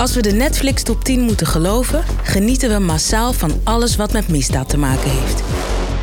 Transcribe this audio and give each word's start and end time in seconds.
Als 0.00 0.14
we 0.14 0.22
de 0.22 0.32
Netflix 0.32 0.82
top 0.82 1.04
10 1.04 1.20
moeten 1.20 1.46
geloven, 1.46 2.04
genieten 2.22 2.70
we 2.70 2.78
massaal 2.78 3.32
van 3.32 3.60
alles 3.64 3.96
wat 3.96 4.12
met 4.12 4.28
misdaad 4.28 4.68
te 4.68 4.78
maken 4.78 5.10
heeft. 5.10 5.42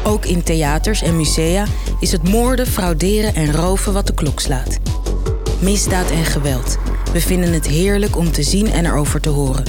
Ook 0.03 0.25
in 0.25 0.43
theaters 0.43 1.01
en 1.01 1.15
musea 1.15 1.65
is 1.99 2.11
het 2.11 2.29
moorden, 2.29 2.67
frauderen 2.67 3.35
en 3.35 3.51
roven 3.51 3.93
wat 3.93 4.07
de 4.07 4.13
klok 4.13 4.39
slaat. 4.39 4.77
Misdaad 5.59 6.11
en 6.11 6.25
geweld. 6.25 6.77
We 7.13 7.21
vinden 7.21 7.53
het 7.53 7.67
heerlijk 7.67 8.17
om 8.17 8.31
te 8.31 8.43
zien 8.43 8.71
en 8.71 8.85
erover 8.85 9.21
te 9.21 9.29
horen. 9.29 9.63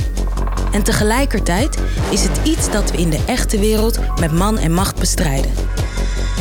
En 0.72 0.82
tegelijkertijd 0.82 1.79
is 2.10 2.22
het 2.22 2.40
iets 2.45 2.70
dat 2.70 2.90
we 2.90 2.98
in 2.98 3.10
de 3.10 3.20
echte 3.26 3.58
wereld 3.58 3.98
met 4.20 4.32
man 4.32 4.58
en 4.58 4.72
macht 4.72 4.98
bestrijden. 4.98 5.50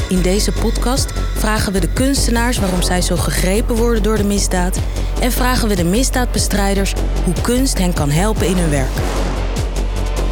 In 0.09 0.21
deze 0.21 0.51
podcast 0.51 1.13
vragen 1.35 1.73
we 1.73 1.79
de 1.79 1.93
kunstenaars 1.93 2.57
waarom 2.57 2.81
zij 2.81 3.01
zo 3.01 3.15
gegrepen 3.15 3.75
worden 3.75 4.03
door 4.03 4.17
de 4.17 4.23
misdaad 4.23 4.79
en 5.21 5.31
vragen 5.31 5.67
we 5.67 5.75
de 5.75 5.83
misdaadbestrijders 5.83 6.93
hoe 7.23 7.41
kunst 7.41 7.77
hen 7.77 7.93
kan 7.93 8.09
helpen 8.09 8.47
in 8.47 8.57
hun 8.57 8.69
werk. 8.69 8.93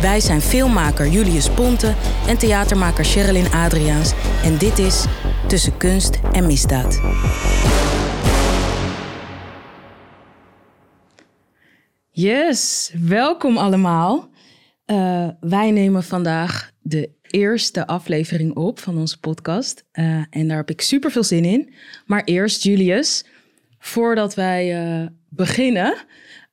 Wij 0.02 0.20
zijn 0.20 0.42
filmmaker 0.42 1.08
Julius 1.08 1.50
Ponte 1.50 1.94
en 2.28 2.38
theatermaker 2.38 3.06
Sherilyn 3.06 3.52
Adriaans 3.52 4.14
en 4.44 4.58
dit 4.58 4.80
is 4.80 5.06
Tussen 5.48 5.78
Kunst 5.78 6.20
en 6.32 6.46
Misdaad. 6.46 7.02
Yes, 12.12 12.92
welkom 13.02 13.58
allemaal. 13.58 14.30
Uh, 14.86 15.28
wij 15.40 15.72
nemen 15.72 16.04
vandaag 16.04 16.72
de 16.82 17.10
eerste 17.22 17.88
aflevering 17.88 18.56
op 18.56 18.80
van 18.80 18.98
onze 18.98 19.20
podcast. 19.20 19.86
Uh, 19.94 20.24
en 20.30 20.48
daar 20.48 20.58
heb 20.58 20.70
ik 20.70 20.82
super 20.82 21.12
veel 21.12 21.24
zin 21.24 21.46
in. 21.46 21.74
Maar 22.06 22.24
eerst, 22.24 22.64
Julius, 22.64 23.26
voordat 23.86 24.36
wij 24.36 25.00
uh, 25.02 25.08
beginnen, 25.30 25.96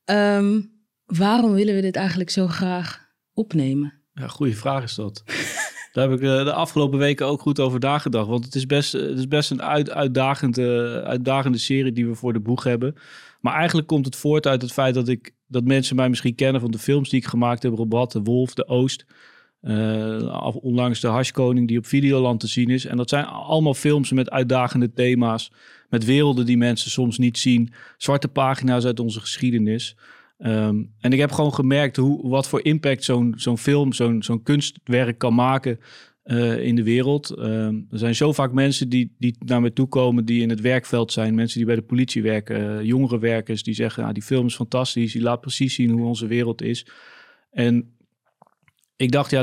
um, 0.05 0.73
waarom 1.07 1.53
willen 1.53 1.75
we 1.75 1.81
dit 1.81 1.97
eigenlijk 1.97 2.31
zo 2.31 2.47
graag 2.47 3.01
opnemen? 3.33 3.93
Ja, 4.15 4.27
goede 4.27 4.55
vraag 4.55 4.83
is 4.83 4.95
dat. 4.95 5.23
Daar 5.93 6.11
heb 6.11 6.21
ik 6.21 6.27
de 6.27 6.53
afgelopen 6.53 6.99
weken 6.99 7.27
ook 7.27 7.41
goed 7.41 7.61
over 7.61 7.81
nagedacht. 7.81 8.29
Want 8.29 8.45
het 8.45 8.55
is 8.55 8.67
best, 8.67 8.93
het 8.93 9.19
is 9.19 9.29
best 9.29 9.51
een 9.51 9.63
uit, 9.63 9.91
uitdagende, 9.91 11.03
uitdagende 11.07 11.59
serie 11.59 11.93
die 11.93 12.07
we 12.07 12.15
voor 12.15 12.33
de 12.33 12.41
boeg 12.41 12.65
hebben. 12.65 12.95
Maar 13.41 13.55
eigenlijk 13.55 13.89
komt 13.89 14.05
het 14.05 14.17
voort 14.17 14.47
uit 14.47 14.63
het 14.63 14.73
feit 14.73 14.95
dat, 14.95 15.09
ik, 15.09 15.35
dat 15.47 15.65
mensen 15.65 15.97
mij 15.97 16.09
misschien 16.09 16.35
kennen 16.35 16.61
van 16.61 16.71
de 16.71 16.79
films 16.79 17.09
die 17.09 17.21
ik 17.21 17.27
gemaakt 17.27 17.63
heb. 17.63 17.75
Robot, 17.75 18.13
De 18.13 18.23
Wolf, 18.23 18.55
De 18.55 18.67
Oost. 18.67 19.05
Onlangs 20.61 21.01
de 21.01 21.09
Hashkoning 21.09 21.69
die 21.69 21.79
op 21.79 21.87
Videoland 21.87 22.41
te 22.41 22.47
zien 22.47 22.71
is. 22.71 22.85
En 22.85 22.97
dat 22.97 23.09
zijn 23.09 23.25
allemaal 23.25 23.75
films 23.75 24.13
met 24.13 24.31
uitdagende 24.31 24.93
thema's. 24.93 25.51
Met 25.93 26.05
werelden 26.05 26.47
die 26.47 26.57
mensen 26.57 26.91
soms 26.91 27.19
niet 27.19 27.39
zien. 27.39 27.73
Zwarte 27.97 28.29
pagina's 28.29 28.85
uit 28.85 29.01
onze 29.01 29.21
geschiedenis. 29.21 29.97
Um, 30.39 30.93
en 31.01 31.13
ik 31.13 31.19
heb 31.19 31.33
gewoon 31.33 31.55
gemerkt 31.55 31.97
hoe, 31.97 32.29
wat 32.29 32.49
voor 32.49 32.65
impact 32.65 33.05
zo'n 33.05 33.35
zo'n 33.37 33.59
film, 33.59 33.93
zo'n 33.93 34.23
zo'n 34.23 34.43
kunstwerk 34.43 35.19
kan 35.19 35.35
maken 35.35 35.79
uh, 36.25 36.65
in 36.65 36.75
de 36.75 36.83
wereld. 36.83 37.35
Uh, 37.39 37.67
er 37.67 37.99
zijn 37.99 38.15
zo 38.15 38.33
vaak 38.33 38.53
mensen 38.53 38.89
die, 38.89 39.15
die 39.19 39.37
naar 39.39 39.61
me 39.61 39.73
toe 39.73 39.89
komen 39.89 40.25
die 40.25 40.43
in 40.43 40.51
het 40.51 40.61
werkveld 40.61 41.13
zijn. 41.13 41.35
Mensen 41.35 41.59
die 41.59 41.67
bij 41.67 41.77
de 41.77 41.83
politie 41.83 42.23
werken, 42.23 42.61
uh, 42.61 42.83
jongere 42.83 43.19
werkers 43.19 43.63
die 43.63 43.75
zeggen, 43.75 44.05
ah, 44.05 44.13
die 44.13 44.23
film 44.23 44.47
is 44.47 44.55
fantastisch. 44.55 45.13
Die 45.13 45.23
laat 45.23 45.41
precies 45.41 45.75
zien 45.75 45.91
hoe 45.91 46.07
onze 46.07 46.27
wereld 46.27 46.63
is. 46.63 46.87
En 47.51 47.95
ik 48.97 49.13
dacht, 49.13 49.31
ja, 49.31 49.43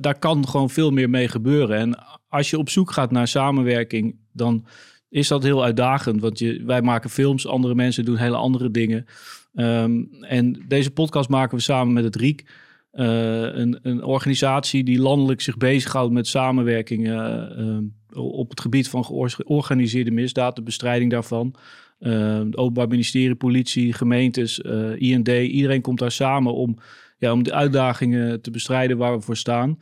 daar 0.00 0.18
kan 0.18 0.48
gewoon 0.48 0.70
veel 0.70 0.90
meer 0.90 1.10
mee 1.10 1.28
gebeuren. 1.28 1.78
En 1.78 1.98
als 2.28 2.50
je 2.50 2.58
op 2.58 2.68
zoek 2.68 2.90
gaat 2.90 3.10
naar 3.10 3.28
samenwerking, 3.28 4.16
dan 4.32 4.66
is 5.14 5.28
dat 5.28 5.42
heel 5.42 5.64
uitdagend. 5.64 6.20
Want 6.20 6.38
je, 6.38 6.62
wij 6.64 6.82
maken 6.82 7.10
films, 7.10 7.46
andere 7.46 7.74
mensen 7.74 8.04
doen 8.04 8.16
hele 8.16 8.36
andere 8.36 8.70
dingen. 8.70 9.06
Um, 9.54 10.08
en 10.20 10.64
deze 10.68 10.90
podcast 10.90 11.28
maken 11.28 11.56
we 11.56 11.62
samen 11.62 11.92
met 11.92 12.04
het 12.04 12.16
RIEK. 12.16 12.44
Uh, 12.92 13.06
een, 13.42 13.78
een, 13.82 14.04
organisatie 14.04 14.84
die 14.84 14.98
landelijk 14.98 15.40
zich 15.40 15.56
bezighoudt 15.56 16.12
met 16.12 16.26
samenwerking 16.26 17.08
uh, 17.08 17.78
op 18.12 18.50
het 18.50 18.60
gebied 18.60 18.88
van 18.88 19.04
georganiseerde 19.04 20.10
misdaad, 20.10 20.56
de 20.56 20.62
bestrijding 20.62 21.10
daarvan. 21.10 21.54
Uh, 22.00 22.38
het 22.38 22.56
Openbaar 22.56 22.88
Ministerie, 22.88 23.34
politie, 23.34 23.92
gemeentes, 23.92 24.58
IND, 24.96 25.28
iedereen 25.28 25.80
komt 25.80 25.98
daar 25.98 26.12
samen 26.12 26.54
om 26.54 26.78
ja, 27.18 27.32
om 27.32 27.42
de 27.42 27.52
uitdagingen 27.52 28.40
te 28.40 28.50
bestrijden 28.50 28.96
waar 28.96 29.16
we 29.16 29.20
voor 29.20 29.36
staan. 29.36 29.78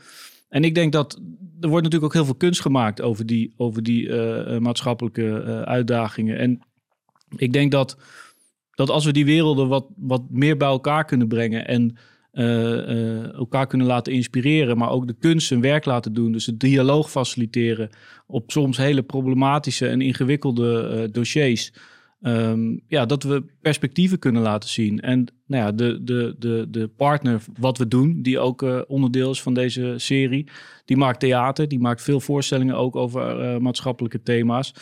En 0.53 0.65
ik 0.65 0.75
denk 0.75 0.93
dat 0.93 1.21
er 1.61 1.69
wordt 1.69 1.85
natuurlijk 1.85 2.05
ook 2.05 2.13
heel 2.13 2.25
veel 2.25 2.35
kunst 2.35 2.61
gemaakt 2.61 3.01
over 3.01 3.27
die, 3.27 3.53
over 3.57 3.83
die 3.83 4.07
uh, 4.07 4.59
maatschappelijke 4.59 5.23
uh, 5.23 5.63
uitdagingen. 5.63 6.39
En 6.39 6.61
ik 7.37 7.53
denk 7.53 7.73
dat, 7.73 7.97
dat 8.71 8.91
als 8.91 9.05
we 9.05 9.13
die 9.13 9.25
werelden 9.25 9.69
wat, 9.69 9.87
wat 9.97 10.23
meer 10.31 10.57
bij 10.57 10.69
elkaar 10.69 11.05
kunnen 11.05 11.29
brengen 11.29 11.67
en 11.67 11.97
elkaar 13.35 13.67
kunnen 13.67 13.87
laten 13.87 14.13
inspireren, 14.13 14.77
maar 14.79 14.91
ook 14.91 15.07
de 15.07 15.17
kunst 15.19 15.47
zijn 15.47 15.61
werk 15.61 15.85
laten 15.85 16.13
doen, 16.13 16.33
dus 16.33 16.47
het 16.47 16.61
dialoog 16.61 17.11
faciliteren 17.11 17.91
op 18.27 18.51
soms 18.51 18.77
hele 18.77 19.03
problematische 19.03 19.89
en 19.89 20.01
ingewikkelde 20.01 21.09
dossiers. 21.11 21.73
Um, 22.25 22.81
ja, 22.89 23.07
dat 23.07 23.23
we 23.23 23.45
perspectieven 23.61 24.19
kunnen 24.19 24.43
laten 24.43 24.69
zien. 24.69 25.01
En 25.01 25.27
nou 25.47 25.65
ja, 25.65 25.73
de, 25.73 26.05
de, 26.05 26.35
de, 26.39 26.67
de 26.71 26.89
partner 26.89 27.43
wat 27.59 27.79
we 27.79 27.89
doen, 27.89 28.23
die 28.23 28.39
ook 28.39 28.63
uh, 28.63 28.81
onderdeel 28.87 29.31
is 29.31 29.43
van 29.43 29.55
deze 29.55 29.95
serie, 29.97 30.49
die 30.85 30.97
maakt 30.97 31.21
theater, 31.21 31.69
die 31.69 31.79
maakt 31.81 32.03
veel 32.03 32.21
voorstellingen 32.21 32.77
ook 32.77 32.97
over 32.97 33.55
uh, 33.55 33.59
maatschappelijke 33.59 34.23
thema's. 34.23 34.75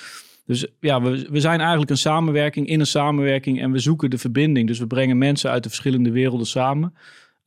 Dus 0.47 0.67
ja, 0.81 1.03
we, 1.03 1.27
we 1.31 1.41
zijn 1.41 1.61
eigenlijk 1.61 1.91
een 1.91 1.99
samenwerking 1.99 2.67
in 2.67 2.81
een 2.81 2.87
samenwerking 2.87 3.61
en 3.61 3.73
we 3.73 3.79
zoeken 3.79 4.11
de 4.11 4.19
verbinding. 4.19 4.67
Dus 4.67 4.79
we 4.79 4.87
brengen 4.87 5.19
mensen 5.19 5.51
uit 5.51 5.63
de 5.63 5.69
verschillende 5.69 6.11
werelden 6.11 6.47
samen. 6.47 6.95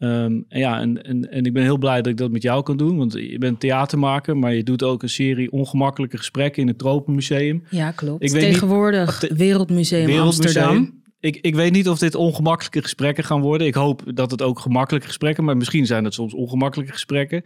Um, 0.03 0.46
en 0.47 0.59
ja, 0.59 0.80
en, 0.80 1.03
en, 1.03 1.31
en 1.31 1.46
ik 1.46 1.53
ben 1.53 1.64
heel 1.64 1.78
blij 1.78 2.02
dat 2.02 2.12
ik 2.12 2.18
dat 2.18 2.31
met 2.31 2.41
jou 2.41 2.64
kan 2.64 2.78
doen. 2.78 2.97
Want 2.97 3.14
je 3.14 3.38
bent 3.38 3.59
theatermaker, 3.59 4.38
maar 4.38 4.53
je 4.53 4.64
doet 4.64 4.84
ook 4.84 5.03
een 5.03 5.09
serie 5.09 5.52
ongemakkelijke 5.52 6.18
gesprekken 6.18 6.62
in 6.62 6.68
het 6.68 6.78
Tropenmuseum. 6.78 7.64
Ja, 7.69 7.91
klopt. 7.91 8.24
Ik 8.24 8.30
Tegenwoordig 8.30 9.22
niet, 9.22 9.38
Wereldmuseum, 9.38 10.06
Wereldmuseum 10.06 10.63
Amsterdam. 10.63 11.02
Ik, 11.19 11.38
ik 11.42 11.56
weet 11.56 11.72
niet 11.72 11.90
of 11.90 12.00
dit 12.00 12.16
ongemakkelijke 12.16 12.81
gesprekken 12.81 13.24
gaan 13.24 13.42
worden. 13.42 13.68
Ik 13.68 13.74
hoop 13.74 14.02
dat 14.13 14.31
het 14.31 14.42
ook 14.42 14.59
gemakkelijke 14.59 15.08
gesprekken, 15.08 15.44
maar 15.44 15.58
misschien 15.58 15.86
zijn 15.86 16.03
het 16.03 16.13
soms 16.13 16.34
ongemakkelijke 16.34 16.94
gesprekken. 16.94 17.44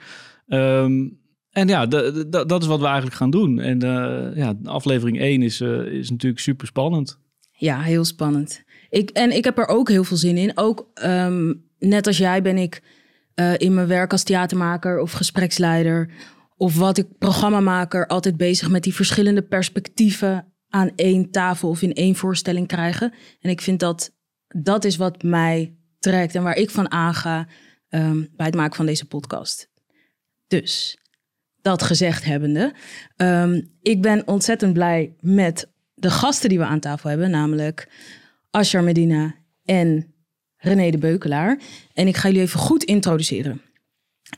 Um, 0.48 1.20
en 1.52 1.68
ja, 1.68 1.86
dat 1.86 2.62
is 2.62 2.68
wat 2.68 2.80
we 2.80 2.86
eigenlijk 2.86 3.16
gaan 3.16 3.30
doen. 3.30 3.60
En 3.60 3.84
uh, 3.84 4.36
ja, 4.36 4.54
aflevering 4.64 5.20
1 5.20 5.42
is, 5.42 5.62
uh, 5.62 5.86
is 5.86 6.10
natuurlijk 6.10 6.42
super 6.42 6.68
spannend. 6.68 7.20
Ja, 7.52 7.80
heel 7.80 8.06
spannend. 8.06 8.64
Ik, 8.90 9.10
en 9.10 9.36
ik 9.36 9.44
heb 9.44 9.58
er 9.58 9.68
ook 9.68 9.90
heel 9.90 10.04
veel 10.04 10.18
zin 10.18 10.38
in. 10.38 10.52
Ook 10.56 10.88
um, 11.04 11.67
net 11.80 12.08
als 12.08 12.18
jij 12.18 12.42
ben 12.42 12.58
ik 12.58 12.82
uh, 13.36 13.54
in 13.58 13.74
mijn 13.74 13.88
werk 13.88 14.12
als 14.12 14.24
theatermaker 14.24 15.00
of 15.00 15.12
gespreksleider 15.12 16.10
of 16.58 16.76
wat 16.78 16.98
ik 16.98 17.18
programmamaker 17.18 18.08
altijd 18.08 18.38
bezig 18.38 18.70
met 18.70 18.84
die 18.84 18.96
verschillende 18.96 19.42
perspectieven 19.42 20.54
aan 20.70 20.92
één 20.96 21.32
tafel 21.32 21.70
of 21.70 21.82
in 21.82 21.94
één 21.94 22.16
voorstelling 22.16 22.68
krijgen. 22.68 23.14
En 23.40 23.50
ik 23.50 23.62
vind 23.62 23.80
dat 23.80 24.16
dat 24.48 24.86
is 24.86 24.96
wat 24.96 25.24
mij 25.24 25.76
trekt 26.00 26.36
en 26.36 26.44
waar 26.44 26.56
ik 26.56 26.70
van 26.70 26.92
aanga 26.92 27.48
um, 27.90 28.28
bij 28.36 28.46
het 28.46 28.56
maken 28.56 28.76
van 28.76 28.86
deze 28.86 29.06
podcast. 29.06 29.70
Dus 30.48 30.98
dat 31.62 31.84
gezegd 31.84 32.24
hebbende, 32.24 32.74
um, 33.16 33.72
ik 33.82 34.02
ben 34.02 34.28
ontzettend 34.28 34.74
blij 34.74 35.16
met 35.20 35.72
de 35.94 36.10
gasten 36.12 36.50
die 36.50 36.58
we 36.58 36.66
aan 36.66 36.80
tafel 36.80 37.10
hebben, 37.10 37.30
namelijk 37.30 37.90
Ashar 38.50 38.84
Medina 38.84 39.36
en 39.66 40.14
René 40.58 40.90
de 40.90 40.98
Beukelaar. 40.98 41.60
En 41.94 42.08
ik 42.08 42.16
ga 42.18 42.28
jullie 42.28 42.44
even 42.44 42.60
goed 42.60 42.84
introduceren. 42.84 43.62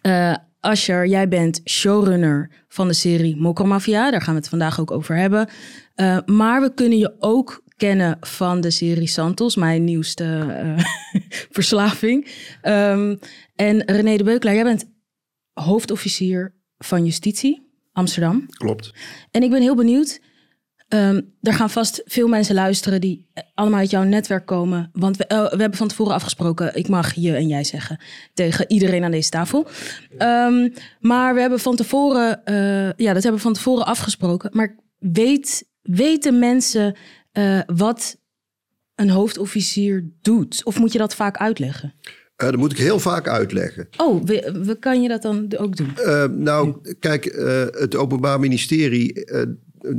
Uh, 0.01 0.35
Asher, 0.59 1.07
jij 1.07 1.27
bent 1.27 1.61
showrunner 1.65 2.49
van 2.67 2.87
de 2.87 2.93
serie 2.93 3.35
Mokromafia. 3.35 4.11
Daar 4.11 4.21
gaan 4.21 4.33
we 4.33 4.39
het 4.39 4.49
vandaag 4.49 4.79
ook 4.79 4.91
over 4.91 5.15
hebben. 5.15 5.49
Uh, 5.95 6.17
maar 6.25 6.61
we 6.61 6.73
kunnen 6.73 6.97
je 6.97 7.15
ook 7.19 7.63
kennen 7.75 8.17
van 8.19 8.61
de 8.61 8.71
serie 8.71 9.07
Santos, 9.07 9.55
mijn 9.55 9.83
nieuwste 9.83 10.45
uh, 10.63 10.83
verslaving. 11.57 12.27
Um, 12.63 13.19
en 13.55 13.83
René 13.85 14.17
de 14.17 14.23
Beukelaar, 14.23 14.55
jij 14.55 14.63
bent 14.63 14.85
hoofdofficier 15.53 16.53
van 16.77 17.05
Justitie 17.05 17.69
Amsterdam. 17.93 18.45
Klopt. 18.49 18.93
En 19.31 19.43
ik 19.43 19.49
ben 19.49 19.61
heel 19.61 19.75
benieuwd. 19.75 20.19
Um, 20.93 21.33
er 21.41 21.53
gaan 21.53 21.69
vast 21.69 22.01
veel 22.05 22.27
mensen 22.27 22.55
luisteren 22.55 23.01
die 23.01 23.27
allemaal 23.53 23.79
uit 23.79 23.89
jouw 23.89 24.03
netwerk 24.03 24.45
komen. 24.45 24.89
Want 24.93 25.17
we, 25.17 25.25
uh, 25.31 25.41
we 25.41 25.57
hebben 25.57 25.77
van 25.77 25.87
tevoren 25.87 26.13
afgesproken, 26.13 26.75
ik 26.75 26.87
mag 26.87 27.13
je 27.13 27.35
en 27.35 27.47
jij 27.47 27.63
zeggen 27.63 27.99
tegen 28.33 28.71
iedereen 28.71 29.03
aan 29.03 29.11
deze 29.11 29.29
tafel. 29.29 29.67
Um, 30.19 30.73
maar 30.99 31.33
we 31.33 31.41
hebben 31.41 31.59
van 31.59 31.75
tevoren, 31.75 32.41
uh, 32.45 32.91
ja, 32.95 33.13
dat 33.13 33.23
hebben 33.23 33.33
we 33.33 33.39
van 33.39 33.53
tevoren 33.53 33.85
afgesproken. 33.85 34.49
Maar 34.53 34.75
weet, 34.97 35.65
weten 35.81 36.39
mensen 36.39 36.95
uh, 37.33 37.59
wat 37.65 38.17
een 38.95 39.09
hoofdofficier 39.09 40.09
doet? 40.21 40.61
Of 40.65 40.79
moet 40.79 40.91
je 40.91 40.97
dat 40.97 41.15
vaak 41.15 41.37
uitleggen? 41.37 41.93
Dat 42.35 42.55
moet 42.55 42.71
ik 42.71 42.77
heel 42.77 42.99
vaak 42.99 43.27
uitleggen. 43.27 43.87
Oh, 43.97 44.23
we, 44.23 44.59
we 44.63 44.79
kan 44.79 45.01
je 45.01 45.07
dat 45.07 45.21
dan 45.21 45.57
ook 45.57 45.75
doen? 45.75 45.93
Nou, 46.43 46.75
kijk, 46.99 47.23
het 47.79 47.95
Openbaar 47.95 48.39
Ministerie 48.39 49.25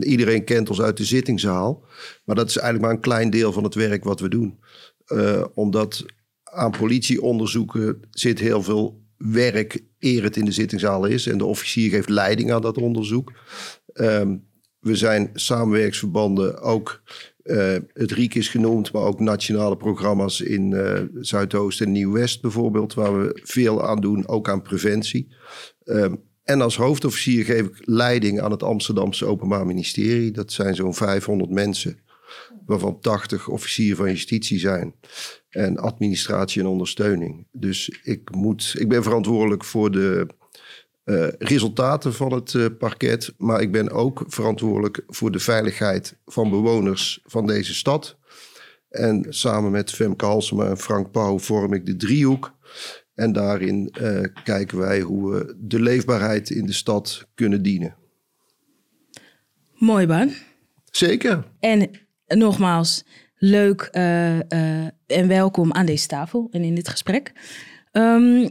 iedereen 0.00 0.44
kent 0.44 0.68
ons 0.68 0.80
uit 0.80 0.96
de 0.96 1.04
zittingzaal. 1.04 1.84
Maar 2.24 2.36
dat 2.36 2.48
is 2.48 2.56
eigenlijk 2.56 2.86
maar 2.86 2.94
een 2.94 3.10
klein 3.10 3.30
deel 3.30 3.52
van 3.52 3.64
het 3.64 3.74
werk 3.74 4.04
wat 4.04 4.20
we 4.20 4.28
doen. 4.28 4.58
Uh, 5.06 5.44
omdat 5.54 6.04
aan 6.42 6.70
politieonderzoeken 6.70 8.00
zit 8.10 8.38
heel 8.38 8.62
veel 8.62 9.02
werk 9.16 9.84
eer 9.98 10.22
het 10.22 10.36
in 10.36 10.44
de 10.44 10.52
zittingzaal 10.52 11.04
is. 11.04 11.26
En 11.26 11.38
de 11.38 11.44
officier 11.44 11.90
geeft 11.90 12.08
leiding 12.08 12.52
aan 12.52 12.62
dat 12.62 12.78
onderzoek. 12.78 13.32
Ehm, 13.92 14.36
we 14.80 14.96
zijn 14.96 15.30
samenwerksverbanden, 15.34 16.60
ook 16.60 17.02
uh, 17.44 17.76
het 17.92 18.10
RIek 18.12 18.34
is 18.34 18.48
genoemd, 18.48 18.92
maar 18.92 19.02
ook 19.02 19.20
nationale 19.20 19.76
programma's 19.76 20.40
in 20.40 20.70
uh, 20.70 21.00
Zuidoost 21.20 21.80
en 21.80 21.92
Nieuw-West 21.92 22.40
bijvoorbeeld, 22.42 22.94
waar 22.94 23.20
we 23.20 23.40
veel 23.42 23.86
aan 23.86 24.00
doen, 24.00 24.28
ook 24.28 24.48
aan 24.48 24.62
preventie. 24.62 25.34
Um, 25.84 26.22
en 26.50 26.60
als 26.60 26.76
hoofdofficier 26.76 27.44
geef 27.44 27.66
ik 27.66 27.82
leiding 27.84 28.40
aan 28.40 28.50
het 28.50 28.62
Amsterdamse 28.62 29.26
Openbaar 29.26 29.66
Ministerie. 29.66 30.30
Dat 30.30 30.52
zijn 30.52 30.74
zo'n 30.74 30.94
500 30.94 31.50
mensen, 31.50 31.98
waarvan 32.66 33.00
80 33.00 33.48
officier 33.48 33.96
van 33.96 34.08
justitie 34.08 34.58
zijn. 34.58 34.94
En 35.48 35.78
administratie 35.78 36.60
en 36.60 36.66
ondersteuning. 36.66 37.46
Dus 37.52 38.00
ik, 38.02 38.34
moet, 38.34 38.74
ik 38.78 38.88
ben 38.88 39.02
verantwoordelijk 39.02 39.64
voor 39.64 39.90
de 39.90 40.26
uh, 41.04 41.28
resultaten 41.38 42.14
van 42.14 42.32
het 42.32 42.52
uh, 42.52 42.66
parket. 42.78 43.34
Maar 43.36 43.60
ik 43.60 43.72
ben 43.72 43.90
ook 43.90 44.24
verantwoordelijk 44.26 45.02
voor 45.06 45.30
de 45.30 45.40
veiligheid 45.40 46.16
van 46.26 46.50
bewoners 46.50 47.20
van 47.24 47.46
deze 47.46 47.74
stad. 47.74 48.18
En 48.88 49.26
samen 49.28 49.70
met 49.70 49.90
Femke 49.90 50.24
Halsema 50.24 50.66
en 50.66 50.78
Frank 50.78 51.10
Pauw 51.10 51.38
vorm 51.38 51.72
ik 51.72 51.86
de 51.86 51.96
driehoek. 51.96 52.58
En 53.20 53.32
daarin 53.32 53.94
uh, 54.00 54.24
kijken 54.44 54.78
wij 54.78 55.00
hoe 55.00 55.30
we 55.30 55.56
de 55.58 55.80
leefbaarheid 55.80 56.50
in 56.50 56.66
de 56.66 56.72
stad 56.72 57.28
kunnen 57.34 57.62
dienen. 57.62 57.96
Mooi 59.74 60.06
baan. 60.06 60.30
Zeker. 60.90 61.44
En 61.58 61.90
nogmaals, 62.26 63.04
leuk 63.36 63.88
uh, 63.92 64.36
uh, 64.36 64.84
en 65.06 65.28
welkom 65.28 65.72
aan 65.72 65.86
deze 65.86 66.06
tafel 66.06 66.48
en 66.50 66.62
in 66.62 66.74
dit 66.74 66.88
gesprek. 66.88 67.32
Um, 67.92 68.48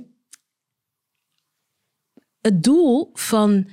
het 2.42 2.64
doel 2.64 3.10
van 3.14 3.68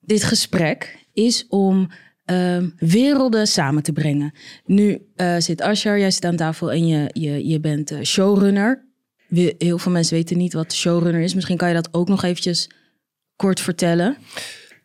dit 0.00 0.24
gesprek 0.24 1.06
is 1.12 1.46
om 1.48 1.90
um, 2.24 2.74
werelden 2.76 3.46
samen 3.46 3.82
te 3.82 3.92
brengen. 3.92 4.32
Nu 4.64 5.06
zit 5.38 5.62
Ashar, 5.62 5.98
jij 5.98 6.10
zit 6.10 6.24
aan 6.24 6.36
tafel 6.36 6.72
en 6.72 6.86
je, 6.86 7.10
je, 7.12 7.46
je 7.46 7.60
bent 7.60 7.94
showrunner 8.02 8.87
heel 9.58 9.78
veel 9.78 9.92
mensen 9.92 10.14
weten 10.14 10.36
niet 10.36 10.52
wat 10.52 10.74
showrunner 10.74 11.20
is. 11.20 11.34
Misschien 11.34 11.56
kan 11.56 11.68
je 11.68 11.74
dat 11.74 11.88
ook 11.92 12.08
nog 12.08 12.22
eventjes 12.22 12.70
kort 13.36 13.60
vertellen. 13.60 14.16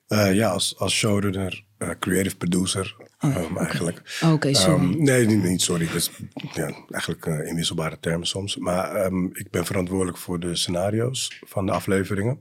Uh, 0.07 0.33
ja, 0.33 0.49
als, 0.49 0.77
als 0.77 0.93
showrunner, 0.93 1.65
uh, 1.79 1.89
creative 1.99 2.35
producer 2.35 2.95
oh, 3.19 3.35
um, 3.35 3.57
eigenlijk. 3.57 4.19
Oké, 4.23 4.33
okay, 4.33 4.53
sorry. 4.53 4.83
Um, 4.83 5.03
nee, 5.03 5.25
niet, 5.25 5.43
niet, 5.43 5.61
sorry. 5.61 5.85
Dat 5.85 5.95
is 5.95 6.11
ja, 6.53 6.71
eigenlijk 6.89 7.25
uh, 7.25 7.47
inwisselbare 7.47 7.99
termen 7.99 8.27
soms. 8.27 8.57
Maar 8.57 9.05
um, 9.05 9.29
ik 9.33 9.49
ben 9.49 9.65
verantwoordelijk 9.65 10.17
voor 10.17 10.39
de 10.39 10.55
scenario's 10.55 11.39
van 11.45 11.65
de 11.65 11.71
afleveringen. 11.71 12.37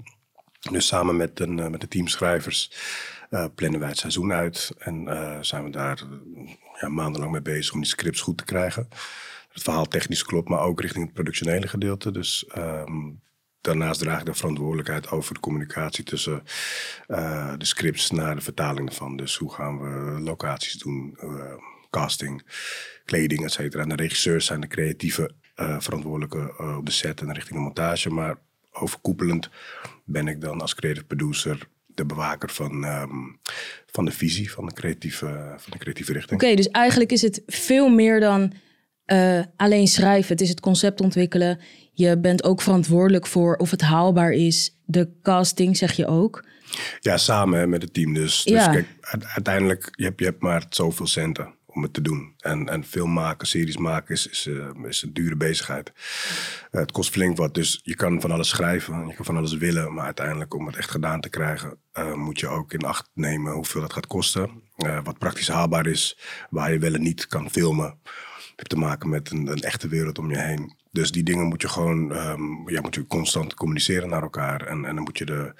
Dus 0.70 0.86
samen 0.86 1.16
met 1.16 1.40
een, 1.40 1.54
met 1.54 1.80
de 1.80 1.88
teamschrijvers 1.88 2.72
plannen 3.54 3.80
wij 3.80 3.88
het 3.88 3.98
seizoen 3.98 4.32
uit. 4.32 4.70
En 4.78 5.08
zijn 5.40 5.64
we 5.64 5.70
daar 5.70 6.02
ja, 6.80 6.88
maandenlang 6.88 7.32
mee 7.32 7.42
bezig 7.42 7.72
om 7.72 7.80
die 7.80 7.88
scripts 7.88 8.20
goed 8.20 8.38
te 8.38 8.44
krijgen 8.44 8.88
het 9.52 9.62
verhaal 9.62 9.88
technisch 9.88 10.24
klopt, 10.24 10.48
maar 10.48 10.60
ook 10.60 10.80
richting 10.80 11.04
het 11.04 11.14
productionele 11.14 11.68
gedeelte. 11.68 12.10
Dus 12.10 12.50
um, 12.56 13.20
daarnaast 13.60 14.00
draag 14.00 14.20
ik 14.20 14.26
de 14.26 14.34
verantwoordelijkheid 14.34 15.10
over 15.10 15.34
de 15.34 15.40
communicatie 15.40 16.04
tussen 16.04 16.42
uh, 17.08 17.54
de 17.58 17.64
scripts 17.64 18.10
naar 18.10 18.34
de 18.34 18.40
vertaling 18.40 18.88
ervan. 18.88 19.16
Dus 19.16 19.36
hoe 19.36 19.52
gaan 19.52 19.80
we 19.80 20.20
locaties 20.20 20.74
doen, 20.74 21.18
uh, 21.24 21.52
casting, 21.90 22.46
kleding, 23.04 23.44
et 23.44 23.52
cetera. 23.52 23.82
En 23.82 23.88
de 23.88 23.94
regisseurs 23.94 24.46
zijn 24.46 24.60
de 24.60 24.66
creatieve 24.66 25.30
uh, 25.56 25.80
verantwoordelijke 25.80 26.54
op 26.78 26.86
de 26.86 26.92
set 26.92 27.20
en 27.20 27.32
richting 27.32 27.54
de 27.54 27.64
montage. 27.64 28.10
Maar 28.10 28.38
overkoepelend 28.72 29.50
ben 30.04 30.28
ik 30.28 30.40
dan 30.40 30.60
als 30.60 30.74
creative 30.74 31.06
producer 31.06 31.68
de 31.86 32.06
bewaker 32.06 32.50
van, 32.50 32.84
um, 32.84 33.38
van 33.86 34.04
de 34.04 34.12
visie 34.12 34.52
van 34.52 34.66
de 34.66 34.72
creatieve, 34.72 35.54
van 35.56 35.70
de 35.70 35.78
creatieve 35.78 36.12
richting. 36.12 36.42
Oké, 36.42 36.54
dus 36.54 36.70
eigenlijk 36.70 37.12
is 37.12 37.22
het 37.22 37.42
veel 37.46 37.88
meer 37.88 38.20
dan 38.20 38.52
uh, 39.06 39.40
alleen 39.56 39.86
schrijven. 39.86 40.32
Het 40.32 40.40
is 40.40 40.48
het 40.48 40.60
concept 40.60 41.00
ontwikkelen. 41.00 41.60
Je 41.92 42.18
bent 42.18 42.44
ook 42.44 42.62
verantwoordelijk 42.62 43.26
voor 43.26 43.56
of 43.56 43.70
het 43.70 43.80
haalbaar 43.80 44.30
is. 44.30 44.76
De 44.84 45.08
casting 45.22 45.76
zeg 45.76 45.92
je 45.92 46.06
ook. 46.06 46.44
Ja, 47.00 47.16
samen 47.16 47.68
met 47.68 47.82
het 47.82 47.94
team 47.94 48.14
dus. 48.14 48.42
Dus 48.42 48.66
kijk, 48.66 48.86
uiteindelijk, 49.34 49.88
je 49.92 50.04
hebt, 50.04 50.18
je 50.18 50.24
hebt 50.24 50.42
maar 50.42 50.66
zoveel 50.68 51.06
centen 51.06 51.54
om 51.66 51.82
het 51.82 51.92
te 51.92 52.00
doen. 52.00 52.34
En, 52.38 52.68
en 52.68 52.84
film 52.84 53.12
maken, 53.12 53.46
series 53.46 53.76
maken 53.76 54.14
is, 54.14 54.26
is, 54.26 54.46
uh, 54.46 54.66
is 54.84 55.02
een 55.02 55.12
dure 55.12 55.36
bezigheid. 55.36 55.92
Uh, 56.70 56.80
het 56.80 56.92
kost 56.92 57.10
flink 57.10 57.36
wat, 57.36 57.54
dus 57.54 57.80
je 57.82 57.94
kan 57.94 58.20
van 58.20 58.30
alles 58.30 58.48
schrijven, 58.48 59.06
je 59.06 59.14
kan 59.14 59.24
van 59.24 59.36
alles 59.36 59.54
willen, 59.54 59.94
maar 59.94 60.04
uiteindelijk 60.04 60.54
om 60.54 60.66
het 60.66 60.76
echt 60.76 60.90
gedaan 60.90 61.20
te 61.20 61.28
krijgen, 61.28 61.78
uh, 61.98 62.14
moet 62.14 62.40
je 62.40 62.48
ook 62.48 62.72
in 62.72 62.84
acht 62.84 63.10
nemen 63.14 63.52
hoeveel 63.52 63.80
dat 63.80 63.92
gaat 63.92 64.06
kosten. 64.06 64.50
wat 65.04 65.18
praktisch 65.18 65.48
haalbaar 65.48 65.86
is, 65.86 66.18
waar 66.50 66.72
je 66.72 66.78
wel 66.78 66.94
en 66.94 67.02
niet 67.02 67.26
kan 67.26 67.50
filmen 67.50 67.98
hebt 68.56 68.68
te 68.68 68.76
maken 68.76 69.08
met 69.08 69.30
een, 69.30 69.46
een, 69.46 69.62
echte 69.62 69.88
wereld 69.88 70.18
om 70.18 70.30
je 70.30 70.38
heen. 70.38 70.76
Dus 70.90 71.10
die 71.10 71.22
dingen 71.22 71.46
moet 71.46 71.62
je 71.62 71.68
gewoon, 71.68 72.16
um, 72.16 72.68
ja, 72.70 72.80
moet 72.80 72.94
je 72.94 73.06
constant 73.06 73.54
communiceren 73.54 74.08
naar 74.08 74.22
elkaar. 74.22 74.66
En, 74.66 74.84
en 74.84 74.94
dan 74.94 75.04
moet 75.04 75.18
je 75.18 75.24
de, 75.24 75.52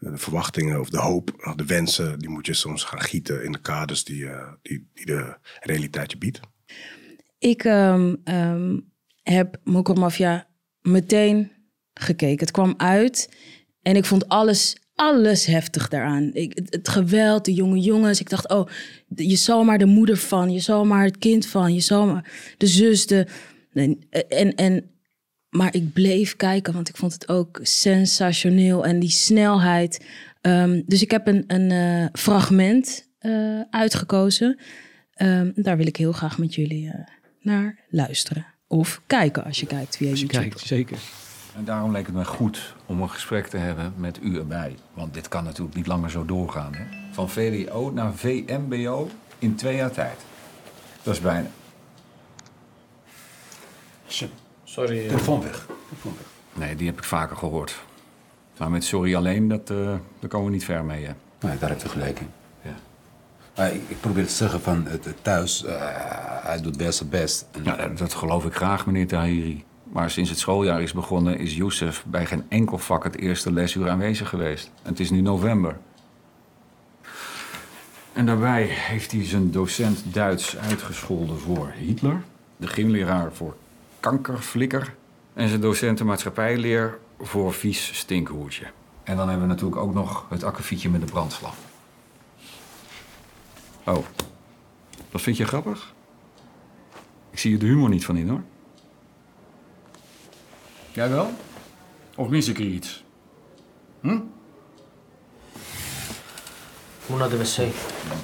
verwachtingen 0.00 0.80
of 0.80 0.90
de 0.90 0.98
hoop, 0.98 1.52
de 1.56 1.64
wensen, 1.64 2.18
die 2.18 2.28
moet 2.28 2.46
je 2.46 2.54
soms 2.54 2.84
gaan 2.84 3.00
gieten 3.00 3.44
in 3.44 3.52
de 3.52 3.60
kaders 3.60 4.04
die, 4.04 4.22
uh, 4.22 4.52
die, 4.62 4.90
die 4.94 5.06
de 5.06 5.36
realiteit 5.60 6.10
je 6.10 6.18
biedt. 6.18 6.40
Ik 7.38 7.64
um, 7.64 8.20
um, 8.24 8.92
heb 9.22 9.60
Mokromafia 9.64 10.48
meteen 10.80 11.52
gekeken. 11.94 12.38
Het 12.38 12.50
kwam 12.50 12.74
uit 12.76 13.36
en 13.82 13.96
ik 13.96 14.04
vond 14.04 14.28
alles 14.28 14.76
alles 14.96 15.46
heftig 15.46 15.88
daaraan. 15.88 16.30
Ik, 16.32 16.68
het, 16.70 16.88
geweld, 16.88 17.44
de 17.44 17.52
jonge 17.52 17.78
jongens. 17.78 18.20
Ik 18.20 18.30
dacht, 18.30 18.48
oh, 18.48 18.68
je 19.14 19.36
zal 19.36 19.64
maar 19.64 19.78
de 19.78 19.86
moeder 19.86 20.16
van, 20.16 20.52
je 20.52 20.60
zal 20.60 20.84
maar 20.84 21.04
het 21.04 21.18
kind 21.18 21.46
van, 21.46 21.74
je 21.74 21.80
zal 21.80 22.06
maar 22.06 22.30
de 22.58 22.66
zus. 22.66 23.06
De, 23.06 23.26
en, 24.28 24.54
en, 24.54 24.90
maar 25.48 25.74
ik 25.74 25.92
bleef 25.92 26.36
kijken, 26.36 26.72
want 26.72 26.88
ik 26.88 26.96
vond 26.96 27.12
het 27.12 27.28
ook 27.28 27.60
sensationeel 27.62 28.84
en 28.84 28.98
die 28.98 29.10
snelheid. 29.10 30.04
Um, 30.40 30.82
dus 30.86 31.02
ik 31.02 31.10
heb 31.10 31.26
een, 31.26 31.44
een 31.46 31.70
uh, 31.70 32.06
fragment 32.12 33.08
uh, 33.20 33.60
uitgekozen. 33.70 34.58
Um, 35.22 35.52
daar 35.54 35.76
wil 35.76 35.86
ik 35.86 35.96
heel 35.96 36.12
graag 36.12 36.38
met 36.38 36.54
jullie 36.54 36.84
uh, 36.84 36.92
naar 37.40 37.78
luisteren. 37.88 38.46
Of 38.66 39.02
kijken 39.06 39.44
als 39.44 39.60
je 39.60 39.66
kijkt 39.66 39.96
via 39.96 40.10
als 40.10 40.20
je 40.20 40.26
YouTube. 40.26 40.48
Kijkt, 40.48 40.66
zeker. 40.66 40.98
En 41.56 41.64
daarom 41.64 41.92
leek 41.92 42.06
het 42.06 42.14
me 42.14 42.24
goed 42.24 42.74
om 42.86 43.02
een 43.02 43.10
gesprek 43.10 43.46
te 43.46 43.56
hebben 43.56 43.94
met 43.96 44.18
u 44.22 44.38
erbij. 44.38 44.76
Want 44.94 45.14
dit 45.14 45.28
kan 45.28 45.44
natuurlijk 45.44 45.76
niet 45.76 45.86
langer 45.86 46.10
zo 46.10 46.24
doorgaan. 46.24 46.74
Hè? 46.74 46.84
Van 47.12 47.30
VWO 47.30 47.90
naar 47.90 48.14
VMBO 48.14 49.10
in 49.38 49.54
twee 49.54 49.76
jaar 49.76 49.90
tijd. 49.90 50.24
Dat 51.02 51.14
is 51.14 51.20
bijna. 51.20 51.48
Sorry. 54.64 55.02
Uh... 55.02 55.08
Telefoon 55.08 55.42
weg. 55.42 55.66
Nee, 56.52 56.76
die 56.76 56.86
heb 56.86 56.98
ik 56.98 57.04
vaker 57.04 57.36
gehoord. 57.36 57.84
Maar 58.58 58.70
met 58.70 58.84
sorry 58.84 59.14
alleen, 59.14 59.48
dat, 59.48 59.70
uh, 59.70 59.94
daar 60.18 60.30
komen 60.30 60.46
we 60.46 60.52
niet 60.52 60.64
ver 60.64 60.84
mee. 60.84 61.04
Hè? 61.04 61.12
Nee, 61.40 61.58
daar 61.58 61.68
heb 61.68 61.82
je 61.82 61.88
gelijk 61.88 62.20
in. 62.20 62.30
Ja. 62.62 62.74
Maar 63.56 63.72
ik, 63.72 63.82
ik, 63.88 64.00
probeer 64.00 64.26
te 64.26 64.32
zeggen 64.32 64.60
van 64.60 64.86
het, 64.86 65.14
thuis, 65.22 65.64
uh, 65.64 65.70
hij 66.42 66.60
doet 66.60 66.76
best 66.76 66.98
zijn 66.98 67.08
best. 67.08 67.46
En... 67.50 67.64
Ja, 67.64 67.88
dat 67.88 68.14
geloof 68.14 68.44
ik 68.44 68.54
graag, 68.54 68.86
meneer 68.86 69.06
Tahiri. 69.06 69.64
Maar 69.92 70.10
sinds 70.10 70.30
het 70.30 70.38
schooljaar 70.38 70.82
is 70.82 70.92
begonnen, 70.92 71.38
is 71.38 71.56
Youssef 71.56 72.04
bij 72.06 72.26
geen 72.26 72.44
enkel 72.48 72.78
vak 72.78 73.04
het 73.04 73.18
eerste 73.18 73.52
lesuur 73.52 73.90
aanwezig 73.90 74.28
geweest. 74.28 74.70
En 74.82 74.90
het 74.90 75.00
is 75.00 75.10
nu 75.10 75.20
november. 75.20 75.78
En 78.12 78.26
daarbij 78.26 78.62
heeft 78.62 79.12
hij 79.12 79.24
zijn 79.24 79.50
docent 79.50 80.14
Duits 80.14 80.56
uitgescholden 80.56 81.38
voor 81.38 81.72
Hitler, 81.76 82.22
de 82.56 82.66
gymleraar 82.66 83.32
voor 83.32 83.56
kankerflikker 84.00 84.94
en 85.34 85.48
zijn 85.48 85.60
docenten 85.60 86.06
maatschappijleer 86.06 86.98
voor 87.20 87.52
vies 87.52 87.98
stinkhoertje. 87.98 88.64
En 89.02 89.16
dan 89.16 89.28
hebben 89.28 89.46
we 89.46 89.52
natuurlijk 89.52 89.80
ook 89.80 89.94
nog 89.94 90.26
het 90.28 90.44
akkefietje 90.44 90.90
met 90.90 91.00
de 91.00 91.06
brandvlam. 91.06 91.52
Oh, 93.84 94.04
dat 95.10 95.20
vind 95.20 95.36
je 95.36 95.44
grappig? 95.44 95.94
Ik 97.30 97.38
zie 97.38 97.50
je 97.50 97.58
de 97.58 97.66
humor 97.66 97.88
niet 97.88 98.04
van 98.04 98.16
in 98.16 98.28
hoor. 98.28 98.42
Jij 100.96 101.08
wel? 101.08 101.30
Of 102.14 102.28
mis 102.28 102.48
ik 102.48 102.58
er 102.58 102.64
iets? 102.64 103.04
Hm? 104.00 104.20
Moet 107.06 107.18
naar 107.18 107.28
de 107.28 107.38
wc. 107.38 107.74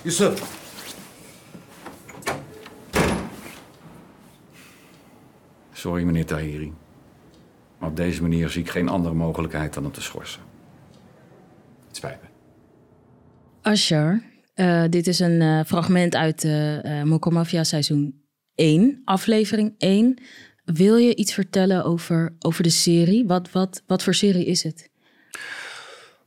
Yusuf. 0.02 0.60
Sorry, 5.72 6.02
meneer 6.02 6.26
Tahiri. 6.26 6.72
Maar 7.78 7.88
op 7.88 7.96
deze 7.96 8.22
manier 8.22 8.48
zie 8.48 8.62
ik 8.62 8.70
geen 8.70 8.88
andere 8.88 9.14
mogelijkheid 9.14 9.74
dan 9.74 9.84
om 9.84 9.92
te 9.92 10.02
schorsen. 10.02 10.42
Het 11.86 11.96
spijt 11.96 12.22
me. 12.22 12.28
Asher, 13.62 14.22
uh, 14.54 14.84
dit 14.90 15.06
is 15.06 15.18
een 15.18 15.40
uh, 15.40 15.64
fragment 15.64 16.14
uit 16.14 16.44
uh, 16.44 17.02
Mokomafia 17.02 17.64
seizoen 17.64 18.22
1, 18.54 19.02
aflevering 19.04 19.74
1 19.78 20.18
wil 20.72 20.96
je 20.96 21.16
iets 21.16 21.34
vertellen 21.34 21.84
over, 21.84 22.34
over 22.38 22.62
de 22.62 22.70
serie? 22.70 23.26
Wat, 23.26 23.50
wat, 23.50 23.82
wat 23.86 24.02
voor 24.02 24.14
serie 24.14 24.44
is 24.44 24.62
het? 24.62 24.90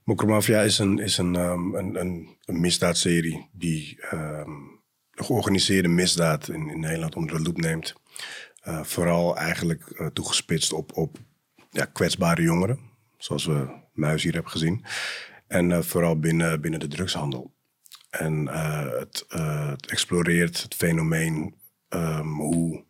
Mokromafia 0.03 0.61
is 0.61 0.79
een, 0.79 0.99
is 0.99 1.17
een, 1.17 1.35
um, 1.35 1.75
een, 1.75 1.99
een, 1.99 2.37
een, 2.45 2.59
misdaadserie 2.59 3.49
die 3.51 3.97
um, 4.13 4.79
de 5.11 5.23
georganiseerde 5.23 5.87
misdaad 5.87 6.49
in, 6.49 6.69
in 6.69 6.79
Nederland 6.79 7.15
onder 7.15 7.35
de 7.35 7.41
loep 7.41 7.57
neemt. 7.57 7.93
Uh, 8.67 8.83
vooral 8.83 9.37
eigenlijk 9.37 9.99
uh, 9.99 10.07
toegespitst 10.07 10.73
op, 10.73 10.97
op 10.97 11.17
ja, 11.69 11.85
kwetsbare 11.85 12.41
jongeren, 12.41 12.79
zoals 13.17 13.45
we 13.45 13.67
Muis 13.93 14.23
hier 14.23 14.33
hebben 14.33 14.51
gezien. 14.51 14.85
En 15.47 15.69
uh, 15.69 15.81
vooral 15.81 16.19
binnen, 16.19 16.61
binnen 16.61 16.79
de 16.79 16.87
drugshandel. 16.87 17.53
En 18.09 18.47
het, 18.47 19.25
het, 19.27 19.91
exploreert 19.91 20.61
het 20.61 20.75
fenomeen 20.75 21.55
um, 21.89 22.39
hoe 22.39 22.83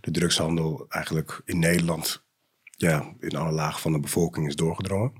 de 0.00 0.10
drugshandel 0.10 0.86
eigenlijk 0.88 1.42
in 1.44 1.58
Nederland 1.58 2.26
ja, 2.78 3.14
in 3.20 3.36
alle 3.36 3.52
lagen 3.52 3.80
van 3.80 3.92
de 3.92 4.00
bevolking 4.00 4.46
is 4.46 4.56
doorgedrongen. 4.56 5.12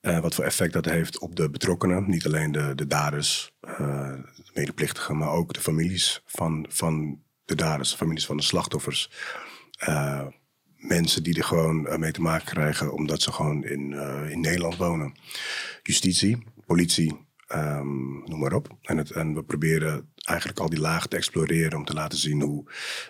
Uh, 0.00 0.20
wat 0.20 0.34
voor 0.34 0.44
effect 0.44 0.72
dat 0.72 0.84
heeft 0.84 1.18
op 1.18 1.36
de 1.36 1.50
betrokkenen. 1.50 2.10
Niet 2.10 2.26
alleen 2.26 2.52
de, 2.52 2.74
de 2.74 2.86
daders, 2.86 3.52
uh, 3.60 3.78
de 4.36 4.50
medeplichtigen, 4.54 5.16
maar 5.16 5.30
ook 5.30 5.52
de 5.52 5.60
families 5.60 6.22
van, 6.26 6.66
van 6.68 7.22
de 7.44 7.54
daders, 7.54 7.90
de 7.90 7.96
families 7.96 8.26
van 8.26 8.36
de 8.36 8.42
slachtoffers. 8.42 9.10
Uh, 9.88 10.26
mensen 10.76 11.22
die 11.22 11.36
er 11.36 11.44
gewoon 11.44 12.00
mee 12.00 12.12
te 12.12 12.20
maken 12.20 12.46
krijgen 12.46 12.92
omdat 12.92 13.22
ze 13.22 13.32
gewoon 13.32 13.64
in, 13.64 13.92
in 14.30 14.40
Nederland 14.40 14.76
wonen. 14.76 15.14
Justitie, 15.82 16.44
politie, 16.66 17.28
um, 17.54 18.22
noem 18.24 18.38
maar 18.38 18.52
op. 18.52 18.76
En, 18.82 18.96
het, 18.96 19.10
en 19.10 19.34
we 19.34 19.42
proberen 19.42 20.12
eigenlijk 20.22 20.58
al 20.58 20.68
die 20.68 20.80
lagen 20.80 21.08
te 21.08 21.16
exploreren 21.16 21.78
om 21.78 21.84
te 21.84 21.92
laten 21.92 22.18
zien 22.18 22.40
hoe 22.40 22.64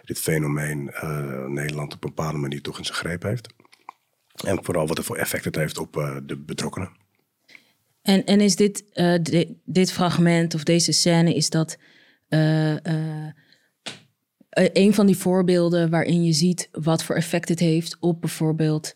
dit 0.04 0.18
fenomeen 0.18 0.84
Nederland 1.46 1.94
op 1.94 2.04
een 2.04 2.14
bepaalde 2.14 2.38
manier 2.38 2.62
toch 2.62 2.78
in 2.78 2.84
zijn 2.84 2.98
greep 2.98 3.22
heeft. 3.22 3.48
En 4.44 4.64
vooral 4.64 4.86
wat 4.86 4.98
er 4.98 5.04
voor 5.04 5.16
effect 5.16 5.44
het 5.44 5.56
heeft 5.56 5.78
op 5.78 5.96
uh, 5.96 6.16
de 6.22 6.36
betrokkenen. 6.36 6.90
En, 8.02 8.24
en 8.24 8.40
is 8.40 8.56
dit, 8.56 8.84
uh, 8.94 9.54
dit 9.64 9.92
fragment 9.92 10.54
of 10.54 10.64
deze 10.64 10.92
scène, 10.92 11.34
is 11.34 11.50
dat 11.50 11.78
uh, 12.28 12.76
een 14.52 14.94
van 14.94 15.06
die 15.06 15.16
voorbeelden 15.16 15.90
waarin 15.90 16.24
je 16.24 16.32
ziet 16.32 16.68
wat 16.72 17.04
voor 17.04 17.16
effect 17.16 17.48
het 17.48 17.58
heeft 17.58 17.96
op 18.00 18.20
bijvoorbeeld. 18.20 18.94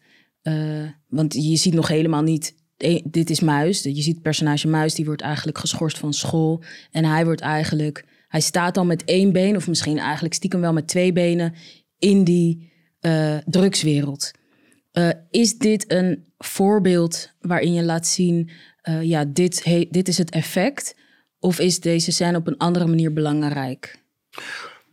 want 1.08 1.34
je 1.34 1.56
ziet 1.56 1.74
nog 1.74 1.88
helemaal 1.88 2.22
niet. 2.22 2.54
Dit 3.04 3.30
is 3.30 3.40
Muis. 3.40 3.82
Je 3.82 4.02
ziet 4.02 4.14
het 4.14 4.22
personage 4.22 4.68
Muis, 4.68 4.94
die 4.94 5.04
wordt 5.04 5.22
eigenlijk 5.22 5.58
geschorst 5.58 5.98
van 5.98 6.12
school. 6.12 6.62
En 6.90 7.04
hij 7.04 7.24
wordt 7.24 7.40
eigenlijk. 7.40 8.04
Hij 8.28 8.40
staat 8.40 8.74
dan 8.74 8.86
met 8.86 9.04
één 9.04 9.32
been, 9.32 9.56
of 9.56 9.68
misschien 9.68 9.98
eigenlijk 9.98 10.34
stiekem 10.34 10.60
wel 10.60 10.72
met 10.72 10.88
twee 10.88 11.12
benen, 11.12 11.54
in 11.98 12.24
die 12.24 12.72
drugswereld. 13.46 14.30
Uh, 14.92 15.10
is 15.30 15.58
dit 15.58 15.92
een 15.92 16.32
voorbeeld 16.38 17.30
waarin 17.40 17.72
je 17.72 17.82
laat 17.82 18.06
zien, 18.06 18.50
uh, 18.88 19.02
ja, 19.02 19.24
dit, 19.24 19.64
he, 19.64 19.86
dit 19.90 20.08
is 20.08 20.18
het 20.18 20.30
effect? 20.30 20.96
Of 21.38 21.58
is 21.58 21.80
deze 21.80 22.12
scène 22.12 22.36
op 22.36 22.46
een 22.46 22.56
andere 22.56 22.86
manier 22.86 23.12
belangrijk? 23.12 24.02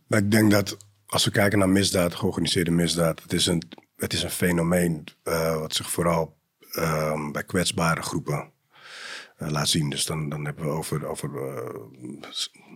Ik 0.08 0.30
denk 0.30 0.50
dat 0.50 0.76
als 1.06 1.24
we 1.24 1.30
kijken 1.30 1.58
naar 1.58 1.68
misdaad, 1.68 2.14
georganiseerde 2.14 2.70
misdaad, 2.70 3.22
het 3.22 3.32
is 3.32 3.46
een, 3.46 3.62
het 3.96 4.12
is 4.12 4.22
een 4.22 4.30
fenomeen 4.30 5.04
wat 5.58 5.74
zich 5.74 5.90
vooral 5.90 6.36
bij 7.32 7.44
kwetsbare 7.46 8.02
groepen 8.02 8.50
laat 9.36 9.68
zien. 9.68 9.90
Dus 9.90 10.04
dan, 10.06 10.28
dan 10.28 10.44
hebben 10.44 10.64
we 10.64 10.70
over, 10.70 11.06
over 11.06 11.30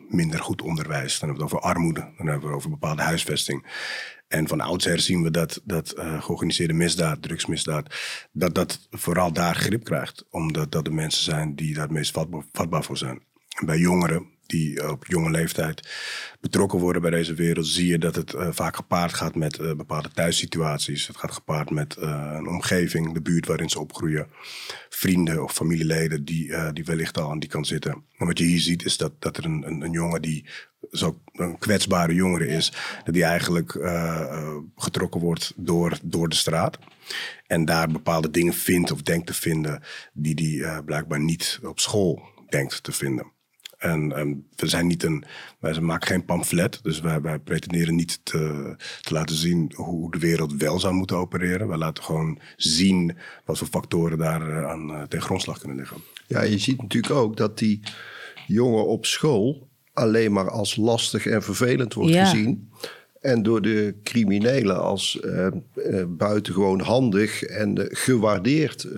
minder 0.08 0.40
goed 0.40 0.62
onderwijs, 0.62 1.18
dan 1.18 1.28
hebben 1.28 1.46
we 1.46 1.54
het 1.54 1.64
over 1.64 1.74
armoede, 1.74 2.00
dan 2.00 2.26
hebben 2.26 2.40
we 2.40 2.46
het 2.46 2.56
over 2.56 2.70
bepaalde 2.70 3.02
huisvesting. 3.02 3.66
En 4.28 4.48
van 4.48 4.60
oudsher 4.60 5.00
zien 5.00 5.22
we 5.22 5.30
dat, 5.30 5.60
dat 5.64 5.94
uh, 5.98 6.22
georganiseerde 6.22 6.72
misdaad, 6.74 7.22
drugsmisdaad, 7.22 7.94
dat 8.32 8.54
dat 8.54 8.86
vooral 8.90 9.32
daar 9.32 9.54
grip 9.54 9.84
krijgt. 9.84 10.24
Omdat 10.30 10.72
dat 10.72 10.84
de 10.84 10.90
mensen 10.90 11.24
zijn 11.24 11.54
die 11.54 11.74
daar 11.74 11.82
het 11.82 11.92
meest 11.92 12.18
vatbaar 12.52 12.84
voor 12.84 12.96
zijn. 12.96 13.22
En 13.58 13.66
bij 13.66 13.78
jongeren 13.78 14.35
die 14.46 14.90
op 14.90 15.06
jonge 15.06 15.30
leeftijd 15.30 15.88
betrokken 16.40 16.78
worden 16.78 17.02
bij 17.02 17.10
deze 17.10 17.34
wereld, 17.34 17.66
zie 17.66 17.86
je 17.86 17.98
dat 17.98 18.14
het 18.14 18.32
uh, 18.32 18.48
vaak 18.50 18.76
gepaard 18.76 19.14
gaat 19.14 19.34
met 19.34 19.58
uh, 19.58 19.74
bepaalde 19.74 20.10
thuissituaties. 20.10 21.06
Het 21.06 21.16
gaat 21.16 21.32
gepaard 21.32 21.70
met 21.70 21.96
uh, 21.98 22.32
een 22.36 22.48
omgeving, 22.48 23.14
de 23.14 23.22
buurt 23.22 23.46
waarin 23.46 23.68
ze 23.68 23.80
opgroeien, 23.80 24.26
vrienden 24.88 25.42
of 25.42 25.52
familieleden 25.52 26.24
die, 26.24 26.72
die 26.72 26.84
wellicht 26.84 27.18
al 27.18 27.30
aan 27.30 27.38
die 27.38 27.48
kant 27.48 27.66
zitten. 27.66 28.04
En 28.18 28.26
wat 28.26 28.38
je 28.38 28.44
hier 28.44 28.60
ziet 28.60 28.84
is 28.84 28.96
dat, 28.96 29.12
dat 29.18 29.36
er 29.36 29.44
een, 29.44 29.66
een, 29.66 29.80
een 29.82 29.90
jongen 29.90 30.22
die 30.22 30.46
zo 30.90 31.22
een 31.32 31.58
kwetsbare 31.58 32.14
jongere 32.14 32.46
is, 32.46 32.72
dat 33.04 33.14
die 33.14 33.24
eigenlijk 33.24 33.70
getrokken 34.76 35.20
wordt 35.20 35.52
door, 35.56 35.98
door 36.02 36.28
de 36.28 36.36
straat. 36.36 36.78
En 37.46 37.64
daar 37.64 37.88
bepaalde 37.88 38.30
dingen 38.30 38.54
vindt 38.54 38.90
of 38.90 39.02
denkt 39.02 39.26
te 39.26 39.34
vinden 39.34 39.82
die 40.12 40.34
die 40.34 40.82
blijkbaar 40.82 41.20
niet 41.20 41.58
op 41.62 41.80
school 41.80 42.22
denkt 42.48 42.82
te 42.82 42.92
vinden. 42.92 43.34
En, 43.86 44.12
en, 44.16 44.46
we 44.56 44.66
zijn 44.66 44.86
niet 44.86 45.02
een, 45.02 45.24
wij 45.58 45.80
maken 45.80 46.08
geen 46.08 46.24
pamflet, 46.24 46.78
dus 46.82 47.00
wij, 47.00 47.20
wij 47.20 47.38
pretenderen 47.38 47.94
niet 47.94 48.20
te, 48.22 48.74
te, 49.00 49.14
laten 49.14 49.36
zien 49.36 49.72
hoe 49.74 50.10
de 50.10 50.18
wereld 50.18 50.54
wel 50.54 50.80
zou 50.80 50.94
moeten 50.94 51.16
opereren. 51.16 51.68
Wij 51.68 51.78
laten 51.78 52.04
gewoon 52.04 52.38
zien 52.56 53.16
wat 53.44 53.58
voor 53.58 53.66
factoren 53.66 54.18
daar 54.18 54.48
uh, 54.48 54.68
aan 54.68 54.90
uh, 54.90 55.02
ten 55.02 55.22
grondslag 55.22 55.58
kunnen 55.58 55.76
liggen. 55.76 55.96
Ja, 56.26 56.42
je 56.42 56.58
ziet 56.58 56.82
natuurlijk 56.82 57.14
ook 57.14 57.36
dat 57.36 57.58
die 57.58 57.80
jongen 58.46 58.86
op 58.86 59.06
school 59.06 59.68
alleen 59.92 60.32
maar 60.32 60.50
als 60.50 60.76
lastig 60.76 61.26
en 61.26 61.42
vervelend 61.42 61.94
wordt 61.94 62.12
ja. 62.12 62.24
gezien. 62.24 62.70
En 63.26 63.42
door 63.42 63.62
de 63.62 63.94
criminelen 64.02 64.82
als 64.82 65.20
uh, 65.24 65.46
uh, 65.74 66.04
buitengewoon 66.08 66.80
handig 66.80 67.42
en 67.42 67.78
uh, 67.78 67.84
gewaardeerd 67.88 68.88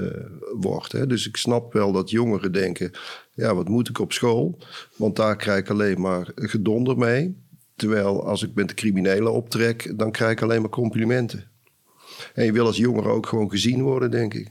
wordt. 0.53 0.93
Hè. 0.93 1.07
Dus 1.07 1.29
ik 1.29 1.37
snap 1.37 1.73
wel 1.73 1.93
dat 1.93 2.11
jongeren 2.11 2.53
denken: 2.53 2.91
ja, 3.33 3.55
wat 3.55 3.69
moet 3.69 3.89
ik 3.89 3.99
op 3.99 4.13
school? 4.13 4.59
Want 4.97 5.17
daar 5.17 5.37
krijg 5.37 5.59
ik 5.59 5.71
alleen 5.71 6.01
maar 6.01 6.31
gedonder 6.35 6.99
mee. 6.99 7.37
Terwijl 7.77 8.27
als 8.27 8.43
ik 8.43 8.55
met 8.55 8.69
de 8.69 8.75
criminelen 8.75 9.33
optrek, 9.33 9.99
dan 9.99 10.11
krijg 10.11 10.33
ik 10.33 10.43
alleen 10.43 10.61
maar 10.61 10.71
complimenten. 10.71 11.45
En 12.35 12.45
je 12.45 12.53
wil 12.53 12.67
als 12.67 12.77
jongere 12.77 13.09
ook 13.09 13.27
gewoon 13.27 13.51
gezien 13.51 13.83
worden, 13.83 14.11
denk 14.11 14.35
ik. 14.35 14.51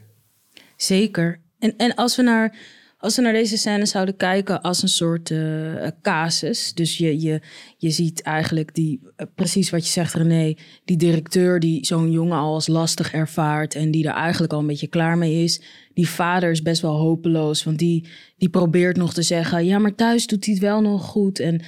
Zeker. 0.76 1.40
En, 1.60 1.74
en 1.78 1.96
als 1.96 2.16
we 2.16 2.22
naar 2.22 2.58
als 2.98 3.16
we 3.16 3.22
naar 3.22 3.34
deze 3.34 3.58
scène 3.58 3.86
zouden 3.86 4.16
kijken 4.16 4.62
als 4.62 4.82
een 4.82 4.90
soort 4.90 5.30
uh, 5.30 5.88
casus. 6.02 6.74
Dus 6.74 6.98
je, 6.98 7.22
je, 7.22 7.42
je 7.78 7.90
ziet 7.90 8.22
eigenlijk 8.22 8.76
die, 8.76 9.00
uh, 9.04 9.28
precies 9.36 9.70
wat 9.70 9.86
je 9.86 9.92
zegt 9.92 10.14
René, 10.14 10.56
die 10.86 10.98
directeur 10.98 11.60
die 11.60 11.86
zo'n 11.86 12.12
jongen 12.12 12.38
al 12.38 12.54
als 12.54 12.68
lastig 12.68 13.14
ervaart 13.14 13.76
en 13.76 13.92
die 13.92 14.08
er 14.08 14.14
eigenlijk 14.14 14.54
al 14.54 14.60
een 14.60 14.68
beetje 14.68 14.88
klaar 14.88 15.18
mee 15.18 15.44
is. 15.44 15.62
Die 15.94 16.10
vader 16.10 16.52
is 16.52 16.62
best 16.62 16.82
wel 16.82 16.96
hopeloos, 16.96 17.64
want 17.64 17.80
die, 17.80 18.08
die 18.38 18.50
probeert 18.50 18.98
nog 18.98 19.14
te 19.14 19.22
zeggen, 19.22 19.66
ja 19.66 19.80
maar 19.80 19.96
thuis 19.96 20.28
doet 20.28 20.46
hij 20.46 20.54
het 20.54 20.64
wel 20.64 20.82
nog 20.82 21.06
goed. 21.06 21.40
En 21.40 21.62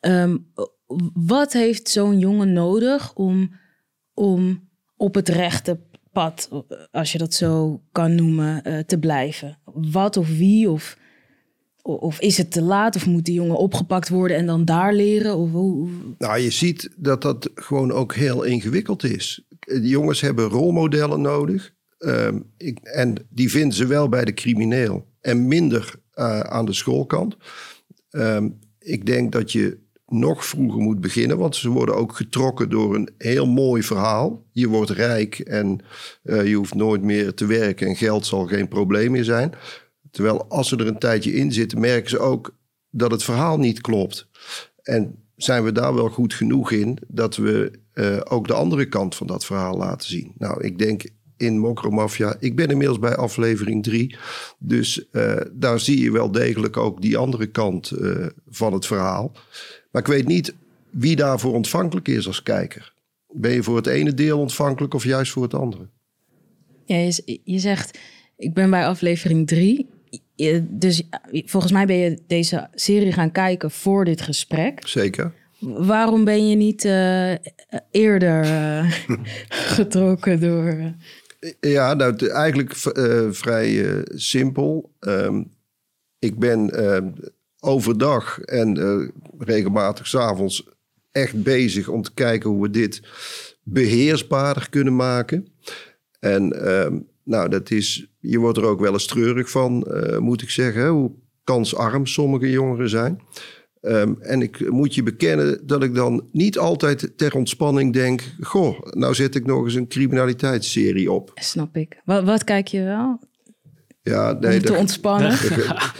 um, 0.00 0.52
wat 1.12 1.52
heeft 1.52 1.88
zo'n 1.88 2.18
jongen 2.18 2.52
nodig 2.52 3.14
om, 3.14 3.54
om 4.14 4.68
op 4.96 5.14
het 5.14 5.28
rechte 5.28 5.80
als 6.90 7.12
je 7.12 7.18
dat 7.18 7.34
zo 7.34 7.82
kan 7.92 8.14
noemen, 8.14 8.68
uh, 8.68 8.78
te 8.78 8.98
blijven? 8.98 9.58
Wat 9.64 10.16
of 10.16 10.28
wie? 10.28 10.70
Of, 10.70 10.98
of 11.82 12.20
is 12.20 12.36
het 12.36 12.50
te 12.50 12.62
laat? 12.62 12.96
Of 12.96 13.06
moet 13.06 13.24
die 13.24 13.34
jongen 13.34 13.58
opgepakt 13.58 14.08
worden 14.08 14.36
en 14.36 14.46
dan 14.46 14.64
daar 14.64 14.94
leren? 14.94 15.36
Of? 15.36 15.50
Nou, 16.18 16.38
je 16.38 16.50
ziet 16.50 16.90
dat 16.96 17.22
dat 17.22 17.50
gewoon 17.54 17.92
ook 17.92 18.14
heel 18.14 18.42
ingewikkeld 18.42 19.04
is. 19.04 19.46
De 19.58 19.88
jongens 19.88 20.20
hebben 20.20 20.48
rolmodellen 20.48 21.20
nodig. 21.20 21.72
Um, 21.98 22.52
ik, 22.56 22.78
en 22.78 23.26
die 23.28 23.50
vinden 23.50 23.76
ze 23.76 23.86
wel 23.86 24.08
bij 24.08 24.24
de 24.24 24.34
crimineel 24.34 25.06
en 25.20 25.48
minder 25.48 25.94
uh, 26.14 26.40
aan 26.40 26.66
de 26.66 26.72
schoolkant. 26.72 27.36
Um, 28.10 28.58
ik 28.78 29.06
denk 29.06 29.32
dat 29.32 29.52
je 29.52 29.78
nog 30.10 30.44
vroeger 30.46 30.80
moet 30.80 31.00
beginnen. 31.00 31.38
Want 31.38 31.56
ze 31.56 31.68
worden 31.68 31.96
ook 31.96 32.16
getrokken 32.16 32.70
door 32.70 32.94
een 32.94 33.10
heel 33.18 33.46
mooi 33.46 33.82
verhaal. 33.82 34.44
Je 34.52 34.68
wordt 34.68 34.90
rijk 34.90 35.38
en 35.38 35.80
uh, 36.24 36.46
je 36.48 36.54
hoeft 36.54 36.74
nooit 36.74 37.02
meer 37.02 37.34
te 37.34 37.46
werken 37.46 37.86
en 37.86 37.96
geld 37.96 38.26
zal 38.26 38.46
geen 38.46 38.68
probleem 38.68 39.10
meer 39.10 39.24
zijn. 39.24 39.52
Terwijl 40.10 40.44
als 40.48 40.68
ze 40.68 40.76
er 40.76 40.86
een 40.86 40.98
tijdje 40.98 41.34
in 41.34 41.52
zitten, 41.52 41.80
merken 41.80 42.10
ze 42.10 42.18
ook 42.18 42.56
dat 42.90 43.10
het 43.10 43.22
verhaal 43.22 43.58
niet 43.58 43.80
klopt. 43.80 44.28
En 44.82 45.14
zijn 45.36 45.64
we 45.64 45.72
daar 45.72 45.94
wel 45.94 46.08
goed 46.08 46.34
genoeg 46.34 46.72
in 46.72 46.98
dat 47.08 47.36
we 47.36 47.70
uh, 47.94 48.20
ook 48.24 48.46
de 48.46 48.54
andere 48.54 48.88
kant 48.88 49.14
van 49.14 49.26
dat 49.26 49.44
verhaal 49.44 49.76
laten 49.76 50.08
zien? 50.08 50.32
Nou, 50.38 50.64
ik 50.64 50.78
denk 50.78 51.02
in 51.36 51.58
Mokromafia. 51.58 52.36
Ik 52.38 52.56
ben 52.56 52.68
inmiddels 52.68 52.98
bij 52.98 53.16
aflevering 53.16 53.82
drie. 53.82 54.16
Dus 54.58 55.04
uh, 55.12 55.36
daar 55.52 55.80
zie 55.80 56.02
je 56.02 56.12
wel 56.12 56.30
degelijk 56.30 56.76
ook 56.76 57.02
die 57.02 57.16
andere 57.16 57.46
kant 57.46 57.92
van 58.48 58.72
het 58.72 58.86
verhaal. 58.86 59.32
Maar 59.90 60.02
ik 60.02 60.08
weet 60.08 60.26
niet 60.26 60.54
wie 60.90 61.16
daarvoor 61.16 61.54
ontvankelijk 61.54 62.08
is 62.08 62.26
als 62.26 62.42
kijker. 62.42 62.92
Ben 63.32 63.52
je 63.52 63.62
voor 63.62 63.76
het 63.76 63.86
ene 63.86 64.14
deel 64.14 64.38
ontvankelijk 64.38 64.94
of 64.94 65.04
juist 65.04 65.32
voor 65.32 65.42
het 65.42 65.54
andere? 65.54 65.88
Ja, 66.84 66.96
je, 66.96 67.40
je 67.44 67.58
zegt, 67.58 67.98
ik 68.36 68.54
ben 68.54 68.70
bij 68.70 68.86
aflevering 68.86 69.46
drie. 69.46 69.86
Dus 70.62 71.02
volgens 71.32 71.72
mij 71.72 71.86
ben 71.86 71.96
je 71.96 72.18
deze 72.26 72.68
serie 72.74 73.12
gaan 73.12 73.32
kijken 73.32 73.70
voor 73.70 74.04
dit 74.04 74.20
gesprek. 74.20 74.88
Zeker. 74.88 75.32
Waarom 75.60 76.24
ben 76.24 76.48
je 76.48 76.56
niet 76.56 76.84
eh, 76.84 77.32
eerder 77.90 78.42
eh, 78.42 78.92
getrokken 79.76 80.40
door... 80.40 80.66
eh, 80.68 81.50
Ja, 81.60 81.94
nou, 81.94 82.26
eigenlijk 82.28 82.74
vrij 83.30 84.02
simpel. 84.14 84.90
Ehm, 85.00 85.42
ik 86.18 86.38
ben 86.38 86.70
eh, 86.70 87.06
overdag 87.60 88.40
en 88.40 88.76
eh, 88.76 89.08
regelmatig 89.38 90.06
s'avonds 90.06 90.68
echt 91.12 91.42
bezig 91.42 91.88
om 91.88 92.02
te 92.02 92.14
kijken 92.14 92.50
hoe 92.50 92.62
we 92.62 92.70
dit 92.70 93.02
beheersbaarder 93.62 94.68
kunnen 94.70 94.96
maken. 94.96 95.52
En 96.20 96.66
ehm, 96.66 96.98
nou, 97.24 97.48
dat 97.48 97.70
is, 97.70 98.06
je 98.18 98.38
wordt 98.38 98.58
er 98.58 98.64
ook 98.64 98.80
wel 98.80 98.92
eens 98.92 99.06
treurig 99.06 99.50
van, 99.50 99.86
eh, 99.86 100.18
moet 100.18 100.42
ik 100.42 100.50
zeggen, 100.50 100.88
hoe 100.88 101.12
kansarm 101.44 102.06
sommige 102.06 102.50
jongeren 102.50 102.88
zijn. 102.88 103.20
Ehm, 103.80 104.14
en 104.20 104.42
ik 104.42 104.70
moet 104.70 104.94
je 104.94 105.02
bekennen 105.02 105.66
dat 105.66 105.82
ik 105.82 105.94
dan 105.94 106.28
niet 106.32 106.58
altijd 106.58 107.12
ter 107.16 107.34
ontspanning 107.34 107.92
denk: 107.92 108.34
Goh, 108.40 108.78
nou 108.90 109.14
zet 109.14 109.34
ik 109.34 109.46
nog 109.46 109.64
eens 109.64 109.74
een 109.74 109.88
criminaliteitsserie 109.88 111.12
op. 111.12 111.32
Snap 111.34 111.76
ik. 111.76 112.00
Wat, 112.04 112.24
wat 112.24 112.44
kijk 112.44 112.68
je 112.68 112.82
wel? 112.82 113.20
Ja, 114.10 114.32
nee, 114.32 114.54
Om 114.56 114.60
te 114.62 114.66
dat- 114.68 114.76
ontspannen? 114.78 115.36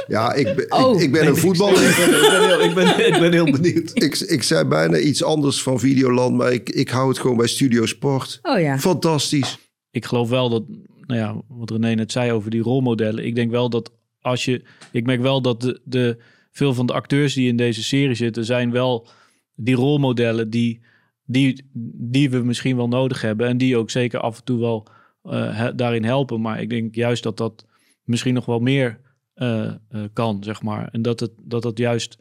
ja 0.06 0.32
ik, 0.34 0.54
ben- 0.56 0.72
Oh. 0.72 0.94
ik, 0.96 1.00
ik 1.02 1.12
ben 1.12 1.26
een 1.26 1.36
voetballer. 1.36 1.82
ik, 1.88 1.96
ben 1.96 2.48
heel, 2.48 2.60
ik, 2.60 2.74
ben, 2.74 3.06
ik 3.14 3.20
ben 3.20 3.32
heel 3.32 3.50
benieuwd. 3.60 3.90
ik, 4.02 4.18
ik 4.18 4.42
zei 4.42 4.64
bijna 4.64 4.98
iets 4.98 5.22
anders 5.24 5.62
van 5.62 5.78
Videoland, 5.80 6.36
maar 6.36 6.52
ik, 6.52 6.68
ik 6.70 6.88
hou 6.88 7.08
het 7.08 7.18
gewoon 7.18 7.36
bij 7.36 7.46
Studio 7.46 7.86
Sport. 7.86 8.38
Oh 8.42 8.60
ja. 8.60 8.78
Fantastisch. 8.78 9.58
ik 9.90 10.04
geloof 10.04 10.28
wel 10.28 10.48
dat, 10.48 10.62
nou 11.06 11.20
ja, 11.20 11.42
wat 11.48 11.70
René 11.70 11.94
net 11.94 12.12
zei 12.12 12.32
over 12.32 12.50
die 12.50 12.62
rolmodellen. 12.62 13.24
Ik 13.26 13.34
denk 13.34 13.50
wel 13.50 13.70
dat 13.70 13.92
als 14.20 14.44
je, 14.44 14.62
ik 14.92 15.06
merk 15.06 15.20
wel 15.20 15.42
dat 15.42 15.60
de, 15.60 15.80
de, 15.84 16.16
veel 16.52 16.74
van 16.74 16.86
de 16.86 16.92
acteurs 16.92 17.34
die 17.34 17.48
in 17.48 17.56
deze 17.56 17.82
serie 17.82 18.14
zitten, 18.14 18.44
zijn 18.44 18.70
wel 18.70 19.06
die 19.54 19.74
rolmodellen 19.74 20.50
die, 20.50 20.80
die, 21.24 21.64
die 21.94 22.30
we 22.30 22.38
misschien 22.38 22.76
wel 22.76 22.88
nodig 22.88 23.20
hebben. 23.22 23.46
En 23.48 23.58
die 23.58 23.76
ook 23.76 23.90
zeker 23.90 24.20
af 24.20 24.38
en 24.38 24.44
toe 24.44 24.60
wel 24.60 24.86
eh, 25.22 25.56
he- 25.58 25.74
daarin 25.74 26.04
helpen. 26.04 26.40
Maar 26.40 26.60
ik 26.60 26.70
denk 26.70 26.94
juist 26.94 27.22
dat 27.22 27.36
dat 27.36 27.64
misschien 28.10 28.34
nog 28.34 28.46
wel 28.46 28.58
meer 28.58 29.00
eh, 29.34 29.66
eh, 29.66 29.74
kan, 30.12 30.44
zeg 30.44 30.62
maar. 30.62 30.88
En 30.92 31.02
dat 31.02 31.20
het, 31.20 31.30
dat, 31.42 31.64
het 31.64 31.78
juist 31.78 32.18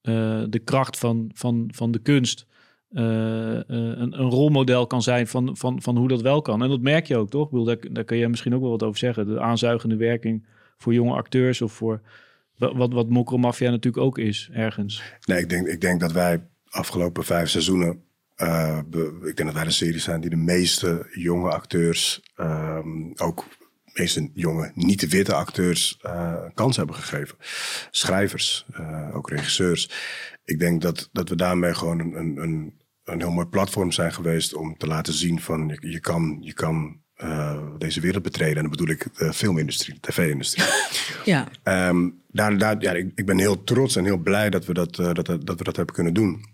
eh, 0.00 0.42
de 0.48 0.58
kracht 0.58 0.98
van, 0.98 1.30
van, 1.34 1.68
van 1.74 1.90
de 1.90 1.98
kunst 1.98 2.46
een, 2.90 3.72
een 4.20 4.30
rolmodel 4.30 4.86
kan 4.86 5.02
zijn 5.02 5.26
van, 5.26 5.56
van, 5.56 5.82
van 5.82 5.96
hoe 5.96 6.08
dat 6.08 6.20
wel 6.22 6.42
kan. 6.42 6.62
En 6.62 6.68
dat 6.68 6.80
merk 6.80 7.06
je 7.06 7.16
ook, 7.16 7.30
toch? 7.30 7.52
Ik 7.52 7.66
daar, 7.66 7.92
daar 7.92 8.04
kun 8.04 8.16
je 8.16 8.28
misschien 8.28 8.54
ook 8.54 8.60
wel 8.60 8.70
wat 8.70 8.82
over 8.82 8.98
zeggen. 8.98 9.26
De 9.26 9.40
aanzuigende 9.40 9.96
werking 9.96 10.46
voor 10.76 10.94
jonge 10.94 11.14
acteurs 11.14 11.62
of 11.62 11.72
voor 11.72 12.00
wa- 12.56 12.74
wat, 12.74 12.92
wat 12.92 13.08
Mokromafia 13.08 13.70
natuurlijk 13.70 14.04
ook 14.04 14.18
is, 14.18 14.48
ergens. 14.52 15.02
Nee, 15.24 15.38
ik 15.38 15.48
denk, 15.48 15.66
ik 15.66 15.80
denk 15.80 16.00
dat 16.00 16.12
wij 16.12 16.46
afgelopen 16.68 17.24
vijf 17.24 17.48
seizoenen. 17.48 18.02
ik 19.22 19.36
denk 19.36 19.44
dat 19.44 19.54
wij 19.54 19.64
de 19.64 19.70
serie 19.70 20.00
zijn 20.00 20.20
die 20.20 20.30
de 20.30 20.36
meeste 20.36 21.06
jonge 21.12 21.50
acteurs, 21.50 22.22
ehm, 22.34 23.12
ook 23.16 23.44
meeste 23.98 24.30
jonge 24.34 24.72
niet-witte 24.74 25.34
acteurs, 25.34 25.98
eh, 26.02 26.34
kans 26.54 26.76
hebben 26.76 26.94
gegeven. 26.94 27.36
Schrijvers, 27.90 28.66
eh, 28.72 29.16
ook 29.16 29.30
regisseurs. 29.30 29.90
Ik 30.44 30.58
denk 30.58 30.82
dat, 30.82 31.08
dat 31.12 31.28
we 31.28 31.36
daarmee 31.36 31.74
gewoon 31.74 31.98
een, 31.98 32.16
een, 32.18 32.36
een, 32.36 32.74
een 33.04 33.20
heel 33.20 33.30
mooi 33.30 33.46
platform 33.46 33.92
zijn 33.92 34.12
geweest 34.12 34.54
om 34.54 34.76
te 34.76 34.86
laten 34.86 35.12
zien 35.12 35.40
van 35.40 35.68
je, 35.68 35.90
je 35.90 36.00
kan, 36.00 36.38
je 36.40 36.52
kan 36.52 37.00
eh, 37.14 37.62
deze 37.78 38.00
wereld 38.00 38.22
betreden. 38.22 38.56
En 38.56 38.62
dan 38.62 38.70
bedoel 38.70 38.88
ik 38.88 39.16
de 39.18 39.32
filmindustrie, 39.32 39.94
de 39.94 40.00
tv-industrie. 40.00 40.66
Ja. 41.24 41.48
Ehm, 41.62 42.08
daar, 42.28 42.58
daar, 42.58 42.76
ja, 42.78 42.92
ik, 42.92 43.12
ik 43.14 43.26
ben 43.26 43.38
heel 43.38 43.64
trots 43.64 43.96
en 43.96 44.04
heel 44.04 44.16
blij 44.18 44.50
dat 44.50 44.64
we 44.64 44.74
dat, 44.74 44.96
dat, 44.96 45.26
dat 45.26 45.58
we 45.58 45.64
dat 45.64 45.76
hebben 45.76 45.94
kunnen 45.94 46.14
doen. 46.14 46.44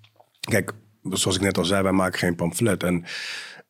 Kijk, 0.41 0.73
zoals 1.03 1.37
ik 1.37 1.43
net 1.43 1.59
al 1.59 1.65
zei, 1.65 1.83
wij 1.83 1.93
maken 1.93 2.19
geen 2.19 2.35
pamflet. 2.35 2.83
En 2.83 3.05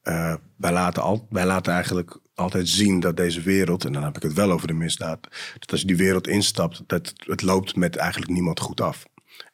eh, 0.02 0.34
wij, 0.56 0.72
laten 0.72 1.02
al, 1.02 1.26
wij 1.30 1.46
laten 1.46 1.72
eigenlijk 1.72 2.18
altijd 2.34 2.68
zien 2.68 3.00
dat 3.00 3.16
deze 3.16 3.40
wereld, 3.40 3.84
en 3.84 3.92
dan 3.92 4.02
heb 4.02 4.16
ik 4.16 4.22
het 4.22 4.32
wel 4.32 4.50
over 4.50 4.66
de 4.66 4.72
misdaad, 4.72 5.28
dat 5.58 5.70
als 5.70 5.80
je 5.80 5.86
die 5.86 5.96
wereld 5.96 6.26
instapt, 6.26 6.82
dat 6.86 7.12
het 7.16 7.42
loopt 7.42 7.76
met 7.76 7.96
eigenlijk 7.96 8.32
niemand 8.32 8.60
goed 8.60 8.80
af. 8.80 9.04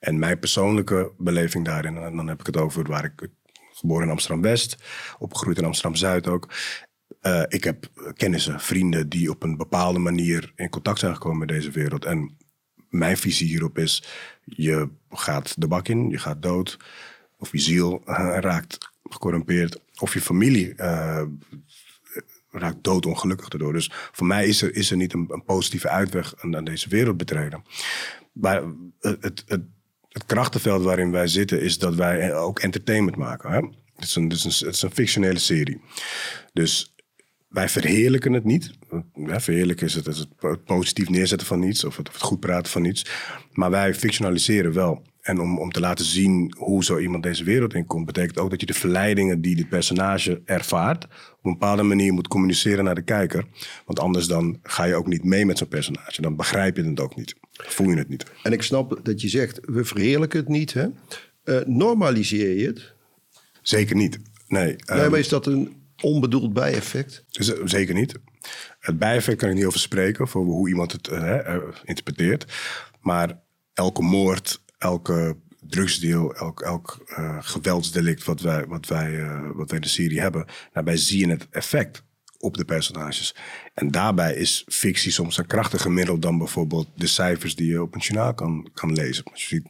En 0.01 0.19
mijn 0.19 0.39
persoonlijke 0.39 1.13
beleving 1.19 1.65
daarin, 1.65 1.97
en 1.97 2.17
dan 2.17 2.29
heb 2.29 2.41
ik 2.41 2.47
het 2.47 2.57
over 2.57 2.85
waar 2.85 3.05
ik 3.05 3.29
geboren 3.73 4.05
in 4.05 4.11
Amsterdam-West, 4.11 4.77
opgegroeid 5.19 5.59
in 5.59 5.65
Amsterdam-Zuid 5.65 6.29
ook. 6.29 6.49
Eh, 7.21 7.43
ik 7.49 7.65
heb 7.65 7.87
kennissen, 8.17 8.61
vrienden 8.61 9.09
die 9.09 9.31
op 9.31 9.43
een 9.43 9.57
bepaalde 9.57 9.99
manier 9.99 10.53
in 10.57 10.69
contact 10.69 10.99
zijn 10.99 11.15
gekomen 11.15 11.39
met 11.39 11.49
deze 11.49 11.71
wereld. 11.71 12.05
En 12.05 12.37
mijn 12.89 13.17
visie 13.17 13.47
hierop 13.47 13.79
is: 13.79 14.05
je 14.45 14.89
gaat 15.11 15.61
de 15.61 15.69
bak 15.69 15.89
in, 15.89 16.09
je 16.11 16.19
gaat 16.19 16.43
dood, 16.43 16.79
of 17.39 17.53
je 17.53 17.59
ziel 17.59 18.03
eh, 18.05 18.37
raakt 18.41 18.79
gecorrumpeerd, 19.03 19.81
of 19.99 20.15
je 20.15 20.21
familie 20.21 20.75
eh, 20.75 21.23
raakt 22.51 22.85
doodongelukkig 22.85 23.49
erdoor. 23.49 23.73
Dus 23.73 23.91
voor 24.13 24.27
mij 24.27 24.47
is 24.47 24.63
er, 24.63 24.75
is 24.75 24.91
er 24.91 24.97
niet 24.97 25.13
een, 25.13 25.43
positieve 25.47 25.89
uitweg 25.89 26.35
aan, 26.37 26.57
aan 26.57 26.65
deze 26.65 26.89
wereld 26.89 27.17
betreden. 27.17 27.63
Maar 28.33 28.63
het, 29.01 29.23
het, 29.23 29.45
het, 29.47 29.63
het 30.09 30.25
krachtenveld 30.27 30.83
waarin 30.83 31.11
wij 31.11 31.27
zitten 31.27 31.61
is 31.61 31.79
dat 31.79 31.95
wij 31.95 32.35
ook 32.35 32.59
entertainment 32.59 33.17
maken. 33.17 33.51
Hè? 33.51 33.61
Het, 33.95 34.05
is 34.05 34.17
een, 34.17 34.23
het, 34.23 34.33
is 34.33 34.45
een, 34.45 34.67
het 34.67 34.75
is 34.75 34.83
een 34.83 34.91
fictionele 34.91 35.39
serie. 35.39 35.81
Dus 36.53 36.95
wij 37.49 37.69
verheerlijken 37.69 38.33
het 38.33 38.45
niet. 38.45 38.71
Ja, 39.15 39.41
verheerlijken 39.41 39.87
is 39.87 39.95
het, 39.95 40.07
is 40.07 40.19
het 40.19 40.65
positief 40.65 41.09
neerzetten 41.09 41.47
van 41.47 41.63
iets 41.63 41.85
of 41.85 41.97
het, 41.97 42.09
of 42.09 42.15
het 42.15 42.23
goed 42.23 42.41
praten 42.41 42.73
van 42.73 42.85
iets. 42.85 43.07
Maar 43.53 43.71
wij 43.71 43.95
fictionaliseren 43.95 44.73
wel. 44.73 45.03
En 45.29 45.41
om, 45.41 45.59
om 45.59 45.71
te 45.71 45.81
laten 45.81 46.05
zien 46.05 46.55
hoe 46.57 46.85
zo 46.85 46.99
iemand 46.99 47.23
deze 47.23 47.45
wereld 47.45 47.75
inkomt, 47.75 48.07
betekent 48.07 48.39
ook 48.39 48.51
dat 48.51 48.61
je 48.61 48.67
de 48.67 48.75
verleidingen 48.75 49.41
die 49.41 49.57
dit 49.57 49.69
personage 49.69 50.43
ervaart, 50.45 51.05
op 51.05 51.45
een 51.45 51.53
bepaalde 51.53 51.83
manier 51.83 52.13
moet 52.13 52.29
communiceren 52.29 52.85
naar 52.85 52.95
de 52.95 53.03
kijker. 53.03 53.45
Want 53.87 54.01
anders 54.01 54.27
dan 54.27 54.59
ga 54.63 54.85
je 54.85 54.95
ook 54.95 55.07
niet 55.07 55.25
mee 55.25 55.47
met 55.47 55.59
zo'n 55.59 55.69
personage. 55.69 56.23
Dan 56.23 56.37
begrijp 56.37 56.77
je 56.77 56.85
het 56.85 57.01
ook 57.01 57.17
niet. 57.17 57.35
Voel 57.53 57.89
je 57.89 57.97
het 57.97 58.09
niet. 58.09 58.25
En 58.43 58.53
ik 58.53 58.63
snap 58.63 59.01
dat 59.03 59.21
je 59.21 59.29
zegt, 59.29 59.61
we 59.63 59.85
verheerlijken 59.85 60.39
het 60.39 60.49
niet. 60.49 60.73
Hè? 60.73 60.87
Eh, 61.45 61.67
normaliseer 61.67 62.59
je 62.59 62.67
het? 62.67 62.95
Zeker 63.63 63.97
niet. 63.97 64.19
Nee, 64.47 64.65
nee, 64.65 64.77
ehm, 64.77 65.11
maar 65.11 65.19
is 65.19 65.29
dat 65.29 65.47
een 65.47 65.83
onbedoeld 66.03 66.53
bijeffect? 66.53 67.25
Zeker 67.65 67.95
niet. 67.95 68.15
Het 68.79 68.99
bijeffect 68.99 69.39
kan 69.39 69.49
ik 69.49 69.55
niet 69.55 69.65
over 69.65 69.81
spreken, 69.81 70.29
voor 70.29 70.45
hoe 70.45 70.69
iemand 70.69 70.93
het 70.93 71.09
eh, 71.09 71.55
eh, 71.55 71.63
interpreteert. 71.85 72.47
Maar 73.01 73.41
elke 73.75 74.03
moord, 74.03 74.61
elke 74.79 75.37
drugsdeal, 75.61 76.35
elk, 76.35 76.61
elk 76.61 76.99
eh, 77.07 77.37
geweldsdelict 77.41 78.25
wat 78.25 78.41
wij, 78.41 78.67
wat, 78.67 78.87
wij, 78.87 79.21
eh, 79.21 79.51
wat 79.55 79.69
wij 79.69 79.79
in 79.79 79.85
de 79.85 79.89
serie 79.89 80.21
hebben, 80.21 80.47
daarbij 80.73 80.97
zie 80.97 81.19
je 81.19 81.31
het 81.31 81.47
effect 81.51 82.03
op 82.39 82.57
de 82.57 82.65
personages. 82.65 83.35
En 83.75 83.91
daarbij 83.91 84.35
is 84.35 84.65
fictie 84.69 85.13
soms 85.13 85.37
een 85.37 85.47
krachtiger 85.47 85.91
middel 85.91 86.19
dan 86.19 86.39
bijvoorbeeld 86.39 86.89
de 86.95 87.07
cijfers 87.07 87.55
die 87.57 87.67
je 87.67 87.83
op 87.83 87.95
een 87.95 88.01
journaal 88.01 88.35
kan, 88.35 88.71
kan 88.75 88.93
lezen. 88.93 89.25
Als 89.25 89.49
je 89.49 89.49
ziet 89.49 89.67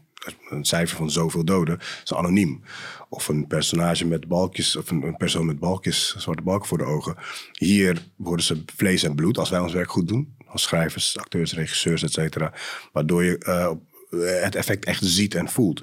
een 0.49 0.65
cijfer 0.65 0.97
van 0.97 1.11
zoveel 1.11 1.45
doden, 1.45 1.79
is 2.05 2.15
anoniem. 2.15 2.63
Of 3.09 3.29
een 3.29 3.47
personage 3.47 4.07
met 4.07 4.29
balkjes, 4.29 4.77
of 4.77 4.91
een, 4.91 5.17
persoon 5.17 5.47
met 5.47 5.59
balkjes, 5.59 6.17
zwarte 6.19 6.43
balken 6.43 6.69
voor 6.69 6.79
de 6.79 6.85
ogen. 6.85 7.17
Hier 7.53 8.07
worden 8.17 8.45
ze 8.45 8.63
vlees 8.77 9.03
en 9.03 9.15
bloed, 9.15 9.39
als 9.39 9.51
wij 9.51 9.61
ons 9.61 9.73
werk 9.73 9.91
goed 9.91 10.09
doen. 10.09 10.37
Als 10.47 10.63
schrijvers, 10.63 11.19
acteurs, 11.19 11.55
regisseurs, 11.55 12.03
et 12.03 12.13
cetera. 12.13 12.53
Waardoor 12.93 13.25
je 13.25 13.39
eh, 13.39 13.71
het 14.17 14.55
effect 14.55 14.85
echt 14.85 15.05
ziet 15.05 15.35
en 15.35 15.49
voelt. 15.49 15.83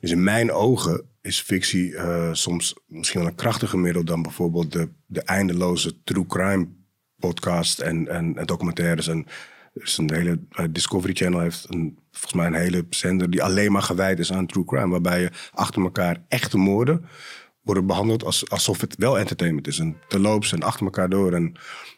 Dus 0.00 0.10
in 0.10 0.22
mijn 0.22 0.52
ogen 0.52 1.04
is 1.20 1.40
fictie 1.40 1.96
eh, 1.96 2.28
soms 2.32 2.74
misschien 2.86 3.20
wel 3.20 3.28
een 3.28 3.34
krachtiger 3.34 3.78
middel 3.78 4.04
dan 4.04 4.22
bijvoorbeeld 4.22 4.72
de, 4.72 4.88
de 5.06 5.22
eindeloze 5.22 6.02
true 6.04 6.26
crime 6.26 6.68
podcast 7.18 7.78
en, 7.78 8.08
en, 8.08 8.36
en 8.38 8.46
documentaires. 8.46 9.08
En 9.08 9.26
is 9.74 9.96
een 9.96 10.14
hele 10.14 10.40
eh, 10.50 10.64
Discovery 10.70 11.14
Channel 11.14 11.40
heeft 11.40 11.66
volgens 12.10 12.32
mij 12.32 12.46
een 12.46 12.54
hele 12.54 12.86
zender 12.90 13.30
die 13.30 13.42
alleen 13.42 13.72
maar 13.72 13.82
gewijd 13.82 14.18
is 14.18 14.32
aan 14.32 14.46
true 14.46 14.64
crime. 14.64 14.88
Waarbij 14.88 15.20
je 15.20 15.30
achter 15.52 15.82
elkaar 15.82 16.24
echte 16.28 16.56
moorden 16.56 17.04
worden 17.66 17.86
behandeld 17.86 18.24
als, 18.24 18.50
alsof 18.50 18.80
het 18.80 18.96
wel 18.96 19.18
entertainment 19.18 19.66
is. 19.66 19.78
En 19.78 19.96
terloops 20.08 20.52
en 20.52 20.62
achter 20.62 20.84
elkaar 20.84 21.08
door. 21.08 21.32
En 21.32 21.52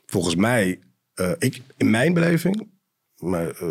volgens 0.06 0.34
mij, 0.34 0.80
eh, 1.14 1.32
ik, 1.38 1.62
in 1.76 1.90
mijn 1.90 2.14
beleving, 2.14 2.68
maar, 3.16 3.50
eh, 3.50 3.68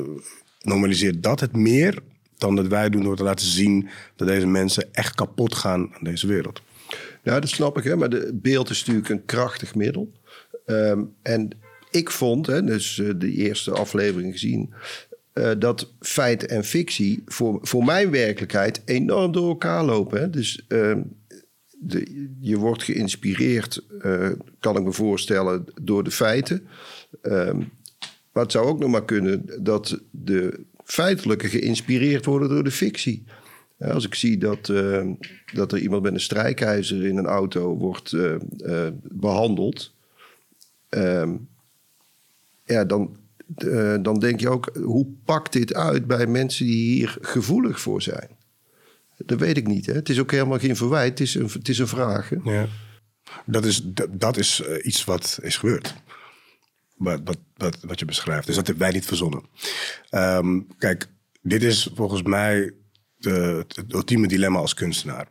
normaliseert 0.67 1.23
dat 1.23 1.39
het 1.39 1.55
meer 1.55 1.99
dan 2.37 2.55
dat 2.55 2.67
wij 2.67 2.89
doen 2.89 3.03
door 3.03 3.15
te 3.15 3.23
laten 3.23 3.45
zien 3.47 3.89
dat 4.15 4.27
deze 4.27 4.47
mensen 4.47 4.93
echt 4.93 5.15
kapot 5.15 5.55
gaan 5.55 5.89
aan 5.93 6.03
deze 6.03 6.27
wereld. 6.27 6.61
Ja, 7.23 7.39
dat 7.39 7.49
snap 7.49 7.77
ik. 7.77 7.83
Hè? 7.83 7.95
Maar 7.95 8.09
de 8.09 8.31
beeld 8.33 8.69
is 8.69 8.79
natuurlijk 8.79 9.09
een 9.09 9.25
krachtig 9.25 9.75
middel. 9.75 10.11
Ehm, 10.65 11.03
en 11.21 11.49
ik 11.91 12.11
vond, 12.11 12.47
hè, 12.47 12.63
dus 12.63 12.99
eh, 12.99 13.09
de 13.17 13.31
eerste 13.31 13.71
aflevering 13.71 14.31
gezien... 14.31 14.73
eh, 15.33 15.51
dat 15.59 15.93
feit 15.99 16.45
en 16.45 16.63
fictie 16.63 17.23
voor, 17.25 17.59
voor 17.61 17.83
mijn 17.83 18.11
werkelijkheid 18.11 18.81
enorm 18.85 19.31
door 19.31 19.47
elkaar 19.49 19.85
lopen. 19.85 20.19
Hè? 20.19 20.29
Dus 20.29 20.65
ehm, 20.67 21.01
de, 21.79 22.27
je 22.39 22.57
wordt 22.57 22.83
geïnspireerd, 22.83 23.83
eh, 24.01 24.29
kan 24.59 24.77
ik 24.77 24.83
me 24.83 24.91
voorstellen, 24.91 25.65
door 25.81 26.03
de 26.03 26.11
feiten. 26.11 26.67
Ehm, 27.21 27.61
maar 28.37 28.45
het 28.45 28.55
zou 28.55 28.67
ook 28.67 28.79
nog 28.79 28.89
maar 28.89 29.05
kunnen 29.05 29.63
dat 29.63 29.99
de 30.11 30.59
feitelijke 30.83 31.47
geïnspireerd 31.47 32.25
worden 32.25 32.49
door 32.49 32.63
de 32.63 32.71
fictie. 32.71 33.23
Als 33.79 34.05
ik 34.05 34.15
zie 34.15 34.37
dat, 34.37 34.69
eh, 34.69 35.05
dat 35.53 35.71
er 35.71 35.79
iemand 35.79 36.03
met 36.03 36.13
een 36.13 36.19
strijkijzer 36.19 37.05
in 37.05 37.17
een 37.17 37.25
auto 37.25 37.77
wordt 37.77 38.13
eh, 38.13 38.33
eh, 38.33 38.93
behandeld, 39.03 39.93
ehm, 40.89 41.35
ja, 42.65 42.85
dan, 42.85 43.17
dan 44.01 44.19
denk 44.19 44.39
je 44.39 44.49
ook, 44.49 44.75
hoe 44.83 45.07
pakt 45.25 45.53
dit 45.53 45.73
uit 45.73 46.07
bij 46.07 46.27
mensen 46.27 46.65
die 46.65 46.93
hier 46.93 47.17
gevoelig 47.21 47.81
voor 47.81 48.01
zijn? 48.01 48.29
Dat 49.17 49.39
weet 49.39 49.57
ik 49.57 49.67
niet. 49.67 49.85
Hè? 49.85 49.93
Het 49.93 50.09
is 50.09 50.19
ook 50.19 50.31
helemaal 50.31 50.59
geen 50.59 50.75
verwijt, 50.75 51.09
het 51.09 51.19
is 51.19 51.35
een, 51.35 51.49
het 51.53 51.69
is 51.69 51.79
een 51.79 51.87
vraag. 51.87 52.31
Ja. 52.43 52.67
Dat 53.45 53.65
is, 53.65 53.81
dat, 53.83 54.07
dat 54.11 54.37
is 54.37 54.61
iets 54.81 55.03
wat 55.03 55.39
is 55.41 55.57
gebeurd. 55.57 55.95
Wat, 56.97 57.21
wat, 57.23 57.37
wat, 57.55 57.77
wat 57.81 57.99
je 57.99 58.05
beschrijft. 58.05 58.45
Dus 58.45 58.55
dat 58.55 58.67
hebben 58.67 58.85
wij 58.85 58.93
niet 58.93 59.05
verzonnen. 59.05 59.43
Ehm, 60.09 60.61
kijk, 60.77 61.07
dit 61.41 61.63
is 61.63 61.89
volgens 61.95 62.21
mij 62.21 62.73
de, 63.17 63.65
het 63.67 63.93
ultieme 63.93 64.27
dilemma 64.27 64.59
als 64.59 64.73
kunstenaar. 64.73 65.27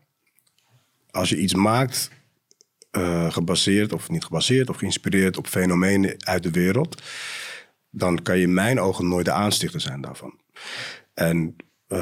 Als 1.10 1.28
je 1.28 1.38
iets 1.38 1.54
maakt 1.54 2.10
eh, 2.90 3.32
gebaseerd, 3.32 3.92
of 3.92 4.08
niet 4.08 4.24
gebaseerd, 4.24 4.68
of 4.68 4.76
geïnspireerd 4.76 5.36
op 5.36 5.46
fenomenen 5.46 6.14
uit 6.18 6.42
de 6.42 6.50
wereld, 6.50 7.02
dan 7.90 8.22
kan 8.22 8.36
je 8.36 8.42
in 8.42 8.54
mijn 8.54 8.80
ogen 8.80 9.08
nooit 9.08 9.24
de 9.24 9.32
aanstichter 9.32 9.80
zijn 9.80 10.00
daarvan. 10.00 10.40
En 11.14 11.56
eh, 11.86 11.98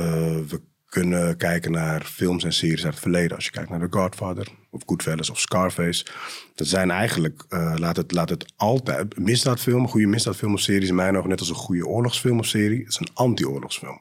we 0.49 0.61
kunnen 0.95 1.37
kijken 1.37 1.71
naar 1.71 2.03
films 2.05 2.45
en 2.45 2.53
series 2.53 2.85
uit 2.85 2.93
het 2.93 3.03
verleden. 3.03 3.37
Als 3.37 3.45
je 3.45 3.51
kijkt 3.51 3.71
naar 3.71 3.89
The 3.89 3.99
Godfather, 3.99 4.49
of 4.71 4.83
Goodfellas, 4.87 5.31
of 5.31 5.41
Scarface. 5.41 6.07
Dat 6.55 6.67
zijn 6.67 6.91
eigenlijk, 6.91 7.45
eh, 7.49 7.75
laat, 7.77 7.97
het, 7.97 8.13
laat 8.13 8.29
het 8.29 8.53
altijd... 8.57 9.19
Misdaadfilm, 9.19 9.83
een 9.83 9.89
goede 9.89 10.07
misdaadfilm 10.07 10.53
of 10.53 10.61
serie 10.61 10.83
is 10.83 10.89
in 10.89 10.95
mijn 10.95 11.17
ogen 11.17 11.29
net 11.29 11.41
als 11.41 11.49
een 11.49 11.55
goede 11.55 11.87
oorlogsfilm 11.87 12.39
of 12.39 12.47
serie. 12.47 12.79
Het 12.79 12.89
is 12.89 12.99
een 12.99 13.15
anti-oorlogsfilm. 13.15 14.01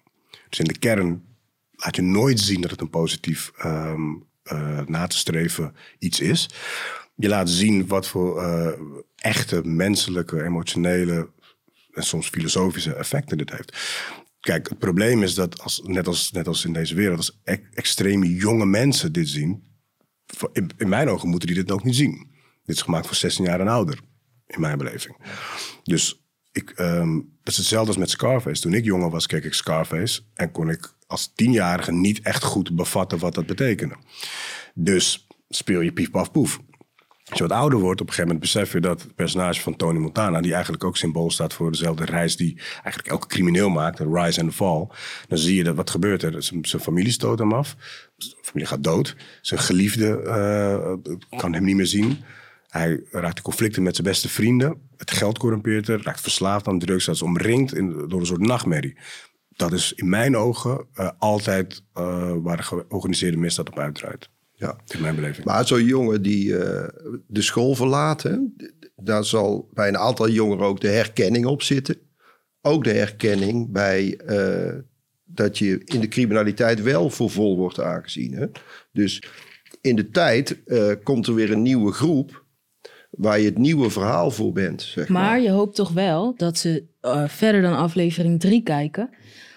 Dus 0.50 0.60
in 0.60 0.66
de 0.66 0.78
kern 0.78 1.24
laat 1.72 1.96
je 1.96 2.02
nooit 2.02 2.40
zien 2.40 2.62
dat 2.62 2.72
het 2.72 2.82
een 2.82 2.90
positief 2.90 3.52
ehm, 3.58 4.14
eh, 4.44 4.80
na 4.86 5.08
te 5.08 5.18
streven 5.18 5.76
iets 6.00 6.20
is. 6.20 6.50
Je 7.16 7.28
laat 7.28 7.50
zien 7.50 7.88
wat 7.88 8.08
voor 8.08 8.42
eh, 8.42 8.80
echte 9.16 9.62
menselijke, 9.64 10.44
emotionele 10.44 11.30
en 11.92 12.04
soms 12.04 12.30
filosofische 12.30 12.94
effecten 12.94 13.38
dit 13.38 13.52
heeft. 13.52 13.78
Kijk, 14.44 14.70
het 14.70 14.80
probleem 14.80 15.24
is 15.24 15.34
dat, 15.34 15.62
als, 15.62 15.82
net, 15.86 16.08
als, 16.08 16.32
net 16.32 16.48
als 16.48 16.66
in 16.66 16.74
deze 16.74 16.96
wereld, 16.96 17.18
als 17.18 17.40
extreme 17.74 18.36
jonge 18.36 18.66
mensen 18.66 19.12
dit 19.12 19.30
zien, 19.30 19.64
in, 20.52 20.90
mijn 20.90 21.10
ogen 21.10 21.30
moeten 21.30 21.48
die 21.48 21.58
dit 21.58 21.72
ook 21.72 21.84
niet 21.84 21.96
zien. 21.96 22.32
Dit 22.64 22.76
is 22.76 22.82
gemaakt 22.82 23.08
voor 23.08 23.16
16 23.16 23.46
jaar 23.46 23.60
en 23.60 23.68
ouder, 23.68 24.00
in 24.48 24.60
mijn 24.60 24.78
beleving. 24.78 25.18
Dus 25.84 26.26
ik, 26.52 26.76
dat 26.76 27.54
is 27.54 27.58
hetzelfde 27.58 27.88
als 27.88 27.98
met 27.98 28.10
Scarface. 28.10 28.62
Toen 28.62 28.74
ik 28.74 28.84
jonger 28.84 29.10
was, 29.10 29.28
keek 29.28 29.44
ik 29.44 29.54
Scarface 29.54 30.22
en 30.34 30.52
kon 30.52 30.70
ik 30.70 30.96
als 31.08 31.32
tienjarige 31.36 31.92
niet 31.92 32.22
echt 32.22 32.44
goed 32.44 32.76
bevatten 32.76 33.20
wat 33.20 33.34
dat 33.34 33.46
betekende. 33.46 33.96
Dus 34.74 35.28
speel 35.50 35.82
je 35.82 35.94
pief, 35.94 36.12
paf, 36.12 36.32
poef. 36.32 36.60
Als 37.34 37.42
je 37.42 37.48
wat 37.48 37.58
ouder 37.58 37.80
wordt, 37.80 38.02
op 38.02 38.08
een 38.08 38.14
gegeven 38.14 38.36
moment 38.36 38.54
besef 38.54 38.74
je 38.74 38.80
dat 38.80 39.02
het 39.02 39.16
personage 39.16 39.62
van 39.62 39.76
Tony 39.76 40.00
Montana, 40.00 40.42
die 40.42 40.54
eigenlijk 40.54 40.84
ook 40.84 40.98
symbool 40.98 41.32
staat 41.32 41.54
voor 41.54 41.72
dezelfde 41.72 42.06
reis 42.06 42.36
die 42.36 42.62
eigenlijk 42.74 43.08
elke 43.08 43.28
crimineel 43.28 43.70
maakt, 43.70 43.98
de 43.98 44.10
rise 44.12 44.42
and 44.42 44.50
the 44.50 44.56
fall. 44.56 44.88
Dan 45.28 45.38
zie 45.38 45.56
je 45.56 45.64
dat 45.64 45.76
wat 45.76 45.90
gebeurt 45.90 46.24
er. 46.24 46.44
Zijn, 46.44 46.66
familie 46.82 47.12
stoot 47.12 47.40
hem 47.40 47.54
af. 47.54 47.76
Zijn 48.18 48.36
familie 48.42 48.68
gaat 48.68 48.84
dood. 48.84 49.16
Zijn 49.42 49.60
geliefde 49.60 50.22
eh, 50.22 50.94
kan 51.40 51.54
hem 51.54 51.64
niet 51.64 51.76
meer 51.76 51.88
zien. 51.88 52.18
Hij 52.68 53.04
raakt 53.12 53.38
in 53.38 53.44
conflicten 53.44 53.84
met 53.84 53.96
zijn 53.96 54.08
beste 54.08 54.30
vrienden. 54.30 54.90
Het 54.98 55.12
geld 55.12 55.38
corrumpeert 55.38 55.88
er. 55.88 56.04
Raakt 56.04 56.22
verslaafd 56.22 56.68
aan 56.68 56.80
drugs. 56.80 57.06
Dat 57.06 57.16
is 57.16 57.22
omringd 57.22 57.76
in, 57.76 58.08
door 58.08 58.20
een 58.20 58.26
soort 58.26 58.48
nachtmerrie. 58.48 58.98
Dat 59.50 59.72
is 59.72 59.94
in 59.94 60.10
mijn 60.10 60.38
ogen 60.38 60.86
eh, 60.94 61.10
altijd 61.18 61.84
eh, 61.94 62.34
waar 62.42 62.58
de 62.58 62.64
georganiseerde 62.64 63.38
misdaad 63.38 63.70
op 63.70 63.80
uitdraait. 63.80 64.30
Ja. 64.64 64.78
In 64.88 65.02
mijn 65.02 65.16
beleving. 65.16 65.46
Maar 65.46 65.68
zo'n 65.68 65.84
jongen 65.86 66.22
die 66.22 66.58
eh, 66.58 66.88
de 67.28 67.42
school 67.42 67.76
verlaat, 67.76 68.24
hè, 68.24 68.38
daar 68.96 69.26
zal 69.26 69.70
bij 69.74 69.88
een 69.88 69.98
aantal 69.98 70.30
jongeren 70.30 70.66
ook 70.66 70.82
de 70.82 70.88
herkenning 70.88 71.46
op 71.46 71.62
zitten. 71.62 71.98
Ook 72.62 72.84
de 72.84 72.94
herkenning 72.94 73.72
bij 73.72 74.18
eh, 74.18 74.74
dat 75.24 75.58
je 75.58 75.82
in 75.86 76.00
de 76.00 76.08
criminaliteit 76.08 76.82
wel 76.82 77.10
voor 77.10 77.30
vol 77.30 77.58
wordt 77.58 77.80
aangezien. 77.82 78.34
Hè. 78.34 78.46
Dus 78.92 79.24
in 79.82 79.96
de 79.96 80.10
tijd 80.10 80.64
eh, 80.66 80.92
komt 81.04 81.28
er 81.28 81.36
weer 81.36 81.52
een 81.52 81.62
nieuwe 81.62 81.92
groep 81.92 82.46
waar 83.10 83.40
je 83.40 83.46
het 83.46 83.58
nieuwe 83.58 83.90
verhaal 83.90 84.32
voor 84.32 84.52
bent. 84.52 84.82
Zeg 84.82 85.08
maar. 85.08 85.22
Maar 85.22 85.42
je 85.42 85.50
hoopt 85.50 85.76
toch 85.76 85.92
wel 85.92 86.34
dat 86.38 86.58
ze 86.58 86.84
verder 87.28 87.62
dan 87.62 87.76
aflevering 87.78 88.40
3 88.40 88.64
kijken. 88.64 89.10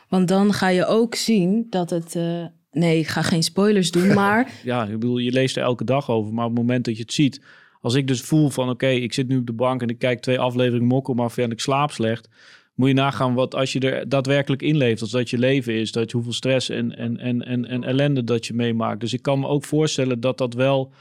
Want 0.08 0.28
dan 0.28 0.52
ga 0.52 0.68
je 0.68 0.86
ook 0.86 1.14
zien 1.14 1.66
dat 1.70 1.90
het. 1.90 2.16
eh, 2.16 2.44
nee, 2.76 2.98
ik 2.98 3.06
ga 3.06 3.22
geen 3.22 3.42
spoilers 3.42 3.90
doen, 3.90 4.14
maar. 4.22 4.52
Ja, 4.64 4.84
ik 4.84 4.90
bedoel, 4.90 5.18
je 5.18 5.32
leest 5.32 5.56
er 5.56 5.62
elke 5.62 5.84
dag 5.84 6.10
over. 6.10 6.34
Maar 6.34 6.44
op 6.44 6.50
het 6.50 6.60
moment 6.60 6.84
dat 6.84 6.96
je 6.96 7.02
het 7.02 7.12
ziet... 7.12 7.40
Als 7.80 7.94
ik 7.94 8.06
dus 8.06 8.20
voel 8.20 8.48
van, 8.48 8.68
oké, 8.68 8.88
ik 8.88 9.12
zit 9.12 9.28
nu 9.28 9.36
op 9.36 9.46
de 9.46 9.52
bank... 9.52 9.82
en 9.82 9.88
ik 9.88 9.98
kijk 9.98 10.20
twee 10.20 10.38
afleveringen 10.38 10.86
Mokkelmafia 10.86 11.44
en 11.44 11.50
ik 11.50 11.60
slaap 11.60 11.90
slecht... 11.90 12.28
moet 12.74 12.88
je 12.88 12.94
nagaan 12.94 13.34
wat 13.34 13.54
als 13.54 13.72
je 13.72 13.80
er 13.80 14.08
daadwerkelijk 14.08 14.62
inleeft... 14.62 15.00
als 15.00 15.10
dat 15.10 15.30
je 15.30 15.38
leven 15.38 15.74
is, 15.74 15.92
dat 15.92 16.10
je 16.10 16.16
hoeveel 16.16 16.32
stress 16.32 16.68
en, 16.68 16.96
en, 16.96 17.18
en, 17.18 17.44
en, 17.44 17.64
en 17.64 17.84
ellende 17.84 18.24
dat 18.24 18.46
je 18.46 18.54
meemaakt. 18.54 19.00
Dus 19.00 19.12
ik 19.12 19.22
kan 19.22 19.40
me 19.40 19.46
ook 19.46 19.64
voorstellen 19.64 20.20
dat 20.20 20.38
dat 20.38 20.54
wel... 20.54 20.92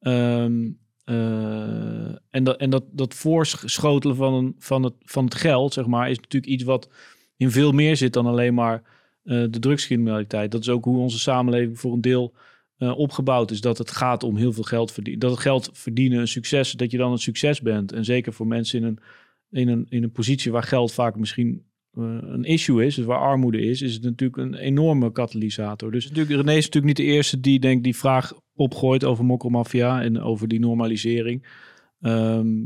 ehm, 0.00 0.70
eh, 1.04 2.14
en 2.30 2.44
dat, 2.44 2.56
en 2.56 2.70
dat, 2.70 2.84
dat 2.92 3.14
voorschotelen 3.14 4.16
van, 4.16 4.54
van, 4.58 4.82
het, 4.82 4.94
van 5.00 5.24
het 5.24 5.34
geld, 5.34 5.72
zeg 5.72 5.86
maar... 5.86 6.10
is 6.10 6.20
natuurlijk 6.20 6.52
iets 6.52 6.64
wat 6.64 6.88
in 7.36 7.50
veel 7.50 7.72
meer 7.72 7.96
zit 7.96 8.12
dan 8.12 8.26
alleen 8.26 8.54
maar 8.54 8.82
eh, 9.22 9.44
de 9.50 9.58
drugscriminaliteit. 9.58 10.50
Dat 10.50 10.60
is 10.60 10.68
ook 10.68 10.84
hoe 10.84 10.98
onze 10.98 11.18
samenleving 11.18 11.78
voor 11.78 11.92
een 11.92 12.00
deel 12.00 12.34
eh, 12.76 12.98
opgebouwd 12.98 13.50
is. 13.50 13.60
Dat 13.60 13.78
het 13.78 13.90
gaat 13.90 14.22
om 14.22 14.36
heel 14.36 14.52
veel 14.52 14.62
geld 14.62 14.92
verdienen. 14.92 15.20
Dat 15.20 15.30
het 15.30 15.40
geld 15.40 15.70
verdienen 15.72 16.18
een 16.20 16.28
succes 16.28 16.72
dat 16.72 16.90
je 16.90 16.96
dan 16.96 17.12
een 17.12 17.18
succes 17.18 17.60
bent. 17.60 17.92
En 17.92 18.04
zeker 18.04 18.32
voor 18.32 18.46
mensen 18.46 18.80
in 18.80 18.86
een, 18.86 18.98
in 19.50 19.68
een, 19.68 19.86
in 19.88 20.02
een 20.02 20.12
positie 20.12 20.52
waar 20.52 20.62
geld 20.62 20.92
vaak 20.92 21.16
misschien 21.16 21.64
eh, 21.92 22.18
een 22.20 22.44
issue 22.44 22.84
is, 22.86 22.94
dus 22.94 23.04
waar 23.04 23.18
armoede 23.18 23.60
is, 23.60 23.82
is 23.82 23.94
het 23.94 24.02
natuurlijk 24.02 24.42
een 24.42 24.54
enorme 24.54 25.12
katalysator. 25.12 25.90
Dus 25.90 26.08
natuurlijk, 26.08 26.36
René 26.36 26.56
is 26.56 26.64
natuurlijk 26.64 26.98
niet 26.98 27.06
de 27.06 27.12
eerste 27.12 27.40
die 27.40 27.60
denk 27.60 27.84
die 27.84 27.96
vraag 27.96 28.32
opgooit 28.54 29.04
over 29.04 29.24
mokkelmafia 29.24 30.02
en 30.02 30.20
over 30.20 30.48
die 30.48 30.60
normalisering. 30.60 31.46
Ehm, 32.00 32.64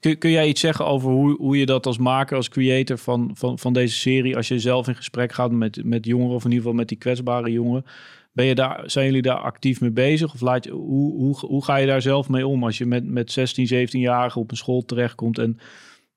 Kun, 0.00 0.18
kun 0.18 0.30
jij 0.30 0.48
iets 0.48 0.60
zeggen 0.60 0.86
over 0.86 1.10
hoe, 1.10 1.36
hoe 1.36 1.58
je 1.58 1.66
dat 1.66 1.86
als 1.86 1.98
maker, 1.98 2.36
als 2.36 2.48
creator 2.48 2.98
van, 2.98 3.30
van, 3.34 3.58
van 3.58 3.72
deze 3.72 3.96
serie, 3.96 4.36
als 4.36 4.48
je 4.48 4.58
zelf 4.58 4.88
in 4.88 4.96
gesprek 4.96 5.32
gaat 5.32 5.50
met, 5.50 5.84
met 5.84 6.06
jongeren, 6.06 6.34
of 6.34 6.44
in 6.44 6.50
ieder 6.50 6.62
geval 6.62 6.78
met 6.78 6.88
die 6.88 6.98
kwetsbare 6.98 7.50
jongeren, 7.52 7.84
ben 8.32 8.44
je 8.44 8.54
daar, 8.54 8.82
zijn 8.90 9.06
jullie 9.06 9.22
daar 9.22 9.36
actief 9.38 9.80
mee 9.80 9.90
bezig? 9.90 10.34
Of 10.34 10.40
laat 10.40 10.64
je, 10.64 10.70
hoe, 10.70 11.12
hoe, 11.12 11.38
hoe 11.38 11.64
ga 11.64 11.76
je 11.76 11.86
daar 11.86 12.02
zelf 12.02 12.28
mee 12.28 12.46
om 12.46 12.64
als 12.64 12.78
je 12.78 12.86
met, 12.86 13.06
met 13.06 13.32
16, 13.32 13.66
17-jarigen 13.88 14.40
op 14.40 14.50
een 14.50 14.56
school 14.56 14.84
terechtkomt 14.84 15.38
en, 15.38 15.58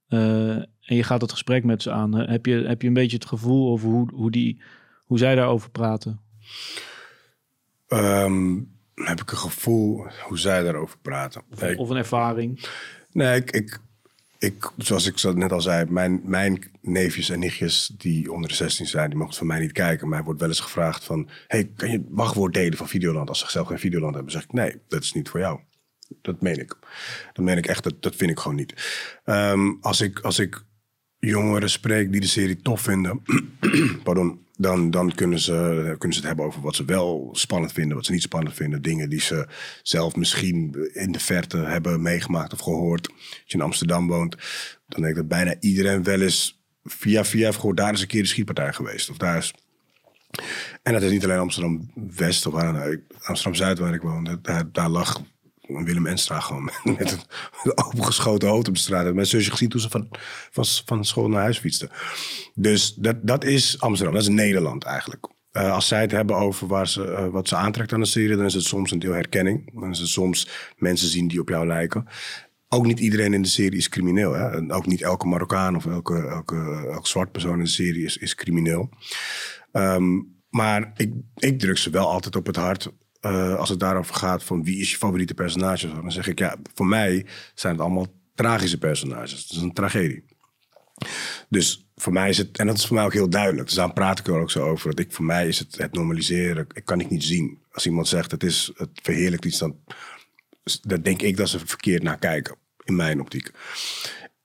eh, 0.07 0.49
en 0.55 0.95
je 0.95 1.03
gaat 1.03 1.21
het 1.21 1.31
gesprek 1.31 1.63
met 1.63 1.81
ze 1.81 1.91
aan? 1.91 2.15
Heb 2.15 2.45
je, 2.45 2.53
heb 2.67 2.81
je 2.81 2.87
een 2.87 2.93
beetje 2.93 3.17
het 3.17 3.25
gevoel 3.25 3.71
over 3.71 3.89
hoe, 3.89 4.09
hoe, 4.13 4.31
die, 4.31 4.61
hoe 5.05 5.17
zij 5.17 5.35
daarover 5.35 5.69
praten? 5.69 6.19
Ehm, 7.87 8.55
heb 8.95 9.21
ik 9.21 9.31
een 9.31 9.37
gevoel 9.37 10.05
hoe 10.27 10.39
zij 10.39 10.63
daarover 10.63 10.97
praten. 11.01 11.41
Ik- 11.71 11.79
Of 11.79 11.89
een 11.89 11.97
ervaring? 11.97 12.59
Nee, 13.17 13.43
ik, 13.51 13.79
ik, 14.37 14.71
zoals 14.77 15.05
ik 15.07 15.35
net 15.35 15.51
al 15.51 15.61
zei, 15.61 15.85
mijn, 15.89 16.21
mijn 16.23 16.71
neefjes 16.81 17.29
en 17.29 17.39
nichtjes 17.39 17.93
die 17.97 18.31
onder 18.31 18.49
de 18.49 18.55
16 18.55 18.85
zijn, 18.85 19.09
die 19.09 19.17
mogen 19.17 19.33
van 19.33 19.47
mij 19.47 19.59
niet 19.59 19.71
kijken. 19.71 20.07
Maar 20.07 20.19
er 20.19 20.25
wordt 20.25 20.39
wel 20.39 20.49
eens 20.49 20.59
gevraagd 20.59 21.03
van, 21.03 21.29
hey, 21.47 21.71
kan 21.75 21.91
je 21.91 21.97
het 21.97 22.07
wachtwoord 22.09 22.53
delen 22.53 22.77
van 22.77 22.87
Videoland? 22.87 23.29
Als 23.29 23.39
ze 23.39 23.49
zelf 23.49 23.67
geen 23.67 23.79
Videoland 23.79 24.13
hebben, 24.15 24.31
zeg 24.31 24.43
ik, 24.43 24.53
nee, 24.53 24.75
dat 24.87 25.03
is 25.03 25.13
niet 25.13 25.29
voor 25.29 25.39
jou. 25.39 25.59
Dat 26.21 26.41
meen 26.41 26.59
ik. 26.59 26.75
Dat 27.33 27.45
meen 27.45 27.57
ik 27.57 27.65
echt, 27.65 27.83
dat, 27.83 28.01
dat 28.01 28.15
vind 28.15 28.31
ik 28.31 28.39
gewoon 28.39 28.57
niet. 28.57 28.73
Ehm, 29.23 29.73
als, 29.81 30.01
ik, 30.01 30.19
als 30.19 30.39
ik 30.39 30.63
jongeren 31.19 31.69
spreek 31.69 32.11
die 32.11 32.21
de 32.21 32.27
serie 32.27 32.61
tof 32.61 32.81
vinden, 32.81 33.21
pardon, 34.03 34.45
dan, 34.57 34.91
dan 34.91 35.15
kunnen, 35.15 35.39
ze, 35.39 35.95
kunnen 35.97 36.17
ze 36.17 36.19
het 36.19 36.27
hebben 36.27 36.45
over 36.45 36.61
wat 36.61 36.75
ze 36.75 36.85
wel 36.85 37.29
spannend 37.31 37.71
vinden, 37.71 37.95
wat 37.95 38.05
ze 38.05 38.11
niet 38.11 38.21
spannend 38.21 38.55
vinden. 38.55 38.81
Dingen 38.81 39.09
die 39.09 39.21
ze 39.21 39.47
zelf 39.83 40.15
misschien 40.15 40.89
in 40.93 41.11
de 41.11 41.19
verte 41.19 41.57
hebben 41.57 42.01
meegemaakt 42.01 42.53
of 42.53 42.59
gehoord. 42.59 43.09
Als 43.09 43.43
je 43.45 43.57
in 43.57 43.63
Amsterdam 43.63 44.07
woont, 44.07 44.35
dan 44.87 45.01
denk 45.01 45.15
ik 45.15 45.15
dat 45.15 45.27
bijna 45.27 45.55
iedereen 45.59 46.03
wel 46.03 46.21
eens 46.21 46.61
via 46.83 47.25
via 47.25 47.45
heeft 47.45 47.57
gehoord, 47.57 47.77
daar 47.77 47.93
is 47.93 48.01
een 48.01 48.07
keer 48.07 48.21
de 48.21 48.27
schietpartij 48.27 48.73
geweest. 48.73 49.09
Of 49.09 49.17
daar 49.17 49.37
is... 49.37 49.53
En 50.83 50.93
dat 50.93 51.01
is 51.01 51.11
niet 51.11 51.23
alleen 51.23 51.39
Amsterdam-West 51.39 52.45
of. 52.45 52.53
Amsterdam-Zuid 53.21 53.79
waar 53.79 53.93
ik 53.93 54.01
woonde, 54.01 54.39
daar, 54.71 54.89
lag 54.89 55.21
Willem 55.67 56.05
Enstra 56.05 56.39
gewoon 56.39 56.63
met 56.97 57.11
een, 57.11 57.19
een 57.63 57.85
opengeschoten 57.85 58.47
auto 58.47 58.69
op 58.69 58.75
de 58.75 58.81
straat. 58.81 59.13
Mijn 59.13 59.27
zusje 59.27 59.51
gezien 59.51 59.69
toen 59.69 59.81
ze 59.81 59.89
van, 59.89 60.07
van, 60.51 60.65
van 60.85 61.05
school 61.05 61.29
naar 61.29 61.41
huis 61.41 61.59
fietste. 61.59 61.89
Dus 62.53 62.93
dat, 62.93 63.15
dat 63.21 63.43
is 63.43 63.79
Amsterdam, 63.79 64.13
dat 64.15 64.23
is 64.23 64.29
Nederland 64.29 64.83
eigenlijk. 64.83 65.27
Eh, 65.51 65.71
als 65.71 65.87
zij 65.87 66.01
het 66.01 66.11
hebben 66.11 66.35
over 66.35 66.67
waar 66.67 66.87
ze, 66.87 67.03
eh, 67.03 67.27
wat 67.27 67.47
ze 67.47 67.55
aantrekt 67.55 67.93
aan 67.93 67.99
de 67.99 68.05
serie, 68.05 68.35
dan 68.35 68.45
is 68.45 68.53
het 68.53 68.63
soms 68.63 68.91
een 68.91 68.99
deel 68.99 69.13
herkenning. 69.13 69.79
Dan 69.79 69.89
is 69.89 69.99
het 69.99 70.07
soms 70.07 70.49
mensen 70.77 71.07
zien 71.07 71.27
die 71.27 71.39
op 71.39 71.49
jou 71.49 71.67
lijken. 71.67 72.07
Ook 72.69 72.85
niet 72.85 72.99
iedereen 72.99 73.33
in 73.33 73.41
de 73.41 73.47
serie 73.47 73.77
is 73.77 73.89
crimineel. 73.89 74.33
Hè? 74.33 74.49
En 74.49 74.71
ook 74.71 74.85
niet 74.85 75.01
elke 75.01 75.27
Marokkaan 75.27 75.75
of 75.75 75.85
elke, 75.85 76.27
elke, 76.27 76.87
elke 76.91 77.07
zwart 77.07 77.31
persoon 77.31 77.57
in 77.57 77.63
de 77.63 77.69
serie 77.69 78.03
is, 78.03 78.17
is 78.17 78.35
crimineel. 78.35 78.89
Ehm, 79.71 80.21
maar 80.49 80.91
ik, 80.95 81.13
ik 81.35 81.59
druk 81.59 81.77
ze 81.77 81.89
wel 81.89 82.09
altijd 82.09 82.35
op 82.35 82.45
het 82.45 82.55
hart. 82.55 82.91
Eh, 83.21 83.55
als 83.55 83.69
het 83.69 83.79
daarover 83.79 84.15
gaat 84.15 84.43
van 84.43 84.63
wie 84.63 84.79
is 84.79 84.91
je 84.91 84.97
favoriete 84.97 85.33
personage. 85.33 85.87
Dan 85.87 86.11
zeg 86.11 86.27
ik 86.27 86.39
ja, 86.39 86.55
voor 86.73 86.85
mij 86.85 87.25
zijn 87.53 87.73
het 87.73 87.81
allemaal 87.81 88.07
tragische 88.35 88.77
personages. 88.77 89.41
Het 89.41 89.51
is 89.51 89.57
een 89.57 89.73
tragedie. 89.73 90.23
Dus 91.49 91.87
voor 91.95 92.13
mij 92.13 92.29
is 92.29 92.37
het, 92.37 92.57
en 92.57 92.67
dat 92.67 92.77
is 92.77 92.85
voor 92.85 92.95
mij 92.95 93.05
ook 93.05 93.13
heel 93.13 93.29
duidelijk. 93.29 93.67
Dus 93.67 93.75
daar 93.75 93.93
praat 93.93 94.19
ik 94.19 94.27
er 94.27 94.39
ook 94.39 94.51
zo 94.51 94.67
over. 94.67 94.89
Dat 94.89 95.05
ik, 95.05 95.11
voor 95.11 95.25
mij 95.25 95.47
is 95.47 95.59
het 95.59 95.77
het 95.77 95.93
normaliseren. 95.93 96.67
Ik 96.73 96.85
kan 96.85 96.99
ik 96.99 97.09
niet 97.09 97.23
zien. 97.23 97.59
Als 97.71 97.85
iemand 97.85 98.07
zegt 98.07 98.31
het 98.31 98.43
is 98.43 98.71
het 98.75 98.89
verheerlijkt 98.93 99.45
iets, 99.45 99.57
dan, 99.57 99.75
dan 100.81 101.01
denk 101.01 101.21
ik 101.21 101.37
dat 101.37 101.49
ze 101.49 101.59
verkeerd 101.59 102.03
naar 102.03 102.17
kijken. 102.17 102.55
In 102.83 102.95
mijn 102.95 103.21
optiek. 103.21 103.51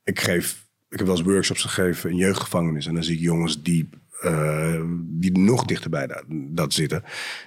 Ik 0.05 0.21
geef, 0.21 0.67
ik 0.93 0.99
heb 0.99 1.07
wel 1.07 1.17
eens 1.17 1.27
workshops 1.27 1.63
gegeven 1.63 2.11
in 2.11 2.17
jeugdgevangenis. 2.17 2.87
En 2.87 2.95
dan 2.95 3.05
zie 3.05 3.15
ik 3.15 3.21
jongens 3.21 3.63
die, 3.63 3.89
eh, 4.21 4.83
die 4.97 5.39
nog 5.39 5.65
dichterbij 5.65 6.07
dat, 6.07 6.25
dat 6.29 6.73
zitten. 6.73 7.05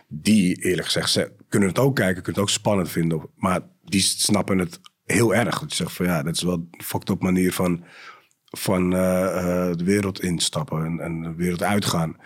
Die 0.08 0.64
eerlijk 0.64 0.86
gezegd 0.86 1.10
ze 1.10 1.32
kunnen 1.50 1.70
het 1.70 1.80
ook 1.80 1.96
kijken, 1.96 2.24
kunnen 2.24 2.42
het 2.42 2.52
ook 2.52 2.60
spannend 2.60 2.90
vinden. 2.90 3.30
Maar 3.36 3.62
die 3.84 4.02
snappen 4.02 4.58
het 4.58 4.80
heel 5.04 5.36
erg. 5.36 5.60
Dat 5.60 5.70
je 5.70 5.76
zegt 5.76 5.94
van 5.94 6.06
ja, 6.06 6.24
dat 6.24 6.36
is 6.36 6.42
wel 6.42 6.54
een 6.54 6.84
fucked 6.84 7.10
up 7.10 7.22
manier 7.22 7.54
van 7.54 7.84
van 8.58 8.94
eh, 8.94 9.38
eh, 9.38 9.78
de 9.78 9.84
wereld 9.84 10.22
instappen 10.22 10.86
en, 10.86 11.00
en 11.00 11.22
de 11.22 11.36
wereld 11.36 11.64
uitgaan. 11.64 12.18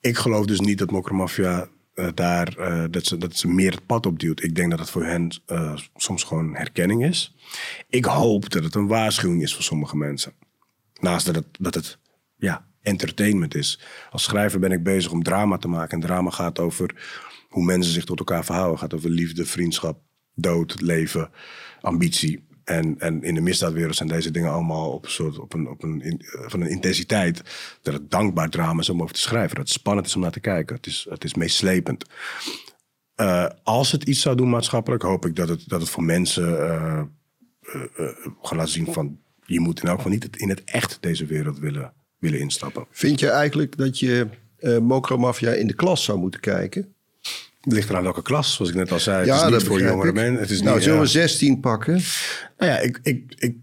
Ik 0.00 0.16
geloof 0.16 0.46
dus 0.46 0.60
niet 0.60 0.78
dat 0.78 0.90
Mokromafia 0.90 1.68
eh 1.94 2.08
daar 2.14 2.56
eh, 2.56 2.84
dat, 2.90 3.06
ze, 3.06 3.16
dat 3.16 3.36
ze 3.36 3.48
meer 3.48 3.70
het 3.70 3.86
pad 3.86 4.06
opduwt. 4.06 4.42
Ik 4.42 4.54
denk 4.54 4.70
dat 4.70 4.78
het 4.78 4.90
voor 4.90 5.04
hen 5.04 5.30
eh, 5.46 5.76
soms 5.96 6.22
gewoon 6.22 6.54
herkenning 6.54 7.04
is. 7.04 7.34
Ik 7.88 8.04
hoop 8.04 8.50
dat 8.50 8.64
het 8.64 8.74
een 8.74 8.86
waarschuwing 8.86 9.42
is 9.42 9.54
voor 9.54 9.62
sommige 9.62 9.96
mensen. 9.96 10.32
Naast 11.00 11.26
dat 11.26 11.34
het, 11.34 11.46
dat 11.58 11.74
het 11.74 11.98
ja, 12.36 12.66
entertainment 12.82 13.54
is. 13.54 13.80
Als 14.10 14.22
schrijver 14.22 14.60
ben 14.60 14.72
ik 14.72 14.82
bezig 14.82 15.12
om 15.12 15.22
drama 15.22 15.58
te 15.58 15.68
maken. 15.68 15.94
En 15.94 16.06
drama 16.06 16.30
gaat 16.30 16.58
over 16.58 16.94
hoe 17.48 17.64
mensen 17.64 17.92
zich 17.92 18.04
tot 18.04 18.18
elkaar 18.18 18.44
verhouden. 18.44 18.78
gaat 18.78 18.94
over 18.94 19.10
liefde, 19.10 19.46
vriendschap, 19.46 20.00
dood, 20.34 20.80
leven, 20.80 21.30
ambitie. 21.80 22.44
En, 22.64 22.94
en 22.98 23.22
in 23.22 23.34
de 23.34 23.40
misdaadwereld 23.40 23.96
zijn 23.96 24.08
deze 24.08 24.30
dingen 24.30 24.52
allemaal 24.52 24.92
op 24.92 25.04
een 25.04 25.10
soort 25.10 25.38
op 25.38 25.54
een, 25.54 25.68
op 25.68 25.82
een, 25.82 26.02
eh, 26.02 26.48
van 26.48 26.60
een 26.60 26.70
intensiteit. 26.70 27.42
dat 27.82 27.94
het 27.94 28.10
dankbaar 28.10 28.48
drama 28.48 28.80
is 28.80 28.88
om 28.88 29.02
over 29.02 29.14
te 29.14 29.20
schrijven. 29.20 29.56
Dat 29.56 29.68
het 29.68 29.76
spannend 29.78 30.06
is 30.06 30.14
om 30.14 30.20
naar 30.20 30.32
te 30.32 30.40
kijken. 30.40 30.76
Het 30.76 30.86
is, 30.86 31.06
het 31.10 31.24
is 31.24 31.34
meeslepend. 31.34 32.04
Eh, 33.14 33.46
als 33.62 33.92
het 33.92 34.02
iets 34.02 34.20
zou 34.20 34.36
doen 34.36 34.50
maatschappelijk, 34.50 35.02
hoop 35.02 35.26
ik 35.26 35.36
dat 35.36 35.48
het, 35.48 35.68
dat 35.68 35.80
het 35.80 35.90
voor 35.90 36.02
mensen 36.02 36.58
eh, 36.58 36.98
eh, 36.98 38.08
gaat 38.42 38.58
laten 38.58 38.72
zien 38.72 38.92
van. 38.92 39.18
je 39.46 39.60
moet 39.60 39.82
in 39.82 39.88
elk 39.88 39.96
geval 39.96 40.12
niet 40.12 40.36
in 40.36 40.48
het 40.48 40.64
echt 40.64 40.98
deze 41.00 41.26
wereld 41.26 41.58
willen, 41.58 41.92
willen 42.18 42.40
instappen. 42.40 42.86
Vind 42.90 43.20
je 43.20 43.28
eigenlijk 43.28 43.76
dat 43.76 43.98
je 43.98 44.28
eh 44.56 44.78
Mokromafia 44.78 45.50
in 45.50 45.66
de 45.66 45.74
klas 45.74 46.04
zou 46.04 46.18
moeten 46.18 46.40
kijken? 46.40 46.91
Het 47.62 47.72
ligt 47.72 47.88
eraan 47.90 48.02
welke 48.02 48.22
klas, 48.22 48.54
zoals 48.54 48.70
ik 48.70 48.76
net 48.76 48.92
al 48.92 49.00
zei. 49.00 49.18
het 49.30 49.36
is 49.36 49.42
niet 49.42 49.52
dat 49.52 49.62
voor 49.62 49.80
jongere 49.80 50.12
mensen. 50.12 50.40
Het 50.40 50.50
is 50.50 50.62
nou, 50.62 50.74
niet, 50.74 50.82
zullen 50.84 50.98
ja. 50.98 51.04
we 51.04 51.10
16 51.10 51.60
pakken? 51.60 51.92
Nou 52.58 52.70
ja, 52.72 52.78
ik, 52.78 52.98
ik, 53.02 53.34
ik 53.38 53.56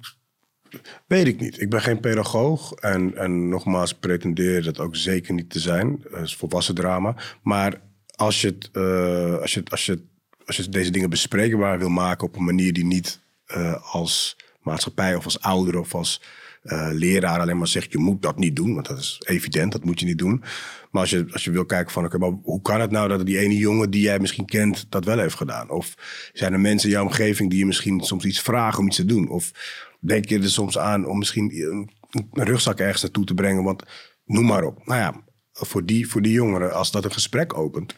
weet 1.08 1.28
ik 1.28 1.40
niet. 1.40 1.62
Ik 1.62 1.70
ben 1.70 1.82
geen 1.82 2.00
pedagoog 2.00 2.72
en, 2.74 3.18
en 3.18 3.50
nogmaals 3.50 3.94
pretendeer 3.94 4.64
dat 4.64 4.80
ook 4.80 4.96
zeker 4.96 5.34
niet 5.34 5.50
te 5.50 5.60
zijn. 5.60 6.04
Het 6.12 6.26
is 6.26 6.36
volwassen 6.36 6.76
drama. 6.76 7.16
Maar 7.42 7.82
als 8.16 8.42
je, 8.42 8.48
het, 8.48 8.70
eh, 8.74 9.38
als, 9.42 9.54
je, 9.54 9.60
het- 9.60 9.72
als, 9.72 9.86
je, 9.86 9.92
het- 9.92 10.02
als 10.46 10.56
je 10.56 10.70
deze 10.70 10.92
dingen 10.92 11.10
bespreekbaar 11.10 11.80
wil 11.80 11.90
maken 11.90 12.28
op 12.28 12.36
een 12.36 12.44
manier 12.44 12.74
die 12.74 12.86
niet 12.86 13.20
eh, 13.46 13.94
als 13.94 14.36
maatschappij 14.62 15.16
of 15.16 15.26
als 15.26 15.40
ouder 15.42 15.80
of 15.80 15.96
als 15.96 16.22
eh, 16.64 16.90
leraar 16.92 17.40
alleen 17.40 17.58
maar 17.58 17.68
zegt 17.68 17.92
je 17.92 17.98
moet 17.98 18.22
dat 18.22 18.38
niet 18.38 18.56
doen, 18.56 18.74
want 18.74 18.88
dat 18.88 18.98
is 19.00 19.22
evident, 19.26 19.72
dat 19.72 19.84
moet 19.84 20.00
je 20.00 20.06
niet 20.06 20.18
doen. 20.18 20.44
Maar 20.90 21.02
als 21.02 21.10
je, 21.10 21.26
als 21.32 21.44
je 21.44 21.52
wil 21.52 21.66
kijken 21.66 21.92
van 21.92 22.06
oké, 22.06 22.18
maar 22.18 22.32
hoe 22.44 22.62
kan 22.62 22.82
het 22.82 22.92
nou 22.92 23.08
dat 23.08 23.26
die 23.26 23.40
ene 23.40 23.58
jongen 23.58 23.90
die 23.90 24.02
jij 24.02 24.20
misschien 24.20 24.46
kent 24.46 24.86
dat 24.90 25.06
wel 25.06 25.20
heeft 25.20 25.36
gedaan? 25.36 25.70
Of 25.70 25.96
zijn 26.34 26.54
er 26.54 26.60
mensen 26.60 26.90
in 26.90 26.96
jouw 26.96 27.06
omgeving 27.06 27.50
die 27.50 27.60
je 27.60 27.66
misschien 27.66 28.02
soms 28.02 28.26
iets 28.26 28.42
vragen 28.42 28.80
om 28.80 28.88
iets 28.88 28.96
te 28.96 29.06
doen? 29.06 29.30
Of 29.30 29.52
denk 30.00 30.30
je 30.30 30.40
er 30.40 30.50
soms 30.50 30.78
aan 30.78 31.06
om 31.06 31.18
misschien 31.18 31.52
een, 31.52 31.90
rugzak 32.32 32.80
ergens 32.80 33.02
naartoe 33.02 33.26
te 33.26 33.34
brengen? 33.34 33.64
Want 33.64 33.84
noem 34.26 34.46
maar 34.46 34.64
op. 34.64 34.88
Nou 34.88 35.00
ja, 35.00 35.24
voor 35.52 35.86
die, 35.86 36.08
voor 36.08 36.22
die 36.22 36.34
jongeren, 36.34 36.74
als 36.74 36.92
dat 36.92 37.06
een 37.06 37.12
gesprek 37.12 37.58
opent, 37.58 37.96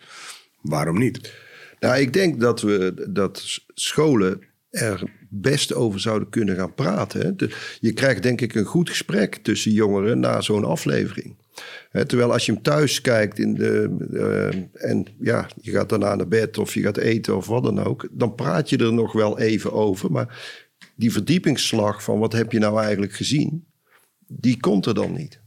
waarom 0.62 0.98
niet? 0.98 1.34
Nou, 1.80 2.00
ik 2.00 2.14
denk 2.14 2.40
dat 2.40 2.62
we 2.62 3.08
dat 3.10 3.60
scholen 3.74 4.42
er 4.70 5.04
best 5.30 5.74
over 5.74 6.00
zouden 6.00 6.30
kunnen 6.30 6.56
gaan 6.56 6.74
praten. 6.74 7.36
je 7.80 7.94
krijgt 7.94 8.24
denk 8.24 8.42
ik 8.42 8.56
een 8.56 8.66
goed 8.66 8.90
gesprek 8.90 9.36
tussen 9.36 9.72
jongeren 9.72 10.20
na 10.20 10.42
zo'n 10.42 10.66
aflevering. 10.66 11.36
Terwijl 11.92 12.32
als 12.32 12.46
je 12.46 12.52
hem 12.52 12.62
thuis 12.62 13.02
kijkt 13.02 13.40
in 13.40 13.54
de, 13.54 13.98
eh, 14.14 14.90
en 14.92 15.06
ja, 15.20 15.48
je 15.62 15.72
gaat 15.72 15.90
daarna 15.90 16.16
naar 16.16 16.28
bed 16.28 16.58
of 16.58 16.74
je 16.74 16.82
gaat 16.82 16.98
eten 16.98 17.38
of 17.38 17.48
wat 17.48 17.64
dan 17.64 17.84
ook, 17.84 18.08
dan 18.12 18.36
praat 18.36 18.70
je 18.70 18.78
er 18.78 18.94
nog 18.94 19.14
wel 19.14 19.40
even 19.40 19.74
over. 19.74 20.12
Maar 20.12 20.60
die 20.96 21.12
verdiepingsslag 21.12 22.04
van 22.04 22.20
wat 22.20 22.34
heb 22.34 22.52
je 22.52 22.60
nou 22.60 22.82
eigenlijk 22.82 23.14
gezien, 23.14 23.66
die 24.28 24.60
komt 24.60 24.86
er 24.86 24.94
dan 24.94 25.14
niet. 25.14 25.40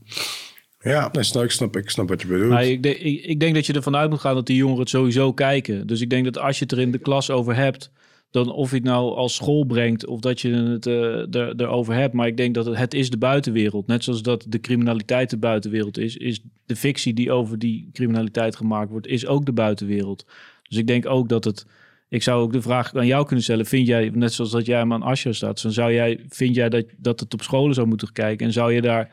Ja, 0.81 1.09
nee, 1.12 1.23
snap, 1.25 1.45
ik, 1.45 1.51
snap, 1.51 1.77
ik 1.77 1.90
snap 1.90 2.09
wat 2.09 2.21
je 2.23 2.27
bedoelt. 2.27 2.51
Maar 2.51 2.67
ik, 2.67 2.83
denk- 2.83 2.97
ik, 2.97 3.25
ik 3.25 3.40
denk 3.40 3.55
dat 3.55 3.67
je 3.67 3.73
ervan 3.73 3.97
uit 3.97 4.11
moet 4.11 4.21
gaan 4.21 4.35
dat 4.35 4.47
die 4.47 4.57
jongeren 4.57 4.81
het 4.81 4.88
sowieso 4.90 5.33
kijken. 5.33 5.87
Dus 5.87 6.01
ik 6.01 6.11
denk 6.11 6.25
dat 6.25 6.38
als 6.38 6.59
je 6.59 6.62
het 6.62 6.73
er 6.73 6.81
in 6.81 6.93
de 6.93 6.99
klas 6.99 7.31
over 7.31 7.57
hebt, 7.57 7.90
dan 8.35 8.53
of 8.53 8.70
je 8.70 8.77
het 8.77 8.85
nou 8.85 9.14
als 9.14 9.35
school 9.35 9.64
brengt 9.64 10.07
of 10.07 10.20
dat 10.20 10.40
je 10.40 10.51
het 10.53 10.87
er, 10.87 11.55
erover 11.57 11.94
hebt. 11.94 12.14
Maar 12.14 12.27
ik 12.27 12.37
denk 12.37 12.55
dat 12.55 12.66
het, 12.66 12.77
het 12.77 12.94
is 12.94 13.11
de 13.11 13.16
buitenwereld. 13.16 13.87
Net 13.87 14.05
zoals 14.05 14.23
dat 14.23 14.47
de 14.49 14.61
criminaliteit 14.61 15.31
de 15.31 15.37
buitenwereld 15.37 15.99
is, 15.99 16.16
is 16.16 16.40
de 16.66 16.77
fictie 16.77 17.14
die 17.14 17.33
over 17.33 17.59
die 17.59 17.88
criminaliteit 17.92 18.57
gemaakt 18.57 18.90
wordt, 18.90 19.07
is 19.07 19.27
ook 19.27 19.47
de 19.47 19.53
buitenwereld. 19.53 20.27
Dus 20.62 20.79
ik 20.79 20.87
denk 20.87 21.07
ook 21.07 21.29
dat 21.29 21.44
het. 21.44 21.66
Ik 22.09 22.23
zou 22.23 22.42
ook 22.42 22.53
de 22.53 22.62
vraag 22.62 22.94
aan 22.94 23.07
jou 23.07 23.25
kunnen 23.27 23.44
stellen. 23.44 23.66
Vind 23.66 23.87
jij, 23.87 24.11
net 24.14 24.33
zoals 24.33 24.51
dat 24.51 24.66
jij 24.66 24.79
hem 24.79 24.92
aan 24.92 25.03
Asja 25.03 25.33
staat, 25.33 25.62
dan 25.62 25.73
zou 25.73 25.92
jij, 25.92 26.20
vind 26.29 26.55
jij 26.55 26.68
dat, 26.68 26.85
dat 26.97 27.20
het 27.20 27.35
op 27.35 27.42
scholen 27.42 27.75
zou 27.75 27.87
moeten 27.87 28.12
kijken? 28.12 28.47
En 28.47 28.53
zou 28.53 28.73
je 28.73 28.81
daar 28.81 29.11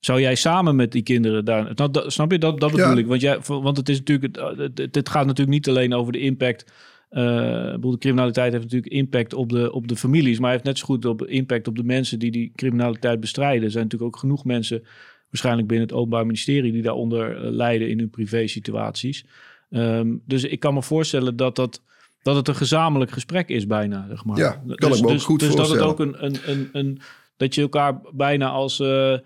zou 0.00 0.20
jij 0.20 0.34
samen 0.34 0.76
met 0.76 0.92
die 0.92 1.02
kinderen 1.02 1.44
daar... 1.44 1.72
Nou, 1.74 1.90
snap 2.10 2.30
je? 2.32 2.38
Dat, 2.38 2.60
dat 2.60 2.70
bedoel 2.70 2.86
Ja. 2.92 2.96
ik. 2.96 3.06
Want, 3.06 3.20
jij, 3.20 3.38
want 3.46 3.76
het 3.76 3.88
is 3.88 3.98
natuurlijk... 3.98 4.36
Het- 4.36 4.94
het 4.94 5.08
gaat 5.08 5.26
natuurlijk 5.26 5.56
niet 5.56 5.68
alleen 5.68 5.94
over 5.94 6.12
de 6.12 6.18
impact... 6.20 6.72
eh, 7.12 7.66
ik 7.66 7.72
bedoel, 7.72 7.90
de 7.90 7.98
criminaliteit 7.98 8.52
heeft 8.52 8.64
natuurlijk 8.64 8.92
impact 8.92 9.34
op 9.34 9.48
de, 9.48 9.72
op 9.72 9.88
de 9.88 9.96
families... 9.96 10.38
maar 10.38 10.50
heeft 10.50 10.64
net 10.64 10.78
zo 10.78 10.84
goed 10.84 11.04
op 11.04 11.26
impact 11.26 11.68
op 11.68 11.76
de 11.76 11.84
mensen 11.84 12.18
die 12.18 12.30
die 12.30 12.52
criminaliteit 12.56 13.20
bestrijden. 13.20 13.64
Er 13.64 13.70
zijn 13.70 13.84
natuurlijk 13.84 14.14
ook 14.14 14.20
genoeg 14.20 14.44
mensen... 14.44 14.82
waarschijnlijk 15.30 15.68
binnen 15.68 15.86
het 15.86 15.96
Openbaar 15.96 16.26
Ministerie... 16.26 16.72
die 16.72 16.82
daaronder 16.82 17.36
eh, 17.36 17.50
lijden 17.50 17.88
in 17.88 17.98
hun 17.98 18.10
privé 18.10 18.46
situaties. 18.46 19.26
Ehm, 19.70 20.16
dus 20.26 20.44
ik 20.44 20.60
kan 20.60 20.74
me 20.74 20.82
voorstellen 20.82 21.36
dat 21.36 21.56
dat... 21.56 21.82
Dat 22.22 22.36
het 22.36 22.48
een 22.48 22.54
gezamenlijk 22.54 23.10
gesprek 23.10 23.48
is 23.48 23.66
bijna, 23.66 24.06
zeg 24.08 24.24
maar. 24.24 24.38
Ja, 24.38 24.50
kan 24.50 24.92
ik 24.92 25.00
me 25.00 25.06
ook 25.06 25.12
dus, 25.12 25.24
goed 25.24 25.40
dus 25.40 25.54
dat 25.54 25.70
het 25.70 25.80
ook 25.80 26.00
een, 26.00 26.24
een, 26.24 26.36
een, 26.46 26.68
een... 26.72 27.00
Dat 27.36 27.54
je 27.54 27.60
elkaar 27.60 28.00
bijna 28.12 28.48
als... 28.48 28.80
eh, 28.80 29.16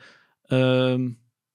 Ehm, 0.47 1.03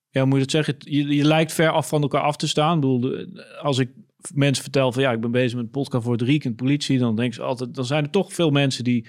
ja, 0.10 0.20
hoe 0.20 0.26
moet 0.26 0.38
je 0.38 0.46
dat 0.46 0.52
zeggen? 0.52 0.76
Je, 0.78 1.16
je 1.16 1.24
lijkt 1.24 1.54
ver 1.54 1.70
af 1.70 1.88
van 1.88 2.02
elkaar 2.02 2.22
af 2.22 2.36
te 2.36 2.48
staan. 2.48 2.76
Ik 2.76 2.82
bedoel, 2.82 3.26
als 3.62 3.78
ik 3.78 3.90
mensen 4.34 4.64
vertel 4.64 4.92
van 4.92 5.02
ja, 5.02 5.12
ik 5.12 5.22
ben 5.22 5.32
bezig 5.32 5.56
met 5.56 5.64
een 5.64 5.72
podcast 5.72 6.04
voor 6.04 6.14
het 6.14 6.22
Riek 6.22 6.56
politie, 6.56 7.00
dan 7.00 7.16
denk 7.16 7.34
ze 7.34 7.42
altijd, 7.42 7.76
dan 7.76 7.86
zijn 7.86 8.04
er 8.04 8.10
toch 8.10 8.34
veel 8.34 8.50
mensen 8.50 8.84
die, 8.84 9.08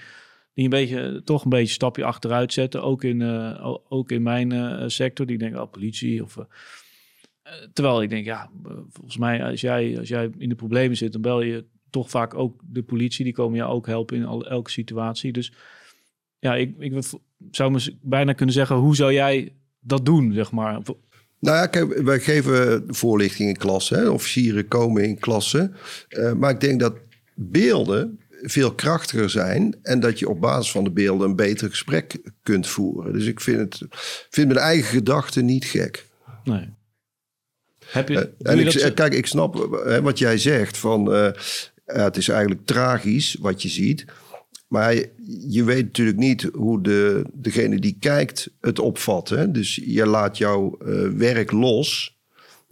die 0.53 0.63
een 0.63 0.69
beetje, 0.69 1.21
toch 1.23 1.43
een 1.43 1.49
beetje 1.49 1.65
een 1.65 1.71
stapje 1.71 2.03
achteruit 2.03 2.53
zetten. 2.53 2.83
Ook 2.83 3.03
in, 3.03 3.21
eh, 3.21 3.75
ook 3.87 4.11
in 4.11 4.21
mijn 4.21 4.51
eh, 4.51 4.83
sector. 4.87 5.25
Die 5.25 5.37
denken, 5.37 5.61
oh, 5.61 5.71
politie. 5.71 6.23
Of, 6.23 6.37
eh, 6.37 7.53
terwijl 7.73 8.01
ik 8.01 8.09
denk, 8.09 8.25
ja, 8.25 8.49
volgens 8.89 9.17
mij, 9.17 9.43
als 9.43 9.61
jij, 9.61 9.99
als 9.99 10.07
jij 10.07 10.29
in 10.37 10.49
de 10.49 10.55
problemen 10.55 10.97
zit, 10.97 11.11
dan 11.11 11.21
bel 11.21 11.41
je 11.41 11.65
toch 11.89 12.09
vaak 12.09 12.33
ook 12.33 12.61
de 12.63 12.83
politie. 12.83 13.23
Die 13.23 13.33
komen 13.33 13.57
jou 13.57 13.71
ook 13.71 13.87
helpen 13.87 14.17
in 14.17 14.25
al, 14.25 14.47
elke 14.47 14.71
situatie. 14.71 15.31
Dus 15.31 15.51
ja, 16.39 16.55
ik, 16.55 16.75
ik 16.79 17.03
zou 17.51 17.71
me 17.71 17.97
bijna 18.01 18.33
kunnen 18.33 18.55
zeggen, 18.55 18.75
hoe 18.75 18.95
zou 18.95 19.13
jij 19.13 19.53
dat 19.79 20.05
doen, 20.05 20.33
zeg 20.33 20.51
maar? 20.51 20.81
Nou 21.43 21.57
ja, 21.57 21.65
kijk, 21.65 22.01
wij 22.01 22.19
geven 22.19 22.83
voorlichting 22.87 23.49
in 23.49 23.57
klassen. 23.57 24.13
Officieren 24.13 24.67
komen 24.67 25.03
in 25.03 25.19
klassen. 25.19 25.75
Eh, 26.07 26.33
maar 26.33 26.51
ik 26.51 26.59
denk 26.59 26.79
dat 26.79 26.93
beelden 27.35 28.19
veel 28.41 28.73
krachtiger 28.73 29.29
zijn. 29.29 29.75
En 29.81 29.99
dat 29.99 30.19
je 30.19 30.29
op 30.29 30.39
basis 30.41 30.71
van 30.71 30.83
de 30.83 30.91
beelden 30.91 31.29
een 31.29 31.35
beter 31.35 31.69
gesprek 31.69 32.17
kunt 32.43 32.67
voeren. 32.67 33.13
Dus 33.13 33.25
ik 33.25 33.39
vind, 33.41 33.59
het, 33.59 33.81
vind 34.29 34.47
mijn 34.47 34.59
eigen 34.59 34.89
gedachten 34.93 35.45
niet 35.45 35.65
gek. 35.65 36.05
Nee. 36.43 36.69
Heb 37.85 38.09
je, 38.09 38.19
Eh, 38.19 38.51
en 38.51 38.57
je 38.57 38.63
ik, 38.65 38.71
dat 38.73 38.81
zo- 38.81 38.91
kijk, 38.91 39.13
ik 39.13 39.25
snap 39.25 39.81
hè, 39.85 40.01
wat 40.01 40.17
jij 40.19 40.37
zegt. 40.37 40.77
Van, 40.77 41.13
eh, 41.13 41.31
het 41.85 42.17
is 42.17 42.27
eigenlijk 42.27 42.65
tragisch 42.65 43.37
wat 43.39 43.61
je 43.61 43.69
ziet. 43.69 44.05
Maar 44.73 44.95
je 45.47 45.63
weet 45.63 45.83
natuurlijk 45.83 46.17
niet 46.17 46.49
hoe 46.53 46.81
de, 46.81 47.25
degene 47.33 47.79
die 47.79 47.97
kijkt 47.99 48.49
het 48.61 48.79
opvat. 48.79 49.29
Hè? 49.29 49.51
Dus 49.51 49.81
je 49.85 50.05
laat 50.05 50.37
jouw 50.37 50.77
eh, 50.77 51.07
werk 51.07 51.51
los. 51.51 52.17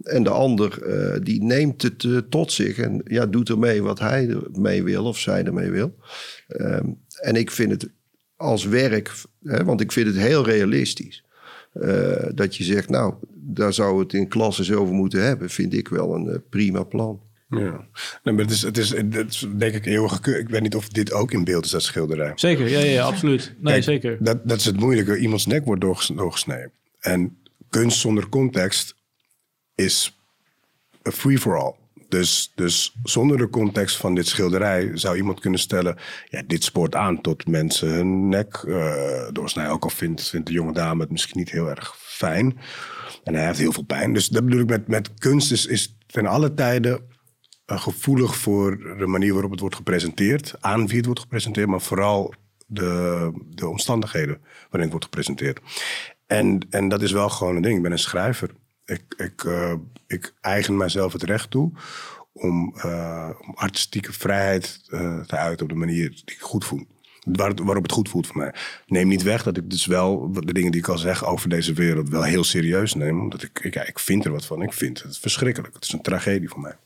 En 0.02 0.22
de 0.22 0.30
ander 0.30 0.82
eh, 0.82 1.20
die 1.22 1.42
neemt 1.42 1.82
het 1.82 2.04
eh, 2.04 2.16
tot 2.16 2.52
zich. 2.52 2.78
En 2.78 3.00
ja, 3.04 3.26
doet 3.26 3.48
ermee 3.48 3.82
wat 3.82 3.98
hij 3.98 4.28
ermee 4.28 4.82
wil 4.82 5.04
of 5.04 5.18
zij 5.18 5.44
ermee 5.44 5.70
wil. 5.70 5.94
Ehm, 6.48 6.86
en 7.20 7.34
ik 7.34 7.50
vind 7.50 7.70
het 7.70 7.88
als 8.36 8.64
werk, 8.64 9.12
hè, 9.42 9.64
want 9.64 9.80
ik 9.80 9.92
vind 9.92 10.06
het 10.06 10.16
heel 10.16 10.44
realistisch. 10.44 11.24
dat 12.34 12.56
je 12.56 12.64
zegt, 12.64 12.88
nou, 12.88 13.14
daar 13.34 13.72
zou 13.72 14.00
het 14.00 14.12
in 14.12 14.28
klas 14.28 14.58
eens 14.58 14.72
over 14.72 14.94
moeten 14.94 15.24
hebben, 15.24 15.50
vind 15.50 15.74
ik 15.74 15.88
wel 15.88 16.14
een 16.14 16.42
prima 16.48 16.82
plan. 16.82 17.20
Ja. 17.58 17.86
Nee, 18.22 18.34
maar 18.34 18.44
het 18.44 18.50
is, 18.50 18.62
het, 18.62 18.78
is, 18.78 18.90
het 18.90 19.28
is 19.28 19.46
denk 19.56 19.74
ik 19.74 19.86
eeuwige 19.86 20.20
keur. 20.20 20.38
Ik 20.38 20.48
weet 20.48 20.62
niet 20.62 20.74
of 20.74 20.88
dit 20.88 21.12
ook 21.12 21.32
in 21.32 21.44
beeld 21.44 21.64
is, 21.64 21.70
dat 21.70 21.82
schilderij. 21.82 22.32
Zeker, 22.34 22.68
ja, 22.68 22.78
ja, 22.78 23.04
absoluut. 23.04 23.54
Nee, 23.58 23.72
Kijk, 23.72 23.84
zeker. 23.84 24.16
Dat, 24.20 24.48
dat 24.48 24.58
is 24.58 24.64
het 24.64 24.80
moeilijke. 24.80 25.18
Iemands 25.18 25.46
nek 25.46 25.64
wordt 25.64 25.80
doorges- 25.80 26.10
doorgesneden. 26.16 26.72
En 27.00 27.36
kunst 27.70 27.98
zonder 27.98 28.28
context 28.28 28.94
is 29.74 30.18
a 31.08 31.10
free-for-all. 31.10 31.74
Dus, 32.08 32.52
dus 32.54 32.94
zonder 33.02 33.38
de 33.38 33.48
context 33.48 33.96
van 33.96 34.14
dit 34.14 34.26
schilderij 34.26 34.90
zou 34.94 35.16
iemand 35.16 35.40
kunnen 35.40 35.60
stellen... 35.60 35.96
Ja, 36.28 36.42
dit 36.46 36.64
spoort 36.64 36.94
aan 36.94 37.20
tot 37.20 37.46
mensen 37.46 37.88
hun 37.88 38.28
nek 38.28 38.54
eh, 38.68 39.28
doorsnijden. 39.32 39.72
Ook 39.74 39.84
al 39.84 39.90
vindt, 39.90 40.28
vindt 40.28 40.46
de 40.46 40.52
jonge 40.52 40.72
dame 40.72 41.00
het 41.00 41.10
misschien 41.10 41.38
niet 41.38 41.50
heel 41.50 41.68
erg 41.68 41.94
fijn. 41.98 42.58
En 43.24 43.34
hij 43.34 43.46
heeft 43.46 43.58
heel 43.58 43.72
veel 43.72 43.84
pijn. 43.84 44.12
Dus 44.12 44.28
dat 44.28 44.44
bedoel 44.44 44.60
ik 44.60 44.68
met, 44.68 44.88
met 44.88 45.14
kunst 45.18 45.52
is, 45.52 45.66
is 45.66 45.96
ten 46.06 46.26
alle 46.26 46.54
tijden 46.54 47.00
gevoelig 47.66 48.36
voor 48.36 48.96
de 48.98 49.06
manier 49.06 49.32
waarop 49.32 49.50
het 49.50 49.60
wordt 49.60 49.76
gepresenteerd. 49.76 50.54
Aan 50.60 50.86
wie 50.86 50.96
het 50.96 51.06
wordt 51.06 51.20
gepresenteerd, 51.20 51.68
maar 51.68 51.80
vooral 51.80 52.34
de, 52.66 53.30
de 53.44 53.68
omstandigheden 53.68 54.40
waarin 54.60 54.80
het 54.80 54.90
wordt 54.90 55.04
gepresenteerd. 55.04 55.60
En, 56.26 56.66
en 56.70 56.88
dat 56.88 57.02
is 57.02 57.12
wel 57.12 57.28
gewoon 57.28 57.56
een 57.56 57.62
ding. 57.62 57.76
Ik 57.76 57.82
ben 57.82 57.92
een 57.92 57.98
schrijver. 57.98 58.50
Ik, 58.84 59.02
ik, 59.16 59.44
eh, 59.44 59.74
ik 60.06 60.34
eigen 60.40 60.76
mijzelf 60.76 61.12
het 61.12 61.22
recht 61.22 61.50
toe 61.50 61.72
om, 62.32 62.74
eh, 62.76 63.30
om 63.40 63.54
artistieke 63.54 64.12
vrijheid 64.12 64.80
eh, 64.88 65.20
te 65.20 65.36
uiten 65.36 65.66
op 65.66 65.72
de 65.72 65.78
manier 65.78 66.08
die 66.08 66.34
ik 66.34 66.40
goed 66.40 66.64
voel. 66.64 66.86
Waar, 67.22 67.54
waarop 67.54 67.82
het 67.82 67.92
goed 67.92 68.08
voelt 68.08 68.26
voor 68.26 68.36
mij. 68.36 68.54
Neem 68.86 69.08
niet 69.08 69.22
weg 69.22 69.42
dat 69.42 69.56
ik 69.56 69.70
dus 69.70 69.86
wel 69.86 70.32
de 70.32 70.52
dingen 70.52 70.70
die 70.70 70.80
ik 70.80 70.88
al 70.88 70.98
zeg 70.98 71.24
over 71.24 71.48
deze 71.48 71.72
wereld 71.72 72.08
wel 72.08 72.22
heel 72.22 72.44
serieus 72.44 72.94
neem. 72.94 73.20
Omdat 73.20 73.42
ik, 73.42 73.58
ik, 73.58 73.74
ik 73.74 73.98
vind 73.98 74.24
er 74.24 74.30
wat 74.30 74.44
van. 74.44 74.62
Ik 74.62 74.72
vind 74.72 75.02
het 75.02 75.18
verschrikkelijk. 75.18 75.74
Het 75.74 75.84
is 75.84 75.92
een 75.92 76.02
tragedie 76.02 76.48
voor 76.48 76.60
mij. 76.60 76.76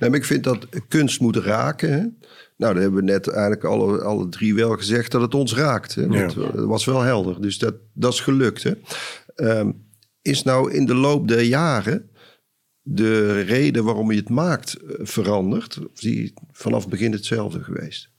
Nee, 0.00 0.10
maar 0.10 0.18
ik 0.18 0.24
vind 0.24 0.44
dat 0.44 0.66
kunst 0.88 1.20
moet 1.20 1.36
raken. 1.36 1.92
Hè? 1.92 2.00
Nou, 2.56 2.74
dat 2.74 2.82
hebben 2.82 3.04
we 3.04 3.10
net 3.10 3.28
eigenlijk 3.28 3.64
alle, 3.64 4.02
alle 4.02 4.28
drie 4.28 4.54
wel 4.54 4.76
gezegd 4.76 5.10
dat 5.10 5.20
het 5.20 5.34
ons 5.34 5.54
raakt. 5.54 5.94
Hè? 5.94 6.02
Ja. 6.02 6.26
Dat 6.26 6.54
was 6.54 6.84
wel 6.84 7.00
helder, 7.00 7.40
dus 7.40 7.58
dat, 7.58 7.74
dat 7.92 8.12
is 8.12 8.20
gelukt. 8.20 8.62
Hè? 8.62 8.72
Ehm, 9.34 9.70
is 10.22 10.42
nou 10.42 10.72
in 10.72 10.86
de 10.86 10.94
loop 10.94 11.28
der 11.28 11.42
jaren 11.42 12.10
de 12.82 13.40
reden 13.40 13.84
waarom 13.84 14.10
je 14.10 14.18
het 14.18 14.28
maakt 14.28 14.74
eh, 14.74 15.06
veranderd? 15.06 15.78
Of 15.78 15.92
is 15.94 16.00
die 16.00 16.34
vanaf 16.52 16.80
het 16.80 16.90
begin 16.90 17.12
hetzelfde 17.12 17.62
geweest? 17.62 18.14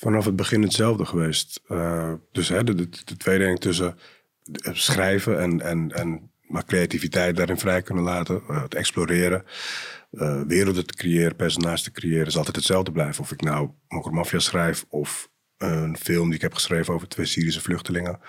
vanaf 0.00 0.24
het 0.24 0.36
begin 0.36 0.62
hetzelfde 0.62 1.04
geweest. 1.04 1.60
Eh, 1.68 2.12
dus 2.32 2.48
hè, 2.48 2.64
de, 2.64 2.74
de, 2.74 2.88
de 3.04 3.16
tweedeling 3.16 3.60
tussen 3.60 3.98
schrijven 4.62 5.40
en, 5.40 5.60
en, 5.60 5.92
en 5.92 6.30
maar 6.46 6.64
creativiteit 6.64 7.36
daarin 7.36 7.58
vrij 7.58 7.82
kunnen 7.82 8.04
laten, 8.04 8.42
eh, 8.48 8.62
het 8.62 8.74
exploreren, 8.74 9.44
eh, 10.10 10.42
werelden 10.42 10.86
te 10.86 10.94
creëren, 10.94 11.36
personages 11.36 11.82
te 11.82 11.90
creëren, 11.90 12.26
is 12.26 12.36
altijd 12.36 12.56
hetzelfde 12.56 12.92
blijven. 12.92 13.22
Of 13.22 13.32
ik 13.32 13.42
nou 13.42 13.70
Mokker 13.88 14.12
Mafia 14.12 14.38
schrijf 14.38 14.84
of 14.88 15.30
een 15.56 15.96
film 15.96 16.26
die 16.26 16.34
ik 16.34 16.40
heb 16.40 16.54
geschreven 16.54 16.94
over 16.94 17.08
twee 17.08 17.26
Syrische 17.26 17.60
vluchtelingen. 17.60 18.20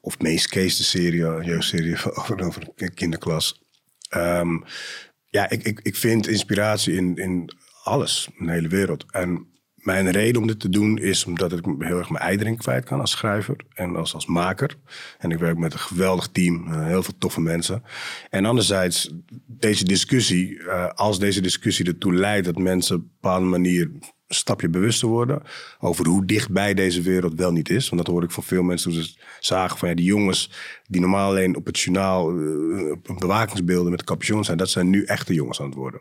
Of 0.00 0.18
Meest 0.18 0.48
Case, 0.48 0.76
de 0.76 0.82
serie, 0.82 1.24
een 1.24 1.44
jeugdserie 1.44 1.96
over, 2.18 2.44
over 2.44 2.68
een 2.76 2.94
kinderklas. 2.94 3.62
Ehm, 4.08 4.60
ja, 5.26 5.50
ik, 5.50 5.62
ik, 5.62 5.80
ik 5.82 5.96
vind 5.96 6.28
inspiratie 6.28 6.94
in, 6.94 7.16
in 7.16 7.52
alles, 7.82 8.28
in 8.38 8.46
de 8.46 8.52
hele 8.52 8.68
wereld. 8.68 9.04
En 9.10 9.51
mijn 9.82 10.10
reden 10.10 10.40
om 10.40 10.46
dit 10.46 10.60
te 10.60 10.68
doen 10.68 10.98
is 10.98 11.24
omdat 11.24 11.52
ik 11.52 11.64
heel 11.78 11.98
erg 11.98 12.10
mijn 12.10 12.24
ei 12.24 12.36
erin 12.36 12.56
kwijt 12.56 12.84
kan 12.84 13.00
als 13.00 13.10
schrijver 13.10 13.56
en 13.74 13.96
als, 13.96 14.14
als 14.14 14.26
maker. 14.26 14.76
En 15.18 15.30
ik 15.30 15.38
werk 15.38 15.58
met 15.58 15.72
een 15.72 15.78
geweldig 15.78 16.28
team, 16.28 16.66
eh, 16.66 16.86
heel 16.86 17.02
veel 17.02 17.14
toffe 17.18 17.40
mensen. 17.40 17.82
En 18.30 18.44
anderzijds, 18.44 19.10
deze 19.46 19.84
discussie, 19.84 20.62
eh, 20.62 20.88
als 20.88 21.18
deze 21.18 21.40
discussie 21.40 21.86
ertoe 21.86 22.14
leidt 22.14 22.46
dat 22.46 22.58
mensen 22.58 22.96
op 22.96 23.02
een 23.02 23.10
bepaalde 23.20 23.46
manier 23.46 23.82
een 23.82 24.02
stapje 24.28 24.68
bewuster 24.68 25.08
worden 25.08 25.42
over 25.78 26.06
hoe 26.06 26.24
dichtbij 26.24 26.74
deze 26.74 27.02
wereld 27.02 27.34
wel 27.34 27.52
niet 27.52 27.70
is. 27.70 27.88
Want 27.88 28.04
dat 28.04 28.14
hoor 28.14 28.22
ik 28.22 28.30
van 28.30 28.42
veel 28.42 28.62
mensen 28.62 28.92
toen 28.92 29.02
ze 29.02 29.14
zagen 29.40 29.78
van 29.78 29.88
ja, 29.88 29.94
die 29.94 30.04
jongens 30.04 30.50
die 30.86 31.00
normaal 31.00 31.30
alleen 31.30 31.56
op 31.56 31.66
het 31.66 31.78
journaal 31.78 32.30
eh, 32.30 33.18
bewakingsbeelden 33.18 33.90
met 33.90 33.98
de 33.98 34.04
capuchon 34.04 34.44
zijn, 34.44 34.58
dat 34.58 34.70
zijn 34.70 34.90
nu 34.90 35.04
echte 35.04 35.34
jongens 35.34 35.60
aan 35.60 35.66
het 35.66 35.74
worden. 35.74 36.00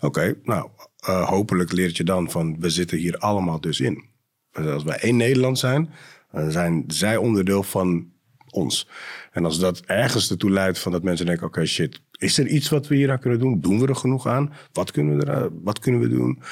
Oké, 0.00 0.34
nou, 0.42 0.70
eh, 1.00 1.28
hopelijk 1.28 1.72
leert 1.72 1.96
je 1.96 2.04
dan 2.04 2.30
van 2.30 2.60
we 2.60 2.70
zitten 2.70 2.98
hier 2.98 3.18
allemaal 3.18 3.60
dus 3.60 3.80
in. 3.80 4.04
Dus 4.52 4.66
als 4.66 4.84
wij 4.84 4.98
één 4.98 5.16
Nederland 5.16 5.58
zijn, 5.58 5.90
dan 6.32 6.50
zijn 6.50 6.84
zij 6.86 7.16
onderdeel 7.16 7.62
van 7.62 8.08
ons. 8.50 8.88
En 9.32 9.44
als 9.44 9.58
dat 9.58 9.80
ergens 9.80 10.30
ertoe 10.30 10.50
leidt 10.50 10.78
van 10.78 10.92
dat 10.92 11.02
mensen 11.02 11.26
denken, 11.26 11.46
oké 11.46 11.66
shit, 11.66 12.00
is 12.18 12.38
er 12.38 12.46
iets 12.46 12.68
wat 12.68 12.86
we 12.88 12.94
hier 12.94 13.10
aan 13.10 13.18
kunnen 13.18 13.38
doen? 13.38 13.60
Doen 13.60 13.80
we 13.80 13.86
er 13.86 13.96
genoeg 13.96 14.26
aan? 14.26 14.52
Wat 14.72 14.90
kunnen 14.90 15.16
we, 15.18 15.24
er, 15.24 15.48
wat 15.62 15.78
kunnen 15.78 16.00
we 16.00 16.08
doen? 16.08 16.42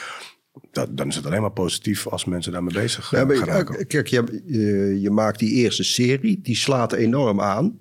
Dat, 0.70 0.96
dan 0.96 1.08
is 1.08 1.16
het 1.16 1.26
alleen 1.26 1.40
maar 1.40 1.50
positief 1.50 2.06
als 2.06 2.24
mensen 2.24 2.52
daarmee 2.52 2.74
bezig 2.74 3.10
Ja, 3.10 3.18
eh, 3.18 3.26
maar, 3.26 3.36
gaan 3.36 3.48
raken. 3.48 3.78
eh, 3.78 3.86
kijk, 3.86 4.06
je, 4.06 4.42
je, 4.46 5.00
je 5.00 5.10
maakt 5.10 5.38
die 5.38 5.52
eerste 5.52 5.84
serie, 5.84 6.40
die 6.40 6.56
slaat 6.56 6.92
enorm 6.92 7.40
aan. 7.40 7.78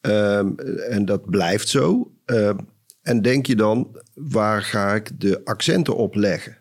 Ehm, 0.00 0.48
en 0.90 1.04
dat 1.04 1.30
blijft 1.30 1.68
zo. 1.68 2.12
Ehm, 2.24 2.56
en 3.06 3.22
denk 3.22 3.46
je 3.46 3.56
dan, 3.56 3.96
waar 4.14 4.62
ga 4.62 4.94
ik 4.94 5.20
de 5.20 5.44
accenten 5.44 5.96
op 5.96 6.14
leggen? 6.14 6.56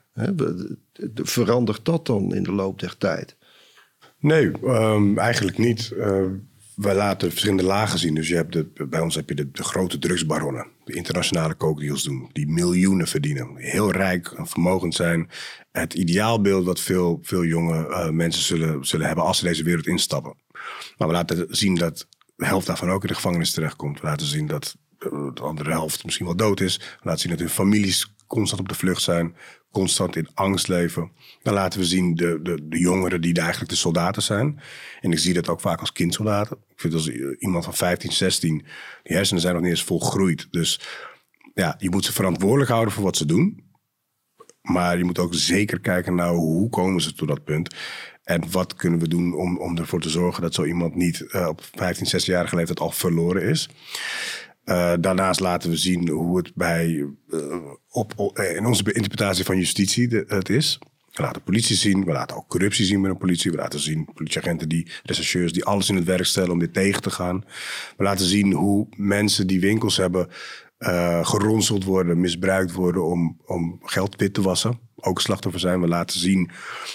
Verandert 1.14 1.86
dat 1.86 2.06
dan 2.06 2.36
in 2.36 2.44
de 2.44 2.52
loop 2.52 2.80
der 2.80 2.98
tijd? 2.98 3.36
Nee, 4.20 4.52
ehm, 4.52 5.18
eigenlijk 5.18 5.58
niet. 5.58 5.92
Uh, 5.98 6.26
wij 6.76 6.96
laten 6.96 7.30
verschillende 7.30 7.64
lagen 7.64 8.00
zien. 8.00 8.16
Dus 8.16 8.28
je 8.28 8.36
hebt 8.36 8.90
bij 8.90 9.00
ons 9.00 9.16
heb 9.16 9.30
je 9.30 9.36
de, 9.52 9.64
grote 9.64 10.00
drugsbaronnen. 10.00 10.68
De 10.84 10.94
internationale 10.94 11.54
kookdeals 11.54 12.04
doen. 12.04 12.30
Die 12.32 12.48
miljoenen 12.48 13.08
verdienen. 13.08 13.56
Heel 13.56 13.92
rijk 13.92 14.28
en 14.28 14.48
vermogend 14.48 14.96
zijn. 14.96 15.30
Het 15.72 15.94
ideaalbeeld 15.94 16.66
wat 16.66 16.80
veel, 16.80 17.20
veel 17.22 17.46
jonge 17.46 17.88
eh, 17.88 18.10
mensen 18.10 18.44
zullen, 18.44 18.86
zullen 18.86 19.08
hebben 19.08 19.26
als 19.26 19.38
ze 19.38 19.46
deze 19.46 19.64
wereld 19.64 19.88
instappen. 19.88 20.36
Maar 20.98 21.08
we 21.08 21.14
laten 21.14 21.46
zien 21.50 21.76
dat 21.76 22.08
de 22.36 22.46
helft 22.46 22.68
daarvan 22.68 22.92
ook 22.92 23.02
in 23.02 23.08
de 23.08 23.16
gevangenis 23.16 23.52
terechtkomt. 23.52 24.02
We 24.02 24.08
laten 24.08 24.28
zien 24.28 24.48
dat 24.48 24.76
de 25.34 25.42
andere 25.42 25.70
helft 25.70 26.04
misschien 26.04 26.26
wel 26.26 26.36
dood 26.36 26.60
is. 26.60 26.80
Laten 27.02 27.20
zien 27.22 27.32
dat 27.32 27.40
hun 27.40 27.50
families 27.50 28.14
constant 28.28 28.62
op 28.62 28.70
de 28.70 28.76
vlucht 28.76 29.02
zijn. 29.02 29.36
Constant 29.72 30.16
in 30.16 30.28
angst 30.34 30.68
leven. 30.68 31.12
Dan 31.44 31.54
laten 31.54 31.80
we 31.80 31.86
zien 31.86 32.16
de, 32.16 32.40
de, 32.44 32.68
de 32.68 32.78
jongeren 32.80 33.22
die 33.22 33.40
eigenlijk 33.40 33.70
de 33.70 33.76
soldaten 33.78 34.24
zijn. 34.24 34.60
En 35.02 35.12
ik 35.12 35.20
zie 35.20 35.34
dat 35.34 35.50
ook 35.50 35.62
vaak 35.62 35.80
als 35.80 35.92
kindsoldaten. 35.92 36.58
Ik 36.70 36.80
vind 36.80 36.94
als 36.94 37.08
i- 37.10 37.36
iemand 37.40 37.64
van 37.64 37.74
15, 37.74 38.12
16, 38.12 38.58
die 39.04 39.16
hersenen 39.16 39.42
zijn 39.42 39.54
nog 39.54 39.62
niet 39.64 39.72
eens 39.72 39.84
volgroeid. 39.84 40.48
Dus 40.52 40.80
ja, 41.54 41.76
je 41.78 41.90
moet 41.90 42.06
ze 42.06 42.14
verantwoordelijk 42.14 42.70
houden 42.70 42.94
voor 42.94 43.04
wat 43.04 43.18
ze 43.18 43.26
doen. 43.26 43.64
Maar 44.62 44.98
je 44.98 45.04
moet 45.04 45.20
ook 45.20 45.34
zeker 45.34 45.80
kijken 45.80 46.16
naar 46.16 46.34
hoe 46.34 46.70
komen 46.70 47.02
ze 47.02 47.14
tot 47.14 47.28
dat 47.28 47.44
punt. 47.44 47.76
En 48.24 48.52
wat 48.52 48.76
kunnen 48.76 49.00
we 49.00 49.08
doen 49.08 49.34
om, 49.36 49.58
om 49.58 49.78
ervoor 49.78 50.02
te 50.02 50.10
zorgen 50.10 50.42
dat 50.42 50.54
zo 50.54 50.64
iemand 50.66 50.96
niet 50.96 51.22
eh, 51.22 51.48
op 51.48 51.62
15, 51.76 52.22
16-jarige 52.22 52.56
leeftijd 52.56 52.80
al 52.80 52.92
verloren 52.92 53.42
is. 53.42 53.70
Eh, 54.66 54.94
daarnaast 55.00 55.40
laten 55.40 55.70
we 55.70 55.76
zien 55.76 56.10
hoe 56.10 56.38
het 56.38 56.52
bij, 56.56 57.08
eh, 57.30 57.40
eh, 58.34 58.56
in 58.56 58.66
onze 58.66 58.94
interpretatie 58.94 59.46
van 59.46 59.58
justitie 59.58 60.24
het 60.28 60.50
is. 60.50 60.80
We 61.12 61.22
laten 61.22 61.44
politie 61.44 61.76
zien, 61.76 62.06
we 62.06 62.12
laten 62.12 62.38
ook 62.38 62.48
corruptie 62.48 62.86
zien 62.86 63.02
bij 63.02 63.12
de 63.12 63.18
politie. 63.18 63.52
We 63.52 63.58
laten 63.58 63.80
zien 63.80 64.10
politieagenten, 64.14 64.70
die, 64.70 64.92
rechercheurs 65.04 65.54
die 65.54 65.66
alles 65.66 65.90
in 65.90 65.96
het 65.96 66.06
werk 66.06 66.26
stellen 66.26 66.52
om 66.52 66.60
dit 66.60 66.74
tegen 66.74 67.02
te 67.02 67.10
gaan. 67.10 67.44
We 67.98 68.04
laten 68.04 68.26
zien 68.26 68.54
hoe 68.54 68.88
mensen 68.96 69.48
die 69.48 69.60
winkels 69.60 69.98
hebben 69.98 70.30
eh, 70.78 71.26
geronseld 71.26 71.84
worden, 71.84 72.20
misbruikt 72.20 72.72
worden 72.72 73.06
om, 73.06 73.42
om 73.46 73.80
geld 73.84 74.16
wit 74.16 74.34
te 74.34 74.42
wassen. 74.42 74.80
Ook 74.96 75.22
slachtoffer 75.22 75.60
zijn. 75.60 75.82
We 75.82 75.88
laten 75.88 76.20
zien 76.20 76.50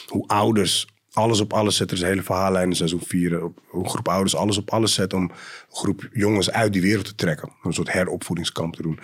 hoe 0.06 0.26
ouders 0.26 0.86
alles 1.12 1.40
op 1.40 1.52
alles 1.52 1.76
zetten. 1.76 1.96
Er 1.96 2.02
een 2.02 2.08
hele 2.08 2.22
verhaallijn 2.22 2.68
in 2.68 2.76
seizoen 2.76 3.00
4. 3.00 3.38
Hoe 3.38 3.82
een 3.84 3.90
groep 3.90 4.08
ouders 4.08 4.36
alles 4.36 4.58
op 4.58 4.70
alles 4.70 4.94
zet 4.94 5.12
om 5.12 5.22
een 5.22 5.32
groep 5.68 6.08
jongens 6.12 6.50
uit 6.50 6.72
die 6.72 6.82
wereld 6.82 7.04
te 7.04 7.14
trekken. 7.14 7.52
Een 7.62 7.72
soort 7.72 7.92
heropvoedingskamp 7.92 8.74
te 8.74 8.82
doen. 8.82 8.98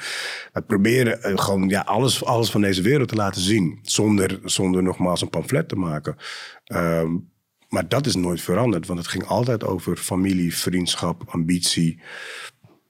We 0.52 0.62
proberen 0.62 1.22
eh, 1.22 1.38
gewoon 1.38 1.68
ja, 1.68 1.80
alles, 1.80 2.24
alles 2.24 2.50
van 2.50 2.60
deze 2.60 2.82
wereld 2.82 3.08
te 3.08 3.14
laten 3.14 3.40
zien. 3.40 3.78
Zonder, 3.82 4.40
zonder 4.44 4.82
nogmaals 4.82 5.20
een 5.20 5.30
pamflet 5.30 5.68
te 5.68 5.76
maken. 5.76 6.16
Ehm, 6.64 7.16
maar 7.68 7.88
dat 7.88 8.06
is 8.06 8.14
nooit 8.14 8.40
veranderd. 8.40 8.86
Want 8.86 8.98
het 8.98 9.08
ging 9.08 9.26
altijd 9.26 9.64
over 9.64 9.96
familie, 9.96 10.56
vriendschap, 10.56 11.22
ambitie, 11.26 12.00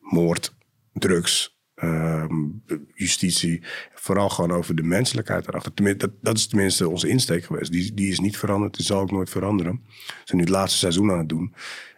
moord, 0.01 0.55
drugs. 0.93 1.56
Ehm, 1.77 2.45
justitie, 2.95 3.63
vooral 3.95 4.29
gewoon 4.29 4.53
over 4.53 4.75
de 4.75 4.83
menselijkheid 4.83 5.49
erachter. 5.49 5.75
Tenminste, 5.75 6.07
dat, 6.07 6.15
dat 6.21 6.37
is 6.37 6.47
tenminste 6.47 6.89
onze 6.89 7.09
insteek 7.09 7.45
geweest. 7.45 7.73
Die, 7.73 7.95
die 7.95 8.11
is 8.11 8.21
niet 8.21 8.37
veranderd, 8.37 8.77
die 8.77 8.85
zal 8.85 9.01
ook 9.01 9.11
nooit 9.11 9.31
veranderen. 9.31 9.81
We 9.97 10.03
zijn 10.25 10.39
nu 10.39 10.45
het 10.45 10.53
laatste 10.53 10.79
seizoen 10.79 11.11
aan 11.11 11.19
het 11.19 11.29
doen. 11.29 11.55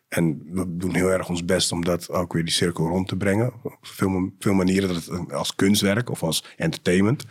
En 0.08 0.42
we 0.50 0.76
doen 0.76 0.94
heel 0.94 1.10
erg 1.10 1.28
ons 1.28 1.44
best 1.44 1.72
om 1.72 1.84
dat 1.84 2.10
ook 2.10 2.32
weer 2.32 2.44
die 2.44 2.52
cirkel 2.52 2.88
rond 2.88 3.08
te 3.08 3.16
brengen. 3.16 3.52
Op 3.62 3.78
veel, 3.80 4.30
veel 4.38 4.52
manieren, 4.52 4.88
dat 4.88 5.04
het 5.04 5.32
als 5.32 5.54
kunstwerk 5.54 6.10
of 6.10 6.22
als 6.22 6.44
entertainment. 6.56 7.24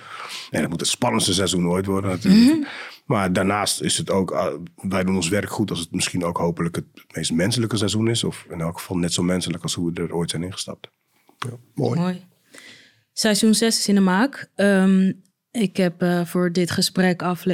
En 0.52 0.62
het 0.62 0.70
moet 0.70 0.80
het 0.80 0.90
spannendste 0.90 1.34
seizoen 1.34 1.68
ooit 1.68 1.86
worden 1.86 2.10
natuurlijk. 2.10 2.68
Maar 3.06 3.34
daarnaast 3.34 3.82
is 3.82 3.98
het 3.98 4.10
ook, 4.10 4.32
uh, 4.32 4.48
wij 4.76 5.04
doen 5.04 5.16
ons 5.16 5.30
werk 5.30 5.50
goed 5.50 5.70
als 5.70 5.80
het 5.80 5.92
misschien 5.92 6.24
ook 6.24 6.38
hopelijk 6.38 6.76
het 6.76 6.86
meest 7.16 7.32
menselijke 7.32 7.78
seizoen 7.78 8.08
is. 8.08 8.24
Of 8.24 8.46
in 8.50 8.62
elk 8.62 8.78
geval 8.80 8.98
net 8.98 9.14
zo 9.14 9.24
menselijk 9.24 9.64
als 9.64 9.74
hoe 9.74 9.92
we 9.92 10.02
er 10.02 10.16
ooit 10.16 10.30
zijn 10.30 10.44
ingestapt. 10.44 10.90
Mooi. 11.74 12.00
Mooi. 12.00 12.26
Seizoen 13.20 13.54
6 13.54 13.78
is 13.78 13.88
in 13.88 13.96
de 13.96 14.02
maak. 14.02 14.50
Ehm, 14.56 15.12
ik 15.52 15.78
heb 15.78 16.04
uh, 16.04 16.26
voor 16.26 16.52
dit 16.52 16.72
gesprek 16.72 17.22
of, 17.22 17.46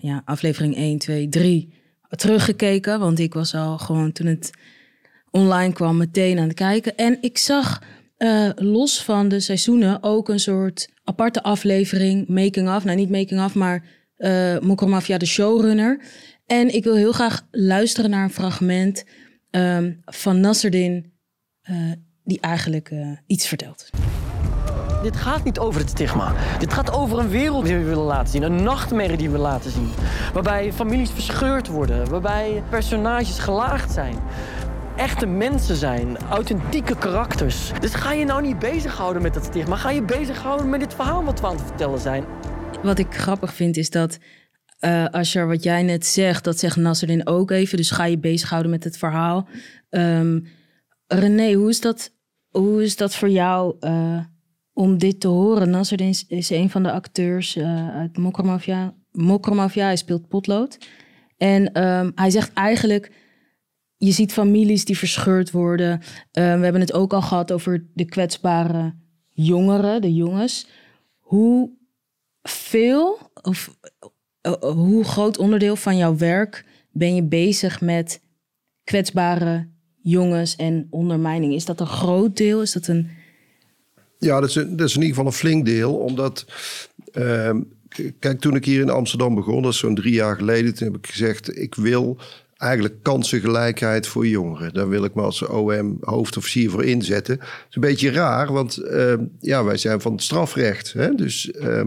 ja, 0.00 0.22
aflevering 0.24 0.76
1, 0.76 0.98
2, 0.98 1.28
3 1.28 1.72
teruggekeken. 2.08 2.98
Want 2.98 3.18
ik 3.18 3.34
was 3.34 3.54
al 3.54 3.78
gewoon 3.78 4.12
toen 4.12 4.26
het 4.26 4.50
online 5.30 5.72
kwam 5.72 5.96
meteen 5.96 6.38
aan 6.38 6.48
het 6.48 6.56
kijken. 6.56 6.96
En 6.96 7.18
ik 7.20 7.38
zag 7.38 7.82
uh, 8.18 8.50
los 8.54 9.02
van 9.02 9.28
de 9.28 9.40
seizoenen 9.40 10.02
ook 10.02 10.28
een 10.28 10.40
soort 10.40 10.88
aparte 11.04 11.42
aflevering, 11.42 12.28
making 12.28 12.74
of. 12.74 12.84
Nou, 12.84 12.96
niet 12.96 13.10
making 13.10 13.44
of, 13.44 13.54
maar 13.54 13.84
uh, 14.18 15.18
de 15.18 15.26
showrunner. 15.26 16.00
En 16.46 16.74
ik 16.74 16.84
wil 16.84 16.94
heel 16.94 17.12
graag 17.12 17.46
luisteren 17.50 18.10
naar 18.10 18.24
een 18.24 18.30
fragment 18.30 19.04
um, 19.50 20.00
van 20.04 20.40
Nasserdin, 20.40 21.12
die 22.24 22.40
eigenlijk 22.40 22.90
iets 23.26 23.46
vertelt. 23.46 23.90
Dit 25.02 25.16
gaat 25.16 25.44
niet 25.44 25.58
over 25.58 25.80
het 25.80 25.90
stigma. 25.90 26.32
Dit 26.58 26.72
gaat 26.72 26.92
over 26.92 27.18
een 27.18 27.28
wereld 27.28 27.64
die 27.64 27.76
we 27.76 27.84
willen 27.84 28.04
laten 28.04 28.28
zien. 28.28 28.42
Een 28.42 28.62
nachtmerrie 28.62 29.16
die 29.16 29.30
we 29.30 29.38
laten 29.38 29.70
zien. 29.70 29.90
Waarbij 30.32 30.72
families 30.72 31.10
verscheurd 31.10 31.68
worden. 31.68 32.10
Waarbij 32.10 32.62
personages 32.70 33.38
gelaagd 33.38 33.92
zijn. 33.92 34.16
Echte 34.96 35.26
mensen 35.26 35.76
zijn. 35.76 36.18
Authentieke 36.18 36.96
karakters. 36.96 37.72
Dus 37.80 37.94
ga 37.94 38.12
je 38.12 38.24
nou 38.24 38.42
niet 38.42 38.58
bezighouden 38.58 39.22
met 39.22 39.34
dat 39.34 39.44
stigma. 39.44 39.76
Ga 39.76 39.90
je 39.90 40.02
bezighouden 40.02 40.70
met 40.70 40.80
dit 40.80 40.94
verhaal 40.94 41.24
wat 41.24 41.40
we 41.40 41.46
aan 41.46 41.56
het 41.56 41.66
vertellen 41.66 42.00
zijn. 42.00 42.24
Wat 42.82 42.98
ik 42.98 43.14
grappig 43.14 43.54
vind 43.54 43.76
is 43.76 43.90
dat... 43.90 44.18
Als 45.10 45.32
je 45.32 45.44
wat 45.44 45.62
jij 45.62 45.82
net 45.82 46.06
zegt, 46.06 46.44
dat 46.44 46.58
zegt 46.58 46.76
Nasserin 46.76 47.26
ook 47.26 47.50
even. 47.50 47.76
Dus 47.76 47.90
ga 47.90 48.04
je 48.04 48.18
bezighouden 48.18 48.70
met 48.70 48.84
het 48.84 48.96
verhaal. 48.96 49.48
Um, 49.90 50.46
René, 51.06 51.52
hoe 51.52 51.68
is 51.68 51.80
dat, 51.80 52.12
hoe 52.50 52.82
is 52.82 52.96
dat 52.96 53.14
voor 53.14 53.28
jou... 53.28 53.76
Uh, 53.80 54.18
om 54.72 54.98
dit 54.98 55.20
te 55.20 55.28
horen. 55.28 55.70
Nasser 55.70 56.00
is, 56.28 56.50
een 56.50 56.70
van 56.70 56.82
de 56.82 56.92
acteurs 56.92 57.56
uh, 57.56 57.88
uit 57.88 58.16
Mokromafia. 58.16 58.94
Mokromafia, 59.10 59.84
hij 59.84 59.96
speelt 59.96 60.28
potlood. 60.28 60.78
En 61.36 61.82
um, 61.84 62.12
hij 62.14 62.30
zegt 62.30 62.52
eigenlijk, 62.52 63.12
je 63.96 64.12
ziet 64.12 64.32
families 64.32 64.84
die 64.84 64.98
verscheurd 64.98 65.50
worden. 65.50 65.92
Um, 65.92 66.00
we 66.32 66.40
hebben 66.40 66.80
het 66.80 66.92
ook 66.92 67.12
al 67.12 67.22
gehad 67.22 67.52
over 67.52 67.86
de 67.94 68.04
kwetsbare 68.04 68.94
jongeren, 69.28 70.00
de 70.00 70.14
jongens. 70.14 70.66
Hoe 71.18 71.70
veel 72.42 73.18
of 73.42 73.78
uh, 74.46 74.52
hoe 74.52 75.04
groot 75.04 75.38
onderdeel 75.38 75.76
van 75.76 75.96
jouw 75.96 76.16
werk 76.16 76.64
ben 76.90 77.14
je 77.14 77.22
bezig 77.22 77.80
met 77.80 78.22
kwetsbare 78.84 79.68
jongens 80.02 80.56
en 80.56 80.86
ondermijning? 80.90 81.54
Is 81.54 81.64
dat 81.64 81.80
een 81.80 81.86
groot 81.86 82.36
deel? 82.36 82.62
Is 82.62 82.72
dat 82.72 82.86
een 82.86 83.10
ja, 84.22 84.40
dat 84.40 84.48
is, 84.48 84.54
dat 84.54 84.88
is 84.88 84.94
in 84.94 85.00
ieder 85.00 85.16
geval 85.16 85.26
een 85.26 85.32
flink 85.32 85.64
deel. 85.64 85.94
Omdat, 85.94 86.46
uh, 87.12 87.50
kijk, 88.18 88.40
toen 88.40 88.54
ik 88.54 88.64
hier 88.64 88.80
in 88.80 88.90
Amsterdam 88.90 89.34
begon, 89.34 89.62
dat 89.62 89.72
is 89.72 89.78
zo'n 89.78 89.94
drie 89.94 90.12
jaar 90.12 90.36
geleden, 90.36 90.74
toen 90.74 90.86
heb 90.86 90.96
ik 90.96 91.06
gezegd, 91.06 91.58
ik 91.58 91.74
wil 91.74 92.18
eigenlijk 92.56 93.02
kansengelijkheid 93.02 94.06
voor 94.06 94.26
jongeren. 94.26 94.74
Daar 94.74 94.88
wil 94.88 95.04
ik 95.04 95.14
me 95.14 95.22
als 95.22 95.42
OM 95.42 95.96
hoofdofficier 96.00 96.70
voor 96.70 96.84
inzetten. 96.84 97.38
Dat 97.38 97.46
is 97.68 97.74
een 97.74 97.80
beetje 97.80 98.10
raar, 98.10 98.52
want 98.52 98.78
uh, 98.78 99.14
ja, 99.40 99.64
wij 99.64 99.76
zijn 99.76 100.00
van 100.00 100.12
het 100.12 100.22
strafrecht. 100.22 100.92
Hè? 100.92 101.14
Dus, 101.14 101.52
uh, 101.60 101.86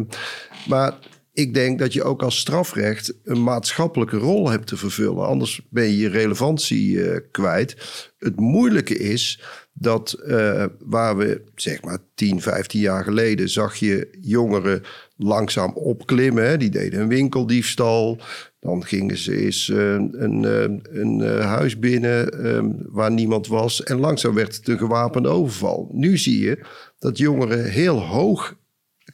maar 0.67 0.93
ik 1.33 1.53
denk 1.53 1.79
dat 1.79 1.93
je 1.93 2.03
ook 2.03 2.23
als 2.23 2.37
strafrecht 2.37 3.13
een 3.23 3.43
maatschappelijke 3.43 4.17
rol 4.17 4.49
hebt 4.49 4.67
te 4.67 4.77
vervullen. 4.77 5.25
Anders 5.25 5.61
ben 5.69 5.83
je 5.83 5.97
je 5.97 6.09
relevantie 6.09 6.91
uh, 6.91 7.17
kwijt. 7.31 7.75
Het 8.17 8.39
moeilijke 8.39 8.97
is 8.97 9.41
dat 9.77 10.17
uh, 10.27 10.65
waar 10.79 11.17
we 11.17 11.41
zeg 11.55 11.81
maar 11.81 11.99
10, 12.13 12.41
15 12.41 12.79
jaar 12.79 13.03
geleden 13.03 13.49
zag 13.49 13.75
je 13.75 14.17
jongeren 14.21 14.83
langzaam 15.15 15.71
opklimmen. 15.73 16.59
Die 16.59 16.69
deden 16.69 17.01
een 17.01 17.07
winkeldiefstal. 17.07 18.19
Dan 18.59 18.85
gingen 18.85 19.17
ze 19.17 19.37
eens 19.37 19.67
uh, 19.67 19.93
een, 20.11 20.43
uh, 20.43 20.99
een 21.01 21.21
huis 21.41 21.79
binnen 21.79 22.45
um, 22.55 22.77
waar 22.87 23.11
niemand 23.11 23.47
was. 23.47 23.83
En 23.83 23.99
langzaam 23.99 24.33
werd 24.33 24.55
het 24.55 24.67
een 24.67 24.77
gewapende 24.77 25.29
overval. 25.29 25.89
Nu 25.91 26.17
zie 26.17 26.39
je 26.39 26.59
dat 26.99 27.17
jongeren 27.17 27.71
heel 27.71 27.99
hoog 27.99 28.57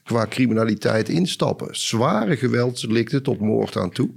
qua 0.02 0.26
criminaliteit 0.26 1.08
instappen. 1.08 1.68
Zware 1.70 2.36
geweldsdelicten 2.36 3.22
tot 3.22 3.40
moord 3.40 3.76
aan 3.76 3.90
toe. 3.90 4.10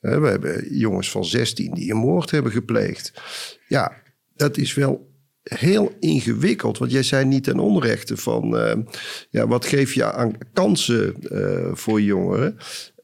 we 0.00 0.26
hebben 0.26 0.76
jongens 0.76 1.10
van 1.10 1.24
16 1.24 1.74
die 1.74 1.90
een 1.90 1.96
moord 1.96 2.30
hebben 2.30 2.52
gepleegd. 2.52 3.12
Ja, 3.68 3.92
dat 4.36 4.56
is 4.56 4.74
wel 4.74 5.08
heel 5.48 5.92
ingewikkeld. 6.00 6.78
Want 6.78 6.90
jij 6.90 7.02
zei 7.02 7.24
niet 7.24 7.44
ten 7.44 7.58
onrechte 7.58 8.16
van... 8.16 8.54
Uh, 8.54 8.72
ja, 9.30 9.46
wat 9.46 9.66
geef 9.66 9.94
je 9.94 10.12
aan 10.12 10.32
kansen 10.52 11.14
uh, 11.22 11.70
voor 11.72 12.00
jongeren? 12.00 12.56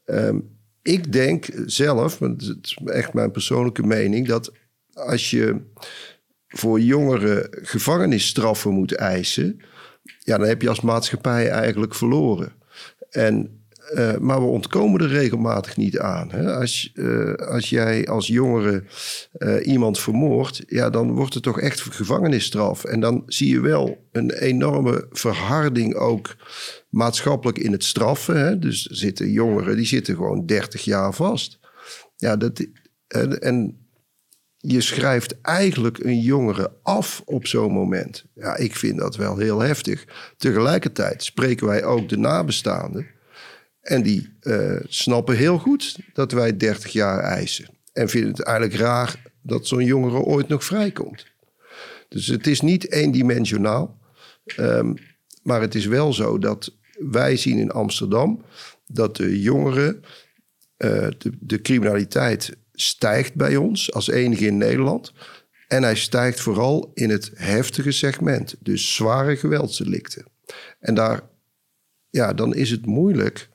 Um, 0.05 0.57
ik 0.81 1.11
denk 1.11 1.45
zelf, 1.65 2.19
het 2.19 2.41
is 2.61 2.77
echt 2.85 3.13
mijn 3.13 3.31
persoonlijke 3.31 3.83
mening... 3.83 4.27
dat 4.27 4.51
als 4.93 5.29
je 5.29 5.61
voor 6.47 6.79
jongeren 6.79 7.47
gevangenisstraffen 7.51 8.71
moet 8.71 8.95
eisen... 8.95 9.59
ja, 10.19 10.37
dan 10.37 10.47
heb 10.47 10.61
je 10.61 10.69
als 10.69 10.81
maatschappij 10.81 11.49
eigenlijk 11.49 11.95
verloren. 11.95 12.53
En 13.09 13.64
uh, 13.93 14.17
maar 14.17 14.39
we 14.39 14.45
ontkomen 14.45 15.01
er 15.01 15.07
regelmatig 15.07 15.77
niet 15.77 15.99
aan. 15.99 16.31
Hè? 16.31 16.55
Als, 16.55 16.91
uh, 16.93 17.33
als 17.33 17.69
jij 17.69 18.07
als 18.07 18.27
jongere 18.27 18.83
uh, 19.37 19.67
iemand 19.67 19.99
vermoordt, 19.99 20.63
ja, 20.67 20.89
dan 20.89 21.11
wordt 21.11 21.33
het 21.33 21.43
toch 21.43 21.59
echt 21.59 21.81
gevangenisstraf. 21.81 22.83
En 22.83 22.99
dan 22.99 23.23
zie 23.25 23.49
je 23.49 23.59
wel 23.59 24.07
een 24.11 24.31
enorme 24.31 25.07
verharding 25.11 25.95
ook 25.95 26.35
maatschappelijk 26.89 27.57
in 27.57 27.71
het 27.71 27.83
straffen. 27.83 28.39
Hè? 28.39 28.59
Dus 28.59 28.81
zitten 28.81 29.31
jongeren, 29.31 29.75
die 29.75 29.85
zitten 29.85 30.15
gewoon 30.15 30.45
30 30.45 30.83
jaar 30.83 31.13
vast. 31.13 31.59
Ja, 32.15 32.35
dat, 32.35 32.67
en, 33.07 33.41
en 33.41 33.85
je 34.57 34.81
schrijft 34.81 35.41
eigenlijk 35.41 36.03
een 36.03 36.19
jongere 36.19 36.71
af 36.81 37.21
op 37.25 37.47
zo'n 37.47 37.71
moment. 37.71 38.25
Ja, 38.35 38.55
ik 38.55 38.75
vind 38.75 38.97
dat 38.97 39.15
wel 39.15 39.37
heel 39.37 39.59
heftig. 39.59 40.05
Tegelijkertijd 40.37 41.23
spreken 41.23 41.67
wij 41.67 41.83
ook 41.83 42.09
de 42.09 42.17
nabestaanden. 42.17 43.07
En 43.85 44.03
die 44.03 44.33
uh, 44.41 44.79
snappen 44.87 45.37
heel 45.37 45.57
goed 45.57 45.97
dat 46.13 46.31
wij 46.31 46.57
30 46.57 46.91
jaar 46.91 47.19
eisen. 47.19 47.67
En 47.93 48.09
vinden 48.09 48.29
het 48.29 48.41
eigenlijk 48.41 48.79
raar 48.79 49.21
dat 49.41 49.67
zo'n 49.67 49.85
jongere 49.85 50.17
ooit 50.17 50.47
nog 50.47 50.63
vrijkomt. 50.63 51.25
Dus 52.09 52.27
het 52.27 52.47
is 52.47 52.61
niet 52.61 52.91
eendimensionaal. 52.91 53.99
Um, 54.57 54.95
maar 55.43 55.61
het 55.61 55.75
is 55.75 55.85
wel 55.85 56.13
zo 56.13 56.37
dat 56.37 56.75
wij 56.99 57.37
zien 57.37 57.57
in 57.57 57.71
Amsterdam 57.71 58.43
dat 58.87 59.15
de 59.15 59.41
jongeren, 59.41 60.03
de, 60.77 61.15
de 61.39 61.61
criminaliteit 61.61 62.57
stijgt 62.73 63.33
bij 63.33 63.55
ons 63.55 63.93
als 63.93 64.09
enige 64.09 64.45
in 64.45 64.57
Nederland. 64.57 65.13
En 65.67 65.83
hij 65.83 65.95
stijgt 65.95 66.39
vooral 66.39 66.91
in 66.93 67.09
het 67.09 67.31
heftige 67.33 67.91
segment, 67.91 68.55
dus 68.59 68.95
zware 68.95 69.35
geweldsdelicten. 69.35 70.25
En 70.79 70.93
daar, 70.93 71.21
ja, 72.09 72.33
dan 72.33 72.55
is 72.55 72.71
het 72.71 72.85
moeilijk 72.85 73.49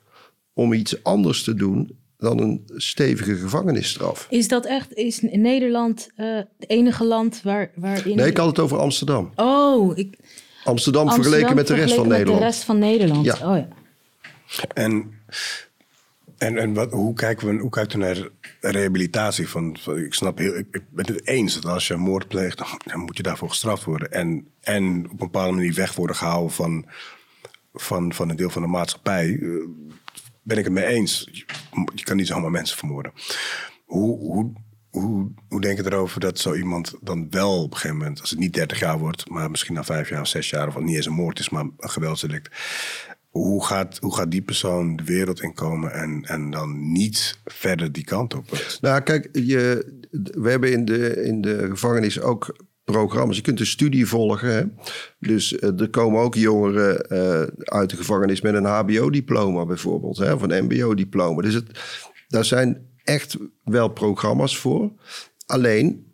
om 0.53 0.73
iets 0.73 1.03
anders 1.03 1.43
te 1.43 1.53
doen 1.53 1.99
dan 2.17 2.39
een 2.39 2.63
stevige 2.75 3.35
gevangenisstraf. 3.35 4.27
Is 4.29 4.47
dat 4.47 4.65
echt, 4.65 4.93
is 4.93 5.21
Nederland 5.21 6.09
uh, 6.17 6.35
het 6.35 6.69
enige 6.69 7.03
land 7.03 7.41
waar, 7.43 7.71
waarin... 7.75 8.15
Nee, 8.15 8.29
ik 8.29 8.37
had 8.37 8.47
het 8.47 8.59
over 8.59 8.77
Amsterdam. 8.77 9.31
Oh, 9.35 9.97
ik... 9.97 10.17
Amsterdam, 10.63 10.63
Amsterdam 10.63 11.09
vergeleken 11.13 11.55
met 11.55 11.67
de 11.67 11.73
rest 11.73 11.93
van 11.93 12.07
Nederland. 12.07 12.39
de 12.39 12.45
rest 12.45 12.63
van 12.63 12.79
Nederland, 12.79 13.25
ja. 13.25 13.33
oh 13.33 13.57
ja. 13.57 13.67
En, 14.73 15.13
en, 16.37 16.57
en 16.57 16.73
wat, 16.73 16.91
hoe, 16.91 17.13
kijken 17.13 17.47
we, 17.47 17.61
hoe 17.61 17.69
kijkt 17.69 17.93
u 17.93 17.97
naar 17.97 18.29
rehabilitatie? 18.59 19.49
Van, 19.49 19.77
van 19.79 19.97
ik 19.97 20.13
snap 20.13 20.37
heel, 20.37 20.57
ik, 20.57 20.67
ik, 20.71 20.83
ben 20.89 21.05
het 21.05 21.27
eens 21.27 21.53
dat 21.53 21.65
als 21.65 21.87
je 21.87 21.93
een 21.93 21.99
moord 21.99 22.27
pleegt, 22.27 22.57
dan, 22.57 22.67
dan 22.85 22.99
moet 22.99 23.17
je 23.17 23.23
daarvoor 23.23 23.49
gestraft 23.49 23.83
worden. 23.83 24.11
En, 24.11 24.47
en 24.61 25.03
op 25.05 25.11
een 25.11 25.17
bepaalde 25.17 25.55
manier 25.55 25.73
weg 25.73 25.95
worden 25.95 26.15
gehouden 26.15 26.51
van, 26.51 26.85
van, 27.73 28.13
van 28.13 28.29
een 28.29 28.35
deel 28.35 28.49
van 28.49 28.61
de 28.61 28.67
maatschappij 28.67 29.39
ben 30.41 30.57
ik 30.57 30.63
het 30.63 30.73
mee 30.73 30.85
eens. 30.85 31.27
Je, 31.93 32.03
kan 32.03 32.15
niet 32.15 32.27
zomaar 32.27 32.51
mensen 32.51 32.77
vermoorden. 32.77 33.11
Hoe, 33.85 34.19
hoe, 34.19 34.53
hoe, 34.89 35.31
hoe 35.47 35.61
denk 35.61 35.77
je 35.77 35.85
erover 35.85 36.19
dat 36.19 36.39
zo 36.39 36.53
iemand 36.53 36.93
dan 37.01 37.29
wel 37.29 37.63
op 37.63 37.71
een 37.71 37.77
gegeven 37.77 37.97
moment, 37.97 38.21
als 38.21 38.29
het 38.29 38.39
niet 38.39 38.53
30 38.53 38.79
jaar 38.79 38.99
wordt, 38.99 39.29
maar 39.29 39.51
misschien 39.51 39.73
na 39.73 39.83
vijf 39.83 40.09
jaar 40.09 40.21
of 40.21 40.27
zes 40.27 40.49
jaar, 40.49 40.67
of 40.67 40.79
niet 40.79 40.95
eens 40.95 41.05
een 41.05 41.13
moord 41.13 41.39
is, 41.39 41.49
maar 41.49 41.63
een 41.77 41.89
geweldsdelict, 41.89 42.49
hoe 43.29 43.65
gaat, 43.65 43.97
hoe 43.97 44.15
gaat 44.15 44.31
die 44.31 44.41
persoon 44.41 44.95
de 44.95 45.03
wereld 45.03 45.41
inkomen 45.41 45.93
en, 45.93 46.23
en 46.23 46.49
dan 46.49 46.91
niet 46.91 47.39
verder 47.45 47.91
die 47.91 48.03
kant 48.03 48.33
op? 48.33 48.77
Nou, 48.81 49.01
kijk, 49.01 49.29
je, 49.31 49.85
we 50.11 50.49
hebben 50.49 50.71
in 50.71 50.85
de, 50.85 51.23
in 51.23 51.41
de 51.41 51.67
gevangenis 51.69 52.21
ook 52.21 52.55
programma's. 52.91 53.35
Je 53.35 53.41
kunt 53.41 53.59
een 53.59 53.65
studie 53.65 54.07
volgen. 54.07 54.53
Hè? 54.53 54.63
Dus 55.19 55.59
eh, 55.59 55.79
er 55.79 55.89
komen 55.89 56.21
ook 56.21 56.35
jongeren 56.35 57.09
eh, 57.09 57.41
uit 57.63 57.89
de 57.89 57.95
gevangenis 57.95 58.41
met 58.41 58.53
een 58.53 58.65
HBO-diploma 58.65 59.65
bijvoorbeeld, 59.65 60.17
hè? 60.17 60.33
of 60.33 60.41
een 60.41 60.63
MBO-diploma. 60.65 61.41
Dus 61.41 61.53
het, 61.53 61.65
daar 62.27 62.45
zijn 62.45 62.89
echt 63.03 63.37
wel 63.63 63.87
programma's 63.87 64.57
voor. 64.57 64.91
Alleen 65.45 66.05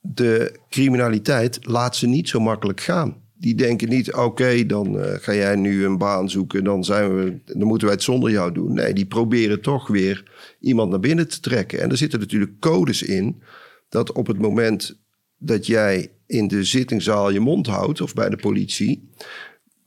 de 0.00 0.60
criminaliteit 0.68 1.66
laat 1.66 1.96
ze 1.96 2.06
niet 2.06 2.28
zo 2.28 2.40
makkelijk 2.40 2.80
gaan. 2.80 3.22
Die 3.36 3.54
denken 3.54 3.88
niet, 3.88 4.14
oké, 4.14 4.66
dan 4.66 5.00
eh, 5.00 5.14
ga 5.20 5.34
jij 5.34 5.56
nu 5.56 5.84
een 5.84 5.98
baan 5.98 6.30
zoeken, 6.30 6.64
dan, 6.64 6.84
zijn 6.84 7.16
we, 7.16 7.40
dan 7.44 7.66
moeten 7.66 7.86
wij 7.86 7.96
het 7.96 8.04
zonder 8.04 8.30
jou 8.30 8.52
doen. 8.52 8.72
Nee, 8.74 8.92
die 8.92 9.06
proberen 9.06 9.60
toch 9.60 9.88
weer 9.88 10.32
iemand 10.60 10.90
naar 10.90 11.00
binnen 11.00 11.28
te 11.28 11.40
trekken. 11.40 11.80
En 11.80 11.90
er 11.90 11.96
zitten 11.96 12.20
natuurlijk 12.20 12.60
codes 12.60 13.02
in 13.02 13.42
dat 13.88 14.12
op 14.12 14.26
het 14.26 14.38
moment 14.38 15.02
dat 15.38 15.66
jij 15.66 16.13
in 16.26 16.48
de 16.48 16.64
zittingzaal 16.64 17.30
je 17.30 17.40
mond 17.40 17.66
houdt 17.66 18.00
of 18.00 18.14
bij 18.14 18.28
de 18.28 18.36
politie, 18.36 19.08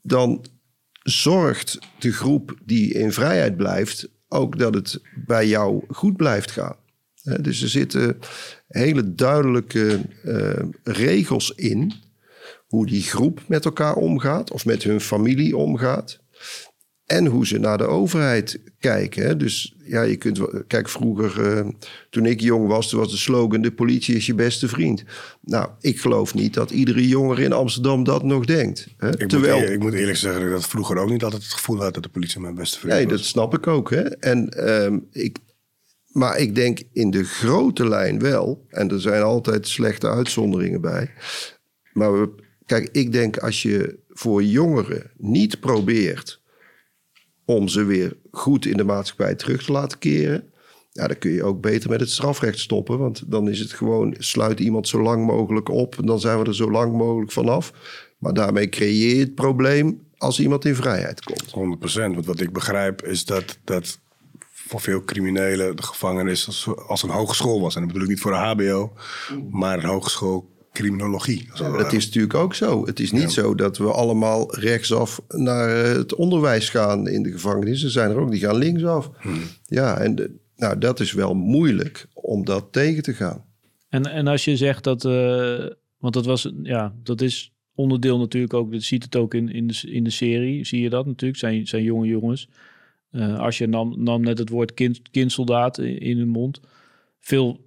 dan 0.02 0.44
zorgt 1.02 1.78
de 1.98 2.12
groep 2.12 2.58
die 2.64 2.92
in 2.92 3.12
vrijheid 3.12 3.56
blijft 3.56 4.08
ook 4.28 4.58
dat 4.58 4.74
het 4.74 5.00
bij 5.26 5.46
jou 5.46 5.84
goed 5.88 6.16
blijft 6.16 6.50
gaan. 6.50 6.76
Dus 7.40 7.62
er 7.62 7.68
zitten 7.68 8.18
hele 8.68 9.14
duidelijke 9.14 10.00
uh, 10.24 10.52
regels 10.82 11.50
in 11.50 11.92
hoe 12.66 12.86
die 12.86 13.02
groep 13.02 13.40
met 13.46 13.64
elkaar 13.64 13.94
omgaat 13.94 14.50
of 14.50 14.64
met 14.64 14.82
hun 14.82 15.00
familie 15.00 15.56
omgaat. 15.56 16.20
En 17.04 17.26
hoe 17.26 17.46
ze 17.46 17.58
naar 17.58 17.78
de 17.78 17.86
overheid 17.86 18.60
kijken. 18.78 19.38
Dus 19.38 19.76
ja, 19.88 20.02
je 20.02 20.16
kunt. 20.16 20.40
Kijk, 20.66 20.88
vroeger, 20.88 21.56
uh, 21.56 21.68
toen 22.10 22.26
ik 22.26 22.40
jong 22.40 22.66
was, 22.66 22.92
was 22.92 23.10
de 23.10 23.16
slogan: 23.16 23.62
de 23.62 23.72
politie 23.72 24.16
is 24.16 24.26
je 24.26 24.34
beste 24.34 24.68
vriend. 24.68 25.04
Nou, 25.40 25.68
ik 25.80 26.00
geloof 26.00 26.34
niet 26.34 26.54
dat 26.54 26.70
iedere 26.70 27.08
jongere 27.08 27.42
in 27.42 27.52
Amsterdam 27.52 28.04
dat 28.04 28.22
nog 28.22 28.44
denkt. 28.44 28.88
Hè? 28.96 29.20
Ik, 29.20 29.28
Terwijl, 29.28 29.54
moet 29.54 29.62
eerlijk, 29.62 29.72
ik 29.72 29.82
moet 29.82 29.94
eerlijk 29.94 30.16
zeggen 30.16 30.40
dat 30.40 30.50
ik 30.50 30.56
dat 30.56 30.66
vroeger 30.68 30.96
ook 30.96 31.10
niet 31.10 31.24
altijd 31.24 31.42
het 31.42 31.52
gevoel 31.52 31.82
had 31.82 31.94
dat 31.94 32.02
de 32.02 32.08
politie 32.08 32.40
mijn 32.40 32.54
beste 32.54 32.78
vriend 32.78 32.94
nee, 32.94 33.06
was. 33.06 33.12
dat 33.12 33.24
snap 33.24 33.54
ik 33.54 33.66
ook. 33.66 33.90
Hè? 33.90 34.02
En, 34.02 34.68
um, 34.84 35.06
ik, 35.12 35.36
maar 36.08 36.38
ik 36.38 36.54
denk 36.54 36.80
in 36.92 37.10
de 37.10 37.24
grote 37.24 37.88
lijn 37.88 38.18
wel. 38.18 38.66
En 38.68 38.90
er 38.90 39.00
zijn 39.00 39.22
altijd 39.22 39.68
slechte 39.68 40.08
uitzonderingen 40.08 40.80
bij. 40.80 41.10
Maar 41.92 42.20
we, 42.20 42.30
kijk, 42.66 42.88
ik 42.92 43.12
denk 43.12 43.36
als 43.36 43.62
je 43.62 43.98
voor 44.08 44.42
jongeren 44.42 45.10
niet 45.16 45.60
probeert 45.60 46.40
om 47.48 47.68
ze 47.68 47.84
weer 47.84 48.16
goed 48.30 48.66
in 48.66 48.76
de 48.76 48.84
maatschappij 48.84 49.34
terug 49.34 49.64
te 49.64 49.72
laten 49.72 49.98
keren. 49.98 50.50
Ja, 50.92 51.06
dan 51.06 51.18
kun 51.18 51.30
je 51.30 51.44
ook 51.44 51.60
beter 51.60 51.90
met 51.90 52.00
het 52.00 52.10
strafrecht 52.10 52.58
stoppen. 52.58 52.98
Want 52.98 53.22
dan 53.26 53.48
is 53.48 53.58
het 53.58 53.72
gewoon, 53.72 54.14
sluit 54.18 54.60
iemand 54.60 54.88
zo 54.88 55.02
lang 55.02 55.26
mogelijk 55.26 55.68
op. 55.68 55.98
En 55.98 56.06
dan 56.06 56.20
zijn 56.20 56.38
we 56.38 56.44
er 56.44 56.54
zo 56.54 56.70
lang 56.70 56.92
mogelijk 56.92 57.32
vanaf. 57.32 57.72
Maar 58.18 58.32
daarmee 58.32 58.68
creëer 58.68 59.14
je 59.14 59.20
het 59.20 59.34
probleem 59.34 60.00
als 60.18 60.40
iemand 60.40 60.64
in 60.64 60.74
vrijheid 60.74 61.24
komt. 61.24 61.78
100%. 61.78 61.90
Want 61.92 62.26
wat 62.26 62.40
ik 62.40 62.52
begrijp 62.52 63.02
is 63.02 63.24
dat, 63.24 63.58
dat 63.64 63.98
voor 64.50 64.80
veel 64.80 65.04
criminelen 65.04 65.76
de 65.76 65.82
gevangenis 65.82 66.46
als, 66.46 66.68
als 66.86 67.02
een 67.02 67.10
hogeschool 67.10 67.60
was. 67.60 67.74
En 67.74 67.80
dat 67.80 67.88
bedoel 67.88 68.04
ik 68.04 68.14
niet 68.14 68.20
voor 68.20 68.32
een 68.32 68.48
HBO, 68.48 68.92
maar 69.50 69.78
een 69.78 69.88
hogeschool 69.88 70.48
criminologie. 70.72 71.48
Ja, 71.54 71.76
dat 71.76 71.92
is 71.92 72.04
natuurlijk 72.06 72.34
ook 72.34 72.54
zo. 72.54 72.86
Het 72.86 73.00
is 73.00 73.12
niet 73.12 73.22
ja. 73.22 73.28
zo 73.28 73.54
dat 73.54 73.78
we 73.78 73.92
allemaal 73.92 74.54
rechtsaf 74.54 75.22
naar 75.28 75.68
het 75.68 76.14
onderwijs 76.14 76.68
gaan 76.68 77.08
in 77.08 77.22
de 77.22 77.32
gevangenis. 77.32 77.82
Er 77.82 77.90
zijn 77.90 78.10
er 78.10 78.20
ook 78.20 78.30
die 78.30 78.40
gaan 78.40 78.56
linksaf. 78.56 79.10
Hmm. 79.20 79.40
Ja, 79.64 79.98
en 79.98 80.14
de, 80.14 80.30
nou, 80.56 80.78
dat 80.78 81.00
is 81.00 81.12
wel 81.12 81.34
moeilijk 81.34 82.08
om 82.14 82.44
dat 82.44 82.72
tegen 82.72 83.02
te 83.02 83.14
gaan. 83.14 83.44
En, 83.88 84.06
en 84.06 84.26
als 84.26 84.44
je 84.44 84.56
zegt 84.56 84.84
dat, 84.84 85.04
uh, 85.04 85.66
want 85.98 86.14
dat 86.14 86.26
was, 86.26 86.52
ja, 86.62 86.94
dat 87.02 87.20
is 87.20 87.52
onderdeel 87.74 88.18
natuurlijk 88.18 88.54
ook, 88.54 88.72
je 88.72 88.80
ziet 88.80 89.02
het 89.04 89.16
ook 89.16 89.34
in, 89.34 89.52
in, 89.52 89.66
de, 89.66 89.80
in 89.90 90.04
de 90.04 90.10
serie, 90.10 90.64
zie 90.64 90.80
je 90.80 90.90
dat 90.90 91.06
natuurlijk, 91.06 91.38
zijn, 91.38 91.66
zijn 91.66 91.82
jonge 91.82 92.06
jongens. 92.06 92.48
Uh, 93.12 93.38
als 93.38 93.58
je 93.58 93.66
nam, 93.66 94.02
nam 94.02 94.22
net 94.22 94.38
het 94.38 94.48
woord 94.48 94.74
kind, 94.74 95.00
kindsoldaat 95.10 95.78
in, 95.78 96.00
in 96.00 96.18
hun 96.18 96.28
mond. 96.28 96.60
Veel, 97.20 97.60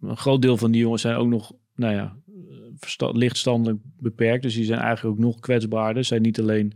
een 0.00 0.16
groot 0.16 0.42
deel 0.42 0.56
van 0.56 0.70
die 0.70 0.80
jongens 0.80 1.02
zijn 1.02 1.16
ook 1.16 1.28
nog, 1.28 1.52
nou 1.74 1.94
ja, 1.94 2.16
lichtstandelijk 3.12 3.78
beperkt. 3.98 4.42
Dus 4.42 4.54
die 4.54 4.64
zijn 4.64 4.80
eigenlijk 4.80 5.16
ook 5.16 5.24
nog 5.24 5.40
kwetsbaarder. 5.40 6.04
Zijn 6.04 6.22
niet 6.22 6.40
alleen, 6.40 6.72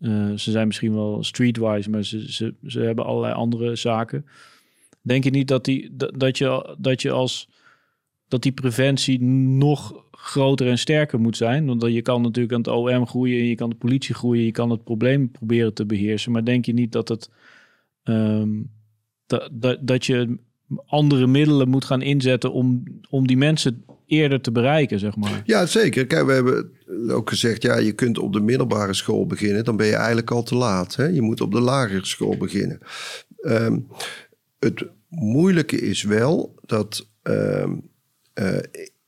uh, 0.00 0.32
ze 0.34 0.50
zijn 0.50 0.66
misschien 0.66 0.94
wel 0.94 1.24
streetwise, 1.24 1.90
maar 1.90 2.04
ze, 2.04 2.32
ze, 2.32 2.54
ze 2.66 2.80
hebben 2.80 3.04
allerlei 3.04 3.34
andere 3.34 3.76
zaken. 3.76 4.26
Denk 5.02 5.24
je 5.24 5.30
niet 5.30 5.48
dat, 5.48 5.64
die, 5.64 5.96
dat, 6.16 6.38
je, 6.38 6.76
dat 6.78 7.02
je 7.02 7.10
als 7.10 7.48
dat 8.28 8.42
die 8.42 8.52
preventie 8.52 9.22
nog 9.22 10.04
groter 10.10 10.68
en 10.68 10.78
sterker 10.78 11.20
moet 11.20 11.36
zijn? 11.36 11.66
Want 11.66 11.82
je 11.82 12.02
kan 12.02 12.22
natuurlijk 12.22 12.54
aan 12.54 12.74
het 12.74 12.96
OM 12.98 13.06
groeien, 13.06 13.44
je 13.44 13.54
kan 13.54 13.70
de 13.70 13.76
politie 13.76 14.14
groeien, 14.14 14.44
je 14.44 14.50
kan 14.50 14.70
het 14.70 14.84
probleem 14.84 15.30
proberen 15.30 15.74
te 15.74 15.86
beheersen. 15.86 16.32
Maar 16.32 16.44
denk 16.44 16.64
je 16.64 16.72
niet 16.72 16.92
dat 16.92 17.08
het 17.08 17.30
um, 18.04 18.70
dat, 19.26 19.48
dat, 19.52 19.78
dat 19.80 20.06
je 20.06 20.38
andere 20.86 21.26
middelen 21.26 21.68
moet 21.68 21.84
gaan 21.84 22.02
inzetten 22.02 22.52
om, 22.52 22.82
om 23.10 23.26
die 23.26 23.36
mensen 23.36 23.84
eerder 24.06 24.40
te 24.40 24.52
bereiken, 24.52 24.98
zeg 24.98 25.16
maar. 25.16 25.42
Ja, 25.44 25.66
zeker. 25.66 26.06
Kijk, 26.06 26.26
we 26.26 26.32
hebben 26.32 26.70
ook 27.10 27.28
gezegd, 27.28 27.62
ja, 27.62 27.76
je 27.76 27.92
kunt 27.92 28.18
op 28.18 28.32
de 28.32 28.40
middelbare 28.40 28.94
school 28.94 29.26
beginnen. 29.26 29.64
Dan 29.64 29.76
ben 29.76 29.86
je 29.86 29.96
eigenlijk 29.96 30.30
al 30.30 30.42
te 30.42 30.54
laat. 30.54 30.96
Hè? 30.96 31.04
Je 31.04 31.22
moet 31.22 31.40
op 31.40 31.52
de 31.52 31.60
lagere 31.60 32.06
school 32.06 32.36
beginnen. 32.36 32.78
Um, 33.42 33.86
het 34.58 34.86
moeilijke 35.08 35.80
is 35.80 36.02
wel 36.02 36.54
dat... 36.66 37.08
Um, 37.22 37.82
uh, 38.34 38.56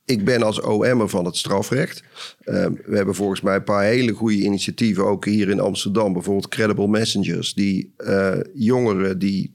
ik 0.04 0.24
ben 0.24 0.42
als 0.42 0.60
OM'er 0.60 1.08
van 1.08 1.24
het 1.24 1.36
strafrecht. 1.36 2.02
Um, 2.44 2.80
we 2.86 2.96
hebben 2.96 3.14
volgens 3.14 3.40
mij 3.40 3.54
een 3.54 3.64
paar 3.64 3.84
hele 3.84 4.12
goede 4.12 4.36
initiatieven, 4.36 5.06
ook 5.06 5.24
hier 5.24 5.48
in 5.48 5.60
Amsterdam. 5.60 6.12
Bijvoorbeeld 6.12 6.48
Credible 6.48 6.88
Messengers, 6.88 7.54
die 7.54 7.94
uh, 7.98 8.36
jongeren 8.54 9.18
die 9.18 9.52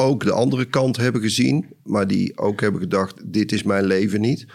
ook 0.00 0.24
de 0.24 0.32
andere 0.32 0.64
kant 0.64 0.96
hebben 0.96 1.20
gezien, 1.20 1.66
maar 1.84 2.06
die 2.06 2.38
ook 2.38 2.60
hebben 2.60 2.80
gedacht: 2.80 3.32
dit 3.32 3.52
is 3.52 3.62
mijn 3.62 3.84
leven 3.84 4.20
niet. 4.20 4.46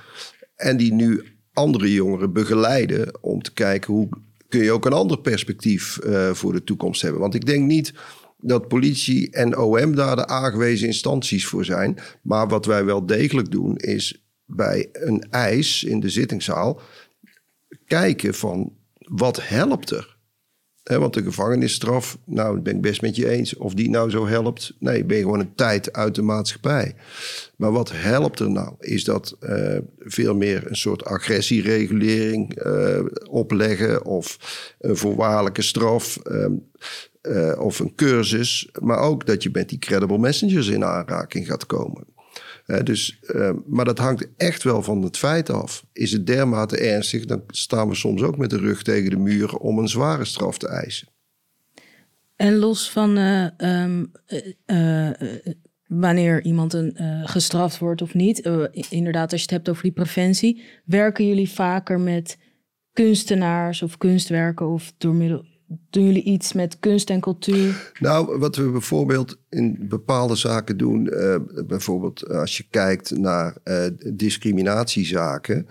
En 0.56 0.78
die 0.78 0.94
nu 0.94 1.24
andere 1.54 1.94
jongeren 1.94 2.34
begeleiden 2.34 3.24
om 3.24 3.42
te 3.42 3.54
kijken 3.54 3.94
hoe 3.94 4.10
kun 4.50 4.64
je 4.64 4.72
ook 4.72 4.86
een 4.86 4.94
ander 4.94 5.20
perspectief 5.20 6.00
uh, 6.04 6.34
voor 6.34 6.54
de 6.54 6.64
toekomst 6.64 7.02
hebben. 7.02 7.22
Want 7.22 7.36
ik 7.36 7.46
denk 7.46 7.66
niet 7.66 7.94
dat 8.38 8.68
politie 8.68 9.32
en 9.32 9.58
OM 9.58 9.96
daar 9.96 10.16
de 10.16 10.28
aangewezen 10.28 10.88
instanties 10.88 11.48
voor 11.48 11.66
zijn. 11.66 11.98
Maar 12.22 12.48
wat 12.48 12.66
wij 12.66 12.86
wel 12.86 13.06
degelijk 13.06 13.52
doen, 13.52 13.76
is 13.76 14.26
bij 14.46 14.90
een 14.92 15.28
eis 15.30 15.84
in 15.84 16.00
de 16.00 16.10
zittingszaal 16.10 16.82
kijken 17.86 18.34
van 18.34 18.74
wat 18.98 19.48
helpt 19.48 19.90
er. 19.90 20.15
Want 20.86 21.14
de 21.14 21.24
gevangenisstraf, 21.24 22.18
nou, 22.26 22.54
dat 22.54 22.64
ben 22.64 22.76
ik 22.76 22.82
best 22.82 23.02
met 23.02 23.16
je 23.16 23.30
eens. 23.30 23.56
Of 23.56 23.74
die 23.74 23.90
nou 23.90 24.10
zo 24.10 24.28
helpt, 24.28 24.74
nee, 24.80 25.04
ben 25.04 25.18
je 25.18 25.24
gewoon 25.24 25.40
een 25.40 25.56
tijd 25.56 25.94
uit 25.94 26.16
de 26.16 26.22
maatschappij. 26.22 26.96
Maar 27.56 27.72
wat 27.72 27.92
helpt 27.94 28.40
er 28.40 28.50
nou? 28.50 28.74
Is 28.80 29.04
dat 29.04 29.38
uh, 29.40 29.78
veel 30.00 30.36
meer 30.36 30.68
een 30.68 30.76
soort 30.76 31.06
agressieregulering 31.06 32.66
uh, 32.66 33.00
opleggen... 33.30 34.06
of 34.06 34.38
een 34.80 34.98
voorwaardelijke 34.98 35.62
straf 35.62 36.20
um, 36.32 36.64
uh, 37.22 37.60
of 37.60 37.80
een 37.80 37.96
cursus. 37.96 38.70
Maar 38.82 39.00
ook 39.00 39.26
dat 39.26 39.44
je 39.44 39.50
met 39.54 39.70
die 39.70 39.80
credible 39.80 40.18
messengers 40.18 40.68
in 40.68 40.86
aanraking 40.86 41.48
gaat 41.48 41.66
komen. 41.66 42.04
Uh, 42.66 42.80
dus, 42.84 43.20
uh, 43.22 43.52
maar 43.66 43.86
dat 43.86 43.98
hangt 43.98 44.28
echt 44.38 44.64
wel 44.64 44.84
van 44.84 45.02
het 45.02 45.18
feit 45.18 45.50
af. 45.50 45.86
Is 45.94 46.12
het 46.12 46.28
dermate 46.28 46.78
ernstig, 46.78 47.26
dan 47.26 47.44
staan 47.48 47.90
we 47.90 47.96
soms 47.96 48.22
ook 48.22 48.38
met 48.38 48.50
de 48.50 48.58
rug 48.58 48.84
tegen 48.84 49.10
de 49.10 49.18
muur 49.18 49.58
om 49.58 49.80
een 49.80 49.88
zware 49.88 50.26
straf 50.26 50.58
te 50.58 50.68
eisen. 50.68 51.08
En 52.36 52.56
los 52.56 52.92
van 52.92 53.18
uh, 53.18 53.48
um, 53.58 54.12
wanneer 55.88 56.44
iemand 56.44 56.74
een, 56.74 56.94
gestraft 57.24 57.78
wordt 57.78 58.02
of 58.02 58.14
niet, 58.14 58.40
inderdaad, 58.90 59.32
als 59.32 59.42
je 59.42 59.48
het 59.48 59.56
hebt 59.56 59.70
over 59.70 59.84
die 59.84 59.92
preventie, 59.92 60.64
werken 60.86 61.28
jullie 61.28 61.50
vaker 61.50 62.00
met 62.00 62.38
kunstenaars 62.94 63.82
of 63.82 63.98
kunstwerken 63.98 64.68
of 64.68 64.94
door 64.98 65.16
middel 65.16 65.46
doen 65.90 66.04
jullie 66.04 66.24
iets 66.24 66.54
met 66.54 66.80
kunst 66.80 67.10
en 67.10 67.20
cultuur? 67.20 67.92
Nou, 68.00 68.40
wat 68.40 68.56
we 68.56 68.70
bijvoorbeeld 68.70 69.38
in 69.50 69.78
bepaalde 69.80 70.36
zaken 70.36 70.78
doen, 70.78 71.10
uh, 71.12 71.36
bijvoorbeeld 71.68 72.30
als 72.30 72.58
je 72.58 72.66
kijkt 72.70 73.18
naar 73.18 73.58
uh, 73.64 73.86
discriminatiezaken, 74.14 75.68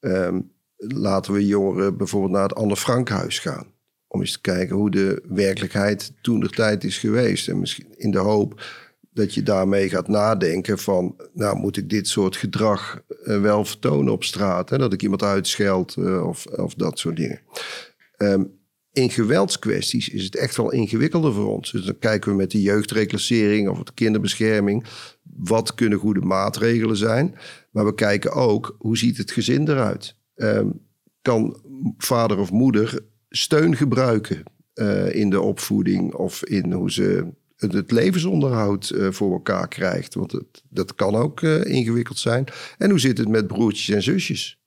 um, 0.00 0.50
laten 0.76 1.32
we 1.32 1.46
jongeren 1.46 1.96
bijvoorbeeld 1.96 2.32
naar 2.32 2.42
het 2.42 2.54
Anne 2.54 2.76
Frankhuis 2.76 3.38
gaan. 3.38 3.66
Om 4.08 4.20
eens 4.20 4.32
te 4.32 4.40
kijken 4.40 4.76
hoe 4.76 4.90
de 4.90 5.22
werkelijkheid 5.28 6.12
toen 6.20 6.40
de 6.40 6.48
tijd 6.48 6.84
is 6.84 6.98
geweest. 6.98 7.48
En 7.48 7.58
misschien 7.58 7.94
in 7.96 8.10
de 8.10 8.18
hoop 8.18 8.60
dat 9.12 9.34
je 9.34 9.42
daarmee 9.42 9.88
gaat 9.88 10.08
nadenken 10.08 10.78
van, 10.78 11.16
nou 11.32 11.56
moet 11.58 11.76
ik 11.76 11.90
dit 11.90 12.08
soort 12.08 12.36
gedrag 12.36 13.02
uh, 13.24 13.40
wel 13.40 13.64
vertonen 13.64 14.12
op 14.12 14.24
straat? 14.24 14.70
Hè? 14.70 14.78
Dat 14.78 14.92
ik 14.92 15.02
iemand 15.02 15.22
uitscheld 15.22 15.96
of, 16.22 16.46
of 16.46 16.74
dat 16.74 16.98
soort 16.98 17.16
dingen. 17.16 17.40
Um, 18.18 18.55
in 18.96 19.10
geweldskwesties 19.10 20.08
is 20.08 20.24
het 20.24 20.36
echt 20.36 20.56
wel 20.56 20.72
ingewikkelder 20.72 21.32
voor 21.32 21.52
ons. 21.52 21.72
Dus 21.72 21.84
dan 21.84 21.98
kijken 21.98 22.30
we 22.30 22.36
met 22.36 22.50
de 22.50 22.62
jeugdreclassering 22.62 23.68
of 23.68 23.82
de 23.82 23.92
kinderbescherming. 23.94 24.84
Wat 25.22 25.74
kunnen 25.74 25.98
goede 25.98 26.20
maatregelen 26.20 26.96
zijn? 26.96 27.34
Maar 27.70 27.84
we 27.84 27.94
kijken 27.94 28.32
ook, 28.32 28.76
hoe 28.78 28.98
ziet 28.98 29.16
het 29.16 29.30
gezin 29.30 29.68
eruit? 29.68 30.16
Ehm, 30.34 30.68
kan 31.22 31.60
vader 31.98 32.38
of 32.38 32.50
moeder 32.50 33.00
steun 33.28 33.76
gebruiken 33.76 34.42
eh, 34.72 35.14
in 35.14 35.30
de 35.30 35.40
opvoeding 35.40 36.14
of 36.14 36.44
in 36.44 36.72
hoe 36.72 36.92
ze 36.92 37.26
het, 37.56 37.90
levensonderhoud 37.90 38.90
eh, 38.90 39.10
voor 39.10 39.32
elkaar 39.32 39.68
krijgt? 39.68 40.14
Want 40.14 40.32
het, 40.32 40.62
dat 40.68 40.94
kan 40.94 41.14
ook 41.14 41.42
eh, 41.42 41.64
ingewikkeld 41.64 42.18
zijn. 42.18 42.44
En 42.78 42.90
hoe 42.90 43.00
zit 43.00 43.18
het 43.18 43.28
met 43.28 43.46
broertjes 43.46 43.94
en 43.94 44.02
zusjes? 44.02 44.60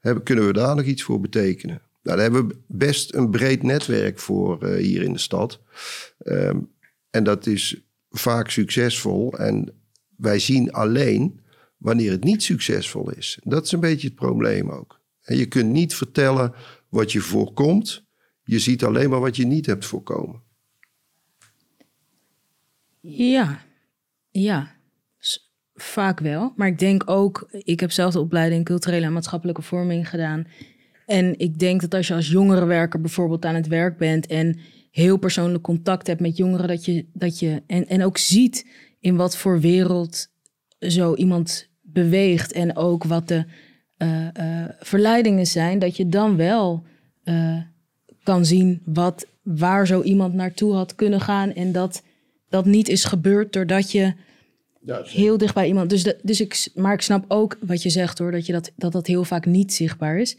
Hebben, 0.00 0.22
kunnen 0.22 0.46
we 0.46 0.52
daar 0.52 0.76
nog 0.76 0.84
iets 0.84 1.02
voor 1.02 1.20
betekenen? 1.20 1.82
Nou, 2.04 2.16
daar 2.16 2.30
hebben 2.30 2.48
we 2.48 2.56
best 2.66 3.14
een 3.14 3.30
breed 3.30 3.62
netwerk 3.62 4.18
voor 4.18 4.62
eh, 4.62 4.82
hier 4.82 5.02
in 5.02 5.12
de 5.12 5.18
stad. 5.18 5.60
Ehm, 6.18 6.60
en 7.10 7.24
dat 7.24 7.46
is 7.46 7.82
vaak 8.10 8.50
succesvol. 8.50 9.38
En 9.38 9.74
wij 10.16 10.38
zien 10.38 10.72
alleen 10.72 11.40
wanneer 11.76 12.10
het 12.10 12.24
niet 12.24 12.42
succesvol 12.42 13.10
is. 13.10 13.38
Dat 13.42 13.64
is 13.64 13.72
een 13.72 13.80
beetje 13.80 14.06
het 14.06 14.16
probleem 14.16 14.70
ook. 14.70 15.00
En 15.22 15.36
je 15.36 15.46
kunt 15.46 15.70
niet 15.70 15.94
vertellen 15.94 16.52
wat 16.88 17.12
je 17.12 17.20
voorkomt. 17.20 18.04
Je 18.44 18.58
ziet 18.58 18.84
alleen 18.84 19.10
maar 19.10 19.20
wat 19.20 19.36
je 19.36 19.46
niet 19.46 19.66
hebt 19.66 19.86
voorkomen. 19.86 20.42
Ja, 23.00 23.64
ja. 24.30 24.72
Vaak 25.74 26.20
wel. 26.20 26.52
Maar 26.56 26.68
ik 26.68 26.78
denk 26.78 27.10
ook, 27.10 27.48
ik 27.50 27.80
heb 27.80 27.90
zelf 27.90 28.12
de 28.12 28.20
opleiding 28.20 28.64
culturele 28.64 29.06
en 29.06 29.12
maatschappelijke 29.12 29.62
vorming 29.62 30.08
gedaan. 30.08 30.46
En 31.06 31.38
ik 31.38 31.58
denk 31.58 31.80
dat 31.80 31.94
als 31.94 32.06
je 32.06 32.14
als 32.14 32.28
jongerenwerker 32.28 33.00
bijvoorbeeld 33.00 33.44
aan 33.44 33.54
het 33.54 33.66
werk 33.66 33.98
bent 33.98 34.26
en 34.26 34.58
heel 34.90 35.16
persoonlijk 35.16 35.62
contact 35.62 36.06
hebt 36.06 36.20
met 36.20 36.36
jongeren, 36.36 36.68
dat 36.68 36.84
je, 36.84 37.06
dat 37.12 37.38
je 37.38 37.62
en, 37.66 37.88
en 37.88 38.04
ook 38.04 38.18
ziet 38.18 38.66
in 39.00 39.16
wat 39.16 39.36
voor 39.36 39.60
wereld 39.60 40.28
zo 40.78 41.14
iemand 41.14 41.68
beweegt 41.82 42.52
en 42.52 42.76
ook 42.76 43.04
wat 43.04 43.28
de 43.28 43.44
eh, 43.96 44.26
eh, 44.32 44.70
verleidingen 44.78 45.46
zijn, 45.46 45.78
dat 45.78 45.96
je 45.96 46.08
dan 46.08 46.36
wel 46.36 46.84
eh, 47.24 47.58
kan 48.22 48.44
zien 48.44 48.82
wat, 48.84 49.26
waar 49.42 49.86
zo 49.86 50.02
iemand 50.02 50.34
naartoe 50.34 50.74
had 50.74 50.94
kunnen 50.94 51.20
gaan 51.20 51.52
en 51.52 51.72
dat 51.72 52.02
dat 52.48 52.64
niet 52.64 52.88
is 52.88 53.04
gebeurd 53.04 53.52
doordat 53.52 53.92
je 53.92 54.14
heel 55.04 55.38
dicht 55.38 55.54
bij 55.54 55.66
iemand. 55.66 55.90
Dus, 55.90 56.02
de, 56.02 56.18
dus 56.22 56.40
ik, 56.40 56.70
maar 56.74 56.92
ik 56.92 57.00
snap 57.00 57.24
ook 57.28 57.58
wat 57.60 57.82
je 57.82 57.90
zegt 57.90 58.18
hoor, 58.18 58.30
dat, 58.30 58.46
je 58.46 58.52
dat, 58.52 58.72
dat 58.76 58.92
dat 58.92 59.06
heel 59.06 59.24
vaak 59.24 59.46
niet 59.46 59.72
zichtbaar 59.72 60.18
is. 60.18 60.36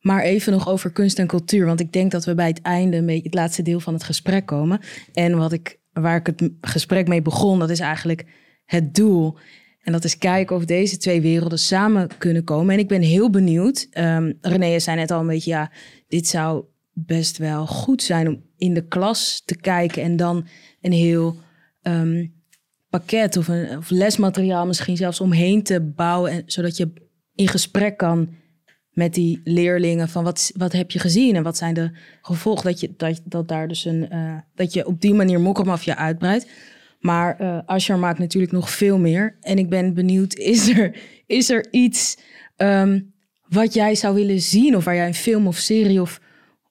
Maar 0.00 0.22
even 0.22 0.52
nog 0.52 0.68
over 0.68 0.92
kunst 0.92 1.18
en 1.18 1.26
cultuur. 1.26 1.66
Want 1.66 1.80
ik 1.80 1.92
denk 1.92 2.10
dat 2.10 2.24
we 2.24 2.34
bij 2.34 2.48
het 2.48 2.62
einde, 2.62 2.96
een 2.96 3.06
beetje 3.06 3.22
het 3.22 3.34
laatste 3.34 3.62
deel 3.62 3.80
van 3.80 3.94
het 3.94 4.04
gesprek 4.04 4.46
komen. 4.46 4.80
En 5.12 5.36
wat 5.36 5.52
ik, 5.52 5.78
waar 5.92 6.16
ik 6.16 6.26
het 6.26 6.50
gesprek 6.60 7.08
mee 7.08 7.22
begon, 7.22 7.58
dat 7.58 7.70
is 7.70 7.80
eigenlijk 7.80 8.24
het 8.64 8.94
doel. 8.94 9.36
En 9.82 9.92
dat 9.92 10.04
is 10.04 10.18
kijken 10.18 10.56
of 10.56 10.64
deze 10.64 10.96
twee 10.96 11.20
werelden 11.20 11.58
samen 11.58 12.08
kunnen 12.18 12.44
komen. 12.44 12.74
En 12.74 12.80
ik 12.80 12.88
ben 12.88 13.02
heel 13.02 13.30
benieuwd. 13.30 13.88
Um, 13.92 14.38
René 14.40 14.78
zei 14.78 14.96
net 14.96 15.10
al 15.10 15.20
een 15.20 15.26
beetje, 15.26 15.50
ja, 15.50 15.72
dit 16.08 16.26
zou 16.26 16.64
best 16.92 17.36
wel 17.38 17.66
goed 17.66 18.02
zijn 18.02 18.28
om 18.28 18.42
in 18.56 18.74
de 18.74 18.86
klas 18.86 19.42
te 19.44 19.56
kijken 19.56 20.02
en 20.02 20.16
dan 20.16 20.46
een 20.80 20.92
heel 20.92 21.36
ehm, 21.82 22.26
pakket 22.90 23.36
of, 23.36 23.48
een, 23.48 23.76
of 23.76 23.90
lesmateriaal 23.90 24.66
misschien 24.66 24.96
zelfs 24.96 25.20
omheen 25.20 25.62
te 25.62 25.80
bouwen. 25.80 26.30
En, 26.30 26.42
zodat 26.46 26.76
je 26.76 26.92
in 27.34 27.48
gesprek 27.48 27.96
kan 27.96 28.28
met 28.98 29.14
die 29.14 29.40
leerlingen 29.44 30.08
van 30.08 30.24
wat, 30.24 30.52
wat 30.56 30.72
heb 30.72 30.90
je 30.90 30.98
gezien 30.98 31.36
en 31.36 31.42
wat 31.42 31.56
zijn 31.56 31.74
de 31.74 31.90
gevolgen 32.22 32.64
dat 32.64 32.80
je 32.80 32.94
dat, 32.96 33.20
dat 33.24 33.48
daar 33.48 33.68
dus 33.68 33.84
een 33.84 34.08
uh, 34.12 34.34
dat 34.54 34.72
je 34.72 34.86
op 34.86 35.00
die 35.00 35.14
manier 35.14 35.40
mokkermafia 35.40 35.96
uitbreidt. 35.96 36.46
Maar 37.00 37.40
uh, 37.40 37.58
Asher 37.66 37.98
maakt 37.98 38.18
natuurlijk 38.18 38.52
nog 38.52 38.70
veel 38.70 38.98
meer. 38.98 39.36
En 39.40 39.58
ik 39.58 39.68
ben 39.68 39.94
benieuwd, 39.94 40.34
is 40.54 40.68
er, 40.68 40.96
is 41.26 41.50
er 41.50 41.66
iets 41.70 42.18
um, 42.56 43.12
wat 43.48 43.74
jij 43.74 43.94
zou 43.94 44.14
willen 44.14 44.40
zien? 44.40 44.76
Of 44.76 44.84
waar 44.84 44.94
jij 44.94 45.06
een 45.06 45.14
film 45.14 45.46
of 45.46 45.56
serie 45.56 46.00
of, 46.00 46.20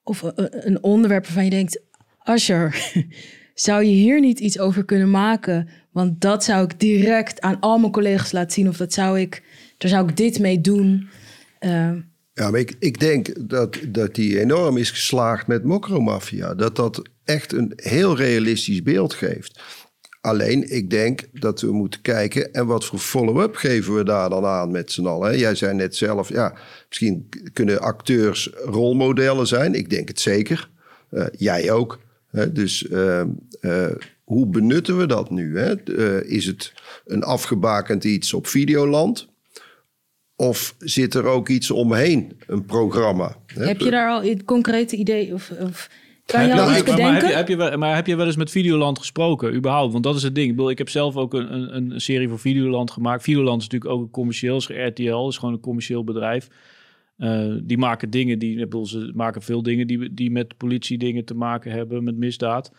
of 0.02 0.22
uh, 0.22 0.30
een 0.36 0.82
onderwerp 0.82 1.24
waarvan 1.24 1.44
je 1.44 1.50
denkt... 1.50 1.80
Asher, 2.18 2.92
zou 3.54 3.84
je 3.84 3.92
hier 3.92 4.20
niet 4.20 4.40
iets 4.40 4.58
over 4.58 4.84
kunnen 4.84 5.10
maken? 5.10 5.68
Want 5.92 6.20
dat 6.20 6.44
zou 6.44 6.64
ik 6.64 6.80
direct 6.80 7.40
aan 7.40 7.60
al 7.60 7.78
mijn 7.78 7.92
collega's 7.92 8.32
laten 8.32 8.52
zien. 8.52 8.68
Of 8.68 8.76
dat 8.76 8.92
zou 8.92 9.20
ik, 9.20 9.42
daar 9.78 9.90
zou 9.90 10.08
ik 10.08 10.16
dit 10.16 10.38
mee 10.38 10.60
doen. 10.60 11.08
Uh, 11.60 11.90
ja, 12.38 12.54
ik, 12.54 12.76
ik 12.78 13.00
denk 13.00 13.50
dat, 13.50 13.78
dat 13.88 14.14
die 14.14 14.40
enorm 14.40 14.76
is 14.76 14.90
geslaagd 14.90 15.46
met 15.46 15.64
Mokromafia. 15.64 16.54
Dat 16.54 16.76
dat 16.76 17.02
echt 17.24 17.52
een 17.52 17.72
heel 17.76 18.16
realistisch 18.16 18.82
beeld 18.82 19.14
geeft. 19.14 19.60
Alleen, 20.20 20.74
ik 20.74 20.90
denk 20.90 21.28
dat 21.32 21.60
we 21.60 21.72
moeten 21.72 22.00
kijken... 22.00 22.52
en 22.52 22.66
wat 22.66 22.84
voor 22.84 22.98
follow-up 22.98 23.56
geven 23.56 23.94
we 23.94 24.04
daar 24.04 24.30
dan 24.30 24.44
aan 24.44 24.70
met 24.70 24.92
z'n 24.92 25.06
allen. 25.06 25.38
Jij 25.38 25.54
zei 25.54 25.74
net 25.74 25.96
zelf, 25.96 26.28
ja, 26.28 26.54
misschien 26.88 27.28
kunnen 27.52 27.80
acteurs 27.80 28.50
rolmodellen 28.64 29.46
zijn. 29.46 29.74
Ik 29.74 29.90
denk 29.90 30.08
het 30.08 30.20
zeker. 30.20 30.70
Uh, 31.10 31.24
jij 31.36 31.70
ook. 31.70 31.98
Hè? 32.30 32.52
Dus 32.52 32.82
uh, 32.82 33.22
uh, 33.60 33.86
hoe 34.24 34.46
benutten 34.46 34.98
we 34.98 35.06
dat 35.06 35.30
nu? 35.30 35.58
Hè? 35.58 35.94
is 36.24 36.46
het 36.46 36.72
een 37.04 37.22
afgebakend 37.22 38.04
iets 38.04 38.34
op 38.34 38.46
Videoland... 38.46 39.28
Of 40.40 40.74
zit 40.78 41.14
er 41.14 41.24
ook 41.24 41.48
iets 41.48 41.70
omheen, 41.70 42.32
een 42.46 42.64
programma? 42.64 43.36
Heb 43.46 43.80
je 43.80 43.90
daar 43.90 44.10
al 44.10 44.24
een 44.24 44.44
concrete 44.44 44.96
idee? 44.96 45.34
Of, 45.34 45.52
of 45.60 45.90
kan 46.26 46.46
je 46.46 46.50
al 46.52 46.56
nou, 46.56 46.70
iets 46.70 46.78
bedenken? 46.78 47.04
Maar 47.04 47.20
heb, 47.20 47.30
je, 47.30 47.36
heb 47.36 47.48
je 47.48 47.56
wel, 47.56 47.78
maar 47.78 47.94
heb 47.94 48.06
je 48.06 48.16
wel 48.16 48.26
eens 48.26 48.36
met 48.36 48.50
Videoland 48.50 48.98
gesproken, 48.98 49.54
überhaupt? 49.54 49.92
Want 49.92 50.04
dat 50.04 50.16
is 50.16 50.22
het 50.22 50.34
ding. 50.34 50.48
Ik, 50.48 50.56
bedoel, 50.56 50.70
ik 50.70 50.78
heb 50.78 50.88
zelf 50.88 51.16
ook 51.16 51.34
een, 51.34 51.52
een, 51.52 51.92
een 51.92 52.00
serie 52.00 52.28
voor 52.28 52.38
Videoland 52.38 52.90
gemaakt. 52.90 53.22
Videoland 53.22 53.62
is 53.62 53.68
natuurlijk 53.68 53.92
ook 53.92 54.02
een 54.02 54.10
commercieel, 54.10 54.56
is 54.56 54.68
RTL, 54.68 55.28
is 55.28 55.36
gewoon 55.36 55.54
een 55.54 55.60
commercieel 55.60 56.04
bedrijf. 56.04 56.48
Uh, 57.18 57.54
die 57.62 57.78
maken 57.78 58.10
dingen, 58.10 58.38
die, 58.38 58.52
ik 58.52 58.64
bedoel, 58.64 58.86
ze 58.86 59.12
maken 59.14 59.42
veel 59.42 59.62
dingen 59.62 59.86
die, 59.86 60.14
die 60.14 60.30
met 60.30 60.56
politie 60.56 60.98
dingen 60.98 61.24
te 61.24 61.34
maken 61.34 61.72
hebben, 61.72 62.04
met 62.04 62.16
misdaad. 62.16 62.72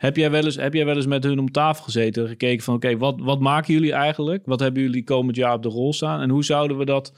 Heb 0.00 0.16
jij, 0.16 0.30
wel 0.30 0.44
eens, 0.44 0.56
heb 0.56 0.74
jij 0.74 0.84
wel 0.84 0.96
eens 0.96 1.06
met 1.06 1.24
hun 1.24 1.38
om 1.38 1.50
tafel 1.50 1.84
gezeten 1.84 2.22
en 2.22 2.28
gekeken 2.28 2.64
van... 2.64 2.74
oké, 2.74 2.86
okay, 2.86 2.98
wat, 2.98 3.14
wat 3.18 3.40
maken 3.40 3.74
jullie 3.74 3.92
eigenlijk? 3.92 4.42
Wat 4.46 4.60
hebben 4.60 4.82
jullie 4.82 5.04
komend 5.04 5.36
jaar 5.36 5.54
op 5.54 5.62
de 5.62 5.68
rol 5.68 5.92
staan? 5.92 6.20
En 6.20 6.30
hoe 6.30 6.44
zouden 6.44 6.78
we 6.78 6.84
dat... 6.84 7.12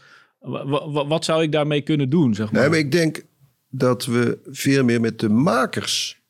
Wat, 1.09 1.24
zou 1.24 1.43
ik 1.43 1.53
daarmee 1.53 1.80
kunnen 1.80 2.11
doen, 2.11 2.35
zeg 2.35 2.53
maar? 2.53 2.61
Nee, 2.61 2.70
maar 2.70 2.78
ik 2.78 2.93
denk 2.93 3.24
dat 3.70 4.05
we 4.05 4.39
veel 4.45 4.85
meer 4.85 5.01
met 5.01 5.18
de 5.18 5.28
makers... 5.28 6.20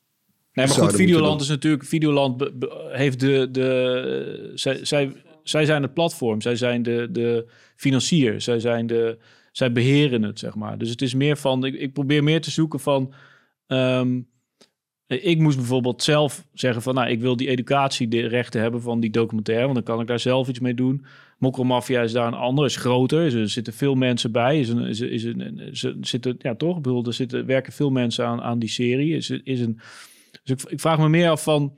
Nee, 0.53 0.67
maar 0.67 0.75
goed, 0.75 0.95
Videoland 0.95 1.41
is 1.41 1.49
natuurlijk... 1.49 1.85
Videoland 1.85 2.51
heeft 2.89 3.21
de... 3.21 3.49
de 3.51 4.53
zij, 4.55 4.85
zij, 4.85 5.13
zij 5.43 5.65
zijn 5.65 5.83
het 5.83 5.95
platform. 5.95 6.41
Zij 6.41 6.57
zijn 6.57 6.83
de, 6.83 7.09
de 7.11 7.47
financier. 7.77 8.41
Zij 8.41 8.61
zijn 8.61 8.87
de... 8.87 9.19
Zij 9.53 9.73
beheren 9.73 10.23
het, 10.23 10.39
zeg 10.39 10.55
maar. 10.55 10.79
Dus 10.79 10.91
het 10.91 11.03
is 11.03 11.15
meer 11.15 11.37
van... 11.37 11.65
Ik, 11.65 11.75
ik 11.75 11.93
probeer 11.93 12.25
meer 12.25 12.41
te 12.41 12.51
zoeken 12.51 12.81
van... 12.81 13.13
Um, 13.67 14.31
ik 15.21 15.39
moest 15.39 15.57
bijvoorbeeld 15.57 16.03
zelf 16.03 16.45
zeggen 16.53 16.83
van, 16.83 16.95
nou, 16.95 17.11
ik 17.11 17.21
wil 17.21 17.37
die 17.37 17.49
educatierechten 17.49 18.61
hebben 18.61 18.83
van 18.83 19.01
die 19.01 19.11
documentaire, 19.11 19.65
want 19.65 19.75
dan 19.75 19.85
kan 19.85 20.01
ik 20.01 20.07
daar 20.07 20.21
zelf 20.21 20.49
iets 20.49 20.61
mee 20.61 20.75
doen. 20.75 21.05
Mokkelmafia 21.39 22.03
is 22.03 22.13
daar 22.13 22.27
een 22.27 22.35
ander, 22.35 22.65
is 22.65 22.77
groter, 22.77 23.37
er 23.37 23.49
zitten 23.49 23.73
veel 23.73 23.95
mensen 23.95 24.33
bij, 24.33 24.61
is 24.61 24.69
een, 24.69 24.87
is, 24.87 25.01
is 25.01 25.25
een, 25.25 25.59
is 25.59 25.83
een, 25.83 25.97
zitten, 26.01 26.35
ja 26.39 26.55
toch, 26.55 26.77
ik 26.77 26.83
bedoel, 26.83 27.07
er 27.07 27.15
zitten, 27.15 27.47
werken 27.47 27.73
veel 27.73 27.91
mensen 27.91 28.27
aan, 28.27 28.41
aan 28.41 28.59
die 28.59 28.69
serie. 28.69 29.17
Is, 29.17 29.31
is 29.31 29.61
een, 29.61 29.81
dus 30.43 30.65
ik, 30.65 30.71
ik 30.71 30.81
vraag 30.81 30.99
me 30.99 31.09
meer 31.09 31.29
af 31.29 31.43
van, 31.43 31.77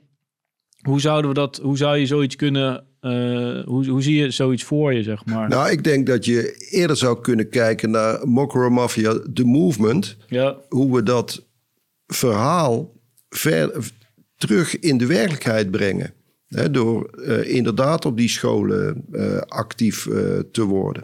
hoe 0.81 1.01
zouden 1.01 1.29
we 1.29 1.35
dat, 1.35 1.57
hoe 1.57 1.77
zou 1.77 1.97
je 1.97 2.05
zoiets 2.05 2.35
kunnen, 2.35 2.85
uh, 3.01 3.63
hoe, 3.63 3.87
hoe 3.87 4.01
zie 4.01 4.15
je 4.15 4.31
zoiets 4.31 4.63
voor 4.63 4.93
je, 4.93 5.03
zeg 5.03 5.25
maar? 5.25 5.49
Nou, 5.49 5.71
ik 5.71 5.83
denk 5.83 6.07
dat 6.07 6.25
je 6.25 6.67
eerder 6.69 6.97
zou 6.97 7.21
kunnen 7.21 7.49
kijken 7.49 7.91
naar 7.91 8.27
Mokro 8.27 8.69
Mafia, 8.69 9.19
The 9.33 9.43
Movement. 9.43 10.17
Ja. 10.27 10.57
Hoe 10.69 10.95
we 10.95 11.03
dat 11.03 11.47
verhaal 12.07 12.94
ver, 13.37 13.91
terug 14.37 14.79
in 14.79 14.97
de 14.97 15.05
werkelijkheid 15.05 15.71
brengen. 15.71 16.13
Door 16.71 17.09
uh, 17.15 17.49
inderdaad 17.49 18.05
op 18.05 18.17
die 18.17 18.29
scholen 18.29 19.05
uh, 19.11 19.37
actief 19.37 20.05
uh, 20.05 20.39
te 20.51 20.63
worden. 20.63 21.03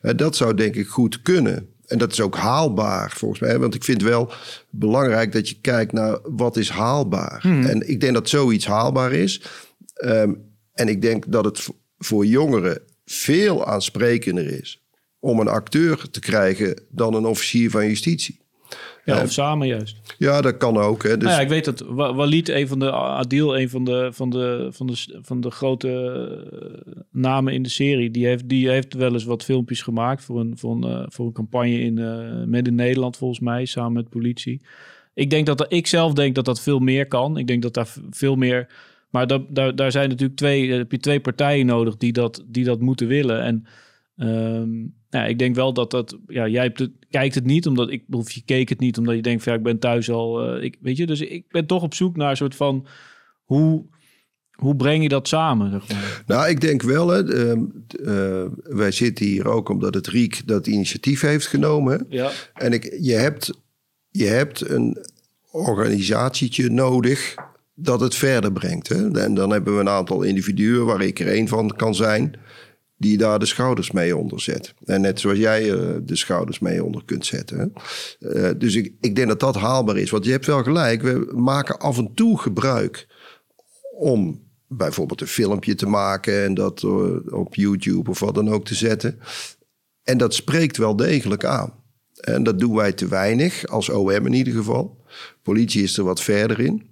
dat 0.00 0.36
zou 0.36 0.54
denk 0.54 0.74
ik 0.74 0.86
goed 0.86 1.22
kunnen. 1.22 1.68
En 1.86 1.98
dat 1.98 2.12
is 2.12 2.20
ook 2.20 2.36
haalbaar 2.36 3.12
volgens 3.16 3.40
mij. 3.40 3.58
Want 3.58 3.74
ik 3.74 3.84
vind 3.84 4.02
wel 4.02 4.32
belangrijk 4.70 5.32
dat 5.32 5.48
je 5.48 5.60
kijkt 5.60 5.92
naar 5.92 6.18
wat 6.22 6.56
is 6.56 6.68
haalbaar. 6.68 7.38
Hmm. 7.42 7.64
En 7.64 7.88
ik 7.88 8.00
denk 8.00 8.14
dat 8.14 8.28
zoiets 8.28 8.66
haalbaar 8.66 9.12
is. 9.12 9.42
Um, 10.04 10.48
en 10.72 10.88
ik 10.88 11.02
denk 11.02 11.24
dat 11.28 11.44
het 11.44 11.68
voor 11.98 12.26
jongeren 12.26 12.80
veel 13.04 13.66
aansprekender 13.66 14.46
is 14.46 14.82
om 15.18 15.40
een 15.40 15.48
acteur 15.48 16.10
te 16.10 16.20
krijgen 16.20 16.80
dan 16.90 17.14
een 17.14 17.24
officier 17.24 17.70
van 17.70 17.86
justitie. 17.86 18.40
Ja, 19.04 19.22
of 19.22 19.32
samen 19.32 19.66
juist. 19.66 20.14
Ja, 20.18 20.40
dat 20.40 20.56
kan 20.56 20.76
ook. 20.76 21.02
Hè. 21.02 21.16
Dus... 21.16 21.22
Nou 21.22 21.34
ja, 21.34 21.40
ik 21.40 21.48
weet 21.48 21.64
dat 21.64 21.84
Walid, 21.88 22.48
een 22.48 22.68
van 22.68 22.78
de 22.78 22.92
Adil, 22.92 23.58
een 23.58 23.68
van 23.68 23.84
de, 23.84 24.08
van 24.12 24.30
de, 24.30 24.68
van 24.70 24.86
de, 24.86 25.18
van 25.22 25.40
de 25.40 25.50
grote 25.50 27.06
namen 27.10 27.52
in 27.52 27.62
de 27.62 27.68
serie, 27.68 28.10
die 28.10 28.26
heeft, 28.26 28.48
die 28.48 28.68
heeft 28.68 28.94
wel 28.94 29.12
eens 29.12 29.24
wat 29.24 29.44
filmpjes 29.44 29.82
gemaakt 29.82 30.24
voor 30.24 30.40
een, 30.40 30.58
voor 30.58 30.84
een, 30.84 31.06
voor 31.12 31.26
een 31.26 31.32
campagne 31.32 31.80
in 31.80 31.98
uh, 31.98 32.44
Midden-Nederland, 32.46 33.16
volgens 33.16 33.40
mij, 33.40 33.64
samen 33.64 33.92
met 33.92 34.08
politie. 34.08 34.60
ik 35.14 35.30
denk 35.30 35.46
dat 35.46 35.66
ik 35.68 35.86
zelf 35.86 36.12
denk 36.12 36.34
dat 36.34 36.44
dat 36.44 36.60
veel 36.60 36.78
meer 36.78 37.06
kan. 37.06 37.38
Ik 37.38 37.46
denk 37.46 37.62
dat 37.62 37.74
daar 37.74 37.94
veel 38.10 38.36
meer. 38.36 38.68
Maar 39.10 39.26
daar, 39.26 39.74
daar 39.74 39.92
zijn 39.92 40.08
natuurlijk 40.08 40.38
twee, 40.38 40.72
heb 40.72 40.92
je 40.92 40.98
twee 40.98 41.20
partijen 41.20 41.66
nodig 41.66 41.96
die 41.96 42.12
dat, 42.12 42.44
die 42.46 42.64
dat 42.64 42.80
moeten 42.80 43.06
willen. 43.06 43.42
En 43.42 43.66
ehm, 44.18 44.70
ja, 45.10 45.24
ik 45.24 45.38
denk 45.38 45.54
wel 45.54 45.72
dat 45.72 45.90
dat. 45.90 46.18
Ja, 46.26 46.48
jij 46.48 46.62
hebt 46.62 46.78
het, 46.78 46.90
kijkt 47.10 47.34
het 47.34 47.44
niet 47.44 47.66
omdat 47.66 47.90
ik. 47.90 48.04
Of 48.10 48.30
je 48.30 48.42
keek 48.44 48.68
het 48.68 48.80
niet 48.80 48.98
omdat 48.98 49.14
je 49.14 49.22
denkt 49.22 49.42
van 49.42 49.52
ja, 49.52 49.58
ik 49.58 49.64
ben 49.64 49.78
thuis 49.78 50.10
al. 50.10 50.54
eh, 50.54 50.62
ik, 50.64 50.76
weet 50.80 50.96
je, 50.96 51.06
dus 51.06 51.20
ik 51.20 51.44
ben 51.48 51.66
toch 51.66 51.82
op 51.82 51.94
zoek 51.94 52.16
naar 52.16 52.30
een 52.30 52.36
soort 52.36 52.54
van. 52.54 52.86
Hoe, 53.44 53.84
hoe 54.52 54.76
breng 54.76 55.02
je 55.02 55.08
dat 55.08 55.28
samen? 55.28 55.70
Zeg 55.70 55.88
maar? 55.88 56.22
Nou, 56.26 56.48
ik 56.48 56.60
denk 56.60 56.82
wel, 56.82 57.08
hè, 57.08 57.34
ehm, 57.34 57.64
eh, 58.04 58.44
wij 58.62 58.90
zitten 58.90 59.26
hier 59.26 59.48
ook 59.48 59.68
omdat 59.68 59.94
het 59.94 60.06
RIEK 60.06 60.46
dat 60.46 60.66
initiatief 60.66 61.20
heeft 61.20 61.46
genomen. 61.46 62.06
Ja. 62.08 62.30
En 62.54 62.72
ik, 62.72 62.96
je, 63.00 63.14
hebt, 63.14 63.60
je 64.10 64.26
hebt 64.26 64.68
een 64.68 64.98
organisatietje 65.50 66.70
nodig 66.70 67.34
dat 67.74 68.00
het 68.00 68.14
verder 68.14 68.52
brengt. 68.52 68.88
Hè? 68.88 69.20
En 69.20 69.34
dan 69.34 69.50
hebben 69.50 69.74
we 69.74 69.80
een 69.80 69.88
aantal 69.88 70.22
individuen 70.22 70.86
waar 70.86 71.02
ik 71.02 71.20
er 71.20 71.28
één 71.28 71.48
van 71.48 71.76
kan 71.76 71.94
zijn... 71.94 72.34
die 72.98 73.16
daar 73.16 73.38
de 73.38 73.46
schouders 73.46 73.90
mee 73.90 74.16
onder 74.16 74.40
zet. 74.40 74.74
En 74.84 75.00
net 75.00 75.20
zoals 75.20 75.38
jij 75.38 75.72
eh, 75.72 75.96
de 76.02 76.16
schouders 76.16 76.58
mee 76.58 76.84
onder 76.84 77.04
kunt 77.04 77.26
zetten. 77.26 77.72
Eh, 78.20 78.50
dus 78.56 78.74
ik, 78.74 78.92
ik 79.00 79.16
denk 79.16 79.28
dat 79.28 79.40
dat 79.40 79.56
haalbaar 79.56 79.96
is. 79.96 80.10
Want 80.10 80.24
je 80.24 80.30
hebt 80.30 80.46
wel 80.46 80.62
gelijk, 80.62 81.02
we 81.02 81.32
maken 81.34 81.78
af 81.78 81.98
en 81.98 82.14
toe 82.14 82.38
gebruik 82.38 83.06
om 83.96 84.46
bijvoorbeeld 84.66 85.20
een 85.20 85.26
filmpje 85.26 85.74
te 85.74 85.86
maken... 85.86 86.44
en 86.44 86.54
dat 86.54 86.82
eh, 86.82 87.32
op 87.32 87.54
YouTube 87.54 88.10
of 88.10 88.20
wat 88.20 88.34
dan 88.34 88.48
ook 88.48 88.64
te 88.64 88.74
zetten. 88.74 89.18
En 90.02 90.18
dat 90.18 90.34
spreekt 90.34 90.76
wel 90.76 90.96
degelijk 90.96 91.44
aan. 91.44 91.72
En 92.14 92.42
dat 92.42 92.58
doen 92.58 92.74
wij 92.74 92.92
te 92.92 93.08
weinig, 93.08 93.66
als 93.66 93.88
OM 93.88 94.10
in 94.10 94.32
ieder 94.32 94.52
geval. 94.52 95.04
Politie 95.42 95.82
is 95.82 95.98
er 95.98 96.04
wat 96.04 96.22
verder 96.22 96.60
in. 96.60 96.90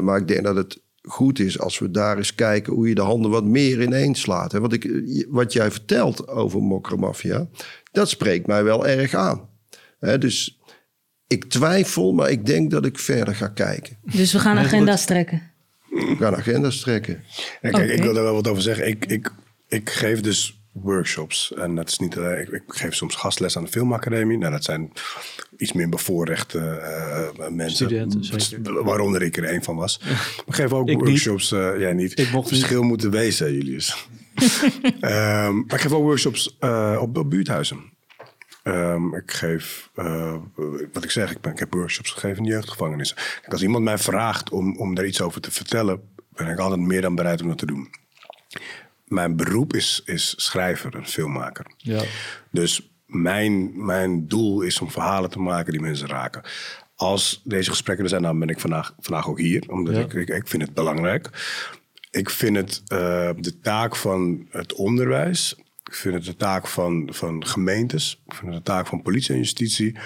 Maar 0.00 0.18
ik 0.18 0.28
denk 0.28 0.44
dat 0.44 0.56
het 0.56 0.80
goed 1.06 1.38
is 1.38 1.58
als 1.58 1.78
we 1.78 1.90
daar 1.90 2.16
eens 2.16 2.34
kijken 2.34 2.72
hoe 2.72 2.88
je 2.88 2.94
de 2.94 3.00
handen 3.00 3.30
wat 3.30 3.44
meer 3.44 3.82
ineens 3.82 4.20
slaat. 4.20 4.52
Hè? 4.52 4.60
Want 4.60 4.72
ik, 4.72 5.24
wat 5.28 5.52
jij 5.52 5.70
vertelt 5.70 6.28
over 6.28 6.62
mokromafia, 6.62 7.48
dat 7.92 8.08
spreekt 8.08 8.46
mij 8.46 8.64
wel 8.64 8.86
erg 8.86 9.14
aan. 9.14 9.48
Hè, 9.98 10.18
dus 10.18 10.60
ik 11.26 11.44
twijfel, 11.44 12.12
maar 12.12 12.30
ik 12.30 12.46
denk 12.46 12.70
dat 12.70 12.84
ik 12.84 12.98
verder 12.98 13.34
ga 13.34 13.48
kijken. 13.48 13.96
Dus 14.02 14.32
we 14.32 14.38
gaan 14.38 14.58
agenda's 14.58 15.04
trekken. 15.04 15.42
We 15.90 16.16
gaan 16.18 16.36
agenda's 16.36 16.80
trekken. 16.80 17.22
Ja, 17.62 17.70
kijk, 17.70 17.90
ik 17.90 18.02
wil 18.02 18.14
daar 18.14 18.22
wel 18.22 18.34
wat 18.34 18.48
over 18.48 18.62
zeggen. 18.62 18.86
Ik, 18.86 19.06
ik, 19.06 19.30
ik 19.68 19.90
geef 19.90 20.20
dus 20.20 20.60
workshops. 20.82 21.52
En 21.54 21.74
dat 21.74 21.88
is 21.88 21.98
niet 21.98 22.16
alleen, 22.16 22.40
ik, 22.40 22.48
ik 22.48 22.62
geef 22.66 22.94
soms 22.94 23.14
gastles 23.14 23.56
aan 23.56 23.64
de 23.64 23.70
filmacademie. 23.70 24.38
Nou, 24.38 24.52
dat 24.52 24.64
zijn 24.64 24.92
iets 25.56 25.72
meer 25.72 25.88
bevoorrechte 25.88 26.58
eh, 26.58 27.48
mensen. 27.48 27.86
Studenten, 27.86 28.24
zeker. 28.24 28.84
Waaronder 28.84 29.22
ik 29.22 29.36
er 29.36 29.52
een 29.54 29.62
van 29.64 29.76
was. 29.76 30.00
Ik 30.46 30.54
geef 30.54 30.72
ook 30.72 30.88
Ik 30.88 30.96
niet. 30.96 31.06
workshops. 31.06 31.52
eh, 31.52 31.78
jij 31.78 31.92
niet. 31.92 32.18
Ik 32.18 32.30
mocht 32.32 32.50
niet. 32.50 32.58
Verschil 32.60 32.82
moeten 32.82 33.10
wezen, 33.10 33.52
Julius. 33.52 34.08
Ehm, 35.00 35.54
maar 35.56 35.74
ik 35.74 35.80
geef 35.80 35.92
ook 35.92 36.02
workshops 36.02 36.56
eh, 36.60 36.98
op, 37.00 37.16
op 37.16 37.30
buurthuizen. 37.30 37.94
Ehm, 38.62 39.14
ik 39.14 39.30
geef, 39.32 39.90
eh, 39.94 40.36
wat 40.92 41.04
ik 41.04 41.10
zeg, 41.10 41.30
ik, 41.30 41.40
ben, 41.40 41.52
ik 41.52 41.58
heb 41.58 41.74
workshops 41.74 42.10
gegeven 42.10 42.44
in 42.44 42.50
jeugdgevangenissen. 42.50 43.16
Kijk, 43.16 43.52
als 43.52 43.62
iemand 43.62 43.84
mij 43.84 43.98
vraagt 43.98 44.50
om, 44.50 44.76
om 44.78 44.94
daar 44.94 45.06
iets 45.06 45.20
over 45.20 45.40
te 45.40 45.50
vertellen, 45.50 46.00
ben 46.34 46.46
ik 46.48 46.58
altijd 46.58 46.80
meer 46.80 47.00
dan 47.00 47.14
bereid 47.14 47.42
om 47.42 47.48
dat 47.48 47.58
te 47.58 47.66
doen. 47.66 47.88
Mijn 49.06 49.36
beroep 49.36 49.74
is, 49.74 50.02
is 50.04 50.34
schrijver 50.36 50.94
en 50.94 51.06
filmmaker. 51.06 51.66
Ja. 51.76 52.02
Dus 52.50 52.90
mijn, 53.06 53.84
mijn 53.86 54.28
doel 54.28 54.60
is 54.60 54.80
om 54.80 54.90
verhalen 54.90 55.30
te 55.30 55.38
maken 55.38 55.72
die 55.72 55.80
mensen 55.80 56.08
raken. 56.08 56.42
Als 56.94 57.40
deze 57.44 57.70
gesprekken 57.70 58.04
er 58.04 58.10
zijn, 58.10 58.22
dan 58.22 58.38
ben 58.38 58.48
ik 58.48 58.60
vandaag, 58.60 58.94
vandaag 59.00 59.28
ook 59.28 59.38
hier. 59.38 59.64
Omdat 59.68 59.94
Ja. 59.94 60.00
ik, 60.00 60.12
ik, 60.12 60.28
ik 60.28 60.48
vind 60.48 60.62
het 60.62 60.74
belangrijk. 60.74 61.30
Ik 62.10 62.30
vind 62.30 62.56
het 62.56 62.82
eh, 62.86 63.30
de 63.36 63.60
taak 63.60 63.96
van 63.96 64.46
het 64.50 64.72
onderwijs. 64.74 65.54
Ik 65.84 65.94
vind 65.94 66.14
het 66.14 66.24
de 66.24 66.36
taak 66.36 66.66
van, 66.66 67.08
van 67.12 67.46
gemeentes. 67.46 68.22
Ik 68.26 68.34
vind 68.34 68.46
het 68.46 68.56
de 68.64 68.70
taak 68.70 68.86
van 68.86 69.02
politie 69.02 69.34
en 69.34 69.40
justitie. 69.40 69.96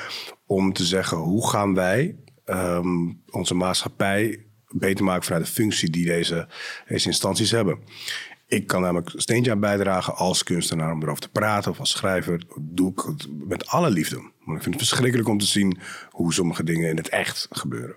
Om 0.46 0.72
te 0.72 0.84
zeggen, 0.84 1.16
hoe 1.16 1.48
gaan 1.48 1.74
wij 1.74 2.16
ehm, 2.44 3.08
onze 3.30 3.54
maatschappij 3.54 4.44
beter 4.68 5.04
maken 5.04 5.22
vanuit 5.24 5.44
de 5.46 5.52
functie 5.52 5.90
die 5.90 6.06
deze, 6.06 6.48
deze 6.88 7.06
instanties 7.06 7.50
hebben. 7.50 7.78
Ik 8.50 8.66
kan 8.66 8.80
namelijk 8.80 9.12
een 9.12 9.20
steentje 9.20 9.50
aan 9.50 9.60
bijdragen 9.60 10.16
als 10.16 10.42
kunstenaar 10.42 10.92
om 10.92 11.02
erover 11.02 11.20
te 11.20 11.28
praten. 11.28 11.70
Of 11.70 11.78
als 11.78 11.90
schrijver 11.90 12.42
doe 12.60 12.90
ik 12.90 13.00
het 13.06 13.28
met 13.48 13.66
alle 13.66 13.90
liefde. 13.90 14.16
Want 14.16 14.56
ik 14.56 14.62
vind 14.62 14.74
het 14.74 14.88
verschrikkelijk 14.88 15.28
om 15.28 15.38
te 15.38 15.46
zien 15.46 15.78
hoe 16.10 16.32
sommige 16.32 16.64
dingen 16.64 16.90
in 16.90 16.96
het 16.96 17.08
echt 17.08 17.46
gebeuren. 17.50 17.96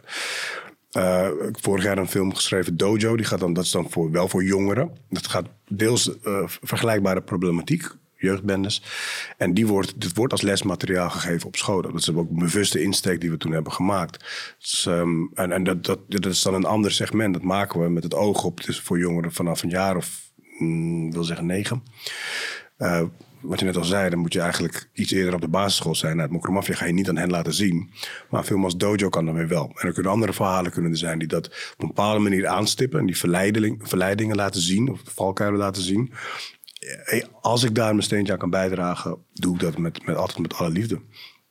Heb 0.91 1.57
vorig 1.61 1.83
jaar 1.83 1.97
een 1.97 2.07
film 2.07 2.35
geschreven, 2.35 2.77
Dojo. 2.77 3.15
Die 3.15 3.25
gaat 3.25 3.39
dan, 3.39 3.53
dat 3.53 3.63
is 3.63 3.71
dan 3.71 3.89
voor, 3.89 4.11
wel 4.11 4.27
voor 4.27 4.43
jongeren. 4.43 4.91
Dat 5.09 5.27
gaat 5.27 5.47
deels 5.67 6.19
eh, 6.19 6.43
vergelijkbare 6.45 7.21
problematiek, 7.21 7.87
jeugdbendes. 8.15 8.83
En 9.37 9.53
die 9.53 9.67
wordt, 9.67 10.01
dit 10.01 10.15
wordt 10.15 10.31
als 10.31 10.41
lesmateriaal 10.41 11.09
gegeven 11.09 11.47
op 11.47 11.55
scholen. 11.55 11.91
Dat 11.91 12.01
is 12.01 12.11
ook 12.11 12.29
een 12.29 12.39
bewuste 12.39 12.81
insteek 12.81 13.21
die 13.21 13.31
we 13.31 13.37
toen 13.37 13.51
hebben 13.51 13.73
gemaakt. 13.73 14.25
Dus, 14.59 14.85
ehm, 14.85 15.25
en 15.33 15.51
en 15.51 15.63
dat, 15.63 15.85
dat, 15.85 15.99
dat 16.07 16.25
is 16.25 16.41
dan 16.41 16.53
een 16.53 16.65
ander 16.65 16.91
segment. 16.91 17.33
Dat 17.33 17.43
maken 17.43 17.79
we 17.79 17.89
met 17.89 18.03
het 18.03 18.13
oog 18.13 18.43
op. 18.43 18.59
Is 18.59 18.79
voor 18.79 18.99
jongeren 18.99 19.31
vanaf 19.31 19.63
een 19.63 19.69
jaar 19.69 19.95
of, 19.95 20.22
mm, 20.59 21.11
wil 21.11 21.23
zeggen, 21.23 21.45
negen. 21.45 21.83
Eh, 22.77 23.01
wat 23.41 23.59
je 23.59 23.65
net 23.65 23.77
al 23.77 23.83
zei, 23.83 24.09
dan 24.09 24.19
moet 24.19 24.33
je 24.33 24.39
eigenlijk 24.39 24.89
iets 24.93 25.11
eerder 25.11 25.33
op 25.33 25.41
de 25.41 25.47
basisschool 25.47 25.95
zijn. 25.95 26.17
Het 26.17 26.31
Mokromafia 26.31 26.75
ga 26.75 26.85
je 26.85 26.93
niet 26.93 27.09
aan 27.09 27.17
hen 27.17 27.29
laten 27.29 27.53
zien. 27.53 27.89
Maar 28.29 28.39
een 28.39 28.45
film 28.45 28.63
als 28.63 28.77
Dojo 28.77 29.09
kan 29.09 29.25
dan 29.25 29.35
weer 29.35 29.47
wel. 29.47 29.71
En 29.75 29.87
er 29.87 29.93
kunnen 29.93 30.11
andere 30.11 30.33
verhalen 30.33 30.71
kunnen 30.71 30.97
zijn 30.97 31.19
die 31.19 31.27
dat 31.27 31.45
op 31.47 31.81
een 31.81 31.87
bepaalde 31.87 32.19
manier 32.19 32.47
aanstippen. 32.47 32.99
En 32.99 33.05
die 33.05 33.17
verleiding, 33.17 33.87
verleidingen 33.87 34.35
laten 34.35 34.61
zien, 34.61 34.89
of 34.89 35.01
valkuilen 35.05 35.59
laten 35.59 35.81
zien. 35.81 36.11
Eh, 37.05 37.23
Als 37.41 37.63
ik 37.63 37.75
daar 37.75 37.91
mijn 37.91 38.03
steentje 38.03 38.33
aan 38.33 38.39
kan 38.39 38.49
bijdragen, 38.49 39.17
doe 39.33 39.53
ik 39.53 39.59
dat 39.59 39.77
met, 39.77 40.05
met, 40.05 40.15
altijd 40.15 40.39
met 40.39 40.53
alle 40.53 40.69
liefde. 40.69 41.01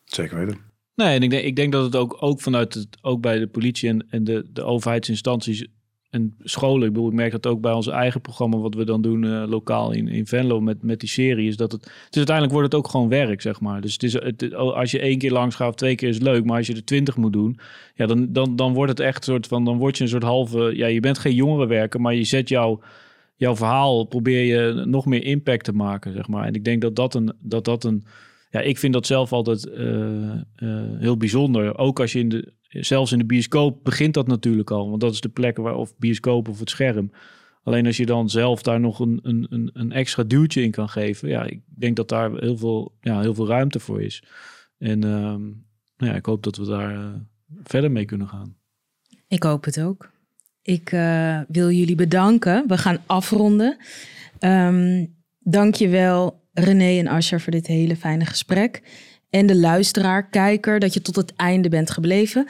Zeker 0.04 0.38
weten. 0.38 0.58
Nee, 0.94 1.14
en 1.14 1.22
ik 1.22 1.30
denk, 1.30 1.44
ik 1.44 1.56
denk 1.56 1.72
dat 1.72 1.84
het 1.84 1.96
ook, 1.96 2.16
ook 2.20 2.40
vanuit 2.40 2.74
het, 2.74 2.98
ook 3.00 3.20
bij 3.20 3.38
de 3.38 3.46
politie 3.48 3.88
en, 3.88 4.06
en 4.10 4.24
de, 4.24 4.48
de 4.52 4.62
overheidsinstanties 4.62 5.66
en 6.12 6.34
scholen. 6.42 6.86
Ik 6.86 6.92
bedoel, 6.92 7.08
ik 7.08 7.14
merk 7.14 7.32
dat 7.32 7.46
ook 7.46 7.60
bij 7.60 7.72
ons 7.72 7.86
eigen 7.86 8.20
programma, 8.20 8.56
wat 8.56 8.74
we 8.74 8.84
dan 8.84 9.02
doen 9.02 9.24
eh, 9.24 9.44
lokaal 9.48 9.92
in, 9.92 10.08
in 10.08 10.26
Venlo 10.26 10.60
met, 10.60 10.82
met 10.82 11.00
die 11.00 11.08
serie, 11.08 11.48
is 11.48 11.56
dat 11.56 11.72
het. 11.72 11.82
Dus 11.82 12.16
uiteindelijk 12.16 12.54
wordt 12.54 12.72
het 12.72 12.82
ook 12.82 12.88
gewoon 12.90 13.08
werk, 13.08 13.40
zeg 13.40 13.60
maar. 13.60 13.80
Dus 13.80 13.92
het 13.92 14.02
is, 14.02 14.12
het, 14.12 14.54
als 14.54 14.90
je 14.90 14.98
één 14.98 15.18
keer 15.18 15.32
langs 15.32 15.56
gaat 15.56 15.76
twee 15.76 15.94
keer 15.94 16.08
is 16.08 16.18
leuk, 16.18 16.44
maar 16.44 16.56
als 16.56 16.66
je 16.66 16.74
er 16.74 16.84
twintig 16.84 17.16
moet 17.16 17.32
doen, 17.32 17.58
ja, 17.94 18.06
dan, 18.06 18.32
dan, 18.32 18.56
dan 18.56 18.72
wordt 18.72 18.90
het 18.90 19.00
echt 19.00 19.24
soort 19.24 19.46
van, 19.46 19.64
dan 19.64 19.78
word 19.78 19.96
je 19.96 20.02
een 20.02 20.10
soort 20.10 20.22
halve, 20.22 20.76
ja, 20.76 20.86
je 20.86 21.00
bent 21.00 21.18
geen 21.18 21.34
jongerenwerker, 21.34 22.00
maar 22.00 22.14
je 22.14 22.24
zet 22.24 22.48
jouw 22.48 22.80
jouw 23.36 23.56
verhaal 23.56 24.04
probeer 24.04 24.44
je 24.44 24.84
nog 24.84 25.06
meer 25.06 25.24
impact 25.24 25.64
te 25.64 25.72
maken, 25.72 26.12
zeg 26.12 26.28
maar. 26.28 26.46
En 26.46 26.54
ik 26.54 26.64
denk 26.64 26.82
dat 26.82 26.96
dat 26.96 27.14
een, 27.14 27.32
dat 27.40 27.64
dat 27.64 27.84
een, 27.84 28.04
ja, 28.50 28.60
ik 28.60 28.78
vind 28.78 28.92
dat 28.92 29.06
zelf 29.06 29.32
altijd 29.32 29.68
eh, 29.68 30.32
eh, 30.32 30.38
heel 30.98 31.16
bijzonder. 31.16 31.78
Ook 31.78 32.00
als 32.00 32.12
je 32.12 32.18
in 32.18 32.28
de, 32.28 32.52
zelfs 32.80 33.12
in 33.12 33.18
de 33.18 33.24
bioscoop 33.24 33.84
begint 33.84 34.14
dat 34.14 34.26
natuurlijk 34.26 34.70
al, 34.70 34.88
want 34.88 35.00
dat 35.00 35.12
is 35.12 35.20
de 35.20 35.28
plek 35.28 35.56
waar, 35.56 35.74
of 35.74 35.96
bioscoop 35.96 36.48
of 36.48 36.58
het 36.58 36.70
scherm. 36.70 37.10
Alleen 37.62 37.86
als 37.86 37.96
je 37.96 38.06
dan 38.06 38.30
zelf 38.30 38.62
daar 38.62 38.80
nog 38.80 38.98
een, 38.98 39.20
een, 39.22 39.70
een, 39.72 39.92
extra 39.92 40.22
duwtje 40.22 40.62
in 40.62 40.70
kan 40.70 40.88
geven, 40.88 41.28
ja, 41.28 41.44
ik 41.44 41.60
denk 41.64 41.96
dat 41.96 42.08
daar 42.08 42.32
heel 42.32 42.56
veel, 42.56 42.92
ja, 43.00 43.20
heel 43.20 43.34
veel 43.34 43.46
ruimte 43.46 43.80
voor 43.80 44.02
is. 44.02 44.22
En 44.78 45.04
ehm, 45.04 45.42
nou 45.96 46.12
ja, 46.12 46.14
ik 46.14 46.26
hoop 46.26 46.42
dat 46.42 46.56
we 46.56 46.64
daar 46.64 46.94
eh, 46.94 47.14
verder 47.62 47.90
mee 47.90 48.04
kunnen 48.04 48.28
gaan. 48.28 48.56
Ik 49.28 49.42
hoop 49.42 49.64
het 49.64 49.80
ook. 49.80 50.10
Ik 50.62 50.92
eh, 50.92 51.40
wil 51.48 51.70
jullie 51.70 51.96
bedanken. 51.96 52.64
We 52.66 52.78
gaan 52.78 52.98
afronden. 53.06 53.76
Ehm 54.38 55.04
Dank 55.44 55.74
je 55.74 55.88
wel, 55.88 56.40
René 56.52 56.98
en 56.98 57.06
Asher, 57.06 57.40
voor 57.40 57.52
dit 57.52 57.66
hele 57.66 57.96
fijne 57.96 58.24
gesprek. 58.24 58.82
En 59.32 59.46
de 59.46 59.56
luisteraar, 59.56 60.28
kijker, 60.28 60.78
dat 60.78 60.94
je 60.94 61.02
tot 61.02 61.16
het 61.16 61.32
einde 61.36 61.68
bent 61.68 61.90
gebleven. 61.90 62.46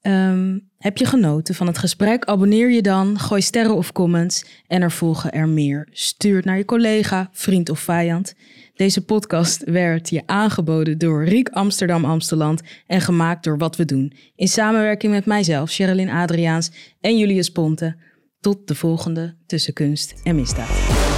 Ehm, 0.00 0.58
heb 0.78 0.96
je 0.96 1.04
genoten 1.04 1.54
van 1.54 1.66
het 1.66 1.78
gesprek? 1.78 2.24
Abonneer 2.24 2.70
je 2.70 2.82
dan, 2.82 3.18
gooi 3.18 3.42
sterren 3.42 3.74
of 3.74 3.92
comments 3.92 4.44
en 4.66 4.82
er 4.82 4.90
volgen 4.90 5.32
er 5.32 5.48
meer. 5.48 5.88
Stuur 5.92 6.36
het 6.36 6.44
naar 6.44 6.56
je 6.56 6.64
collega, 6.64 7.28
vriend 7.32 7.68
of 7.68 7.78
vijand. 7.78 8.34
Deze 8.74 9.04
podcast 9.04 9.64
werd 9.64 10.10
je 10.10 10.22
aangeboden 10.26 10.98
door 10.98 11.24
Riek 11.24 11.48
Amsterdam 11.48 12.04
Amsteland 12.04 12.62
en 12.86 13.00
gemaakt 13.00 13.44
door 13.44 13.58
Wat 13.58 13.76
We 13.76 13.84
Doen. 13.84 14.12
In 14.36 14.48
samenwerking 14.48 15.12
met 15.12 15.26
mijzelf, 15.26 15.70
Sherilyn 15.70 16.10
Adriaans 16.10 16.70
en 17.00 17.18
Julius 17.18 17.50
Ponte. 17.50 17.96
Tot 18.40 18.68
de 18.68 18.74
volgende 18.74 19.36
Tussen 19.46 19.72
Kunst 19.72 20.14
en 20.24 20.36
Misdaad. 20.36 21.17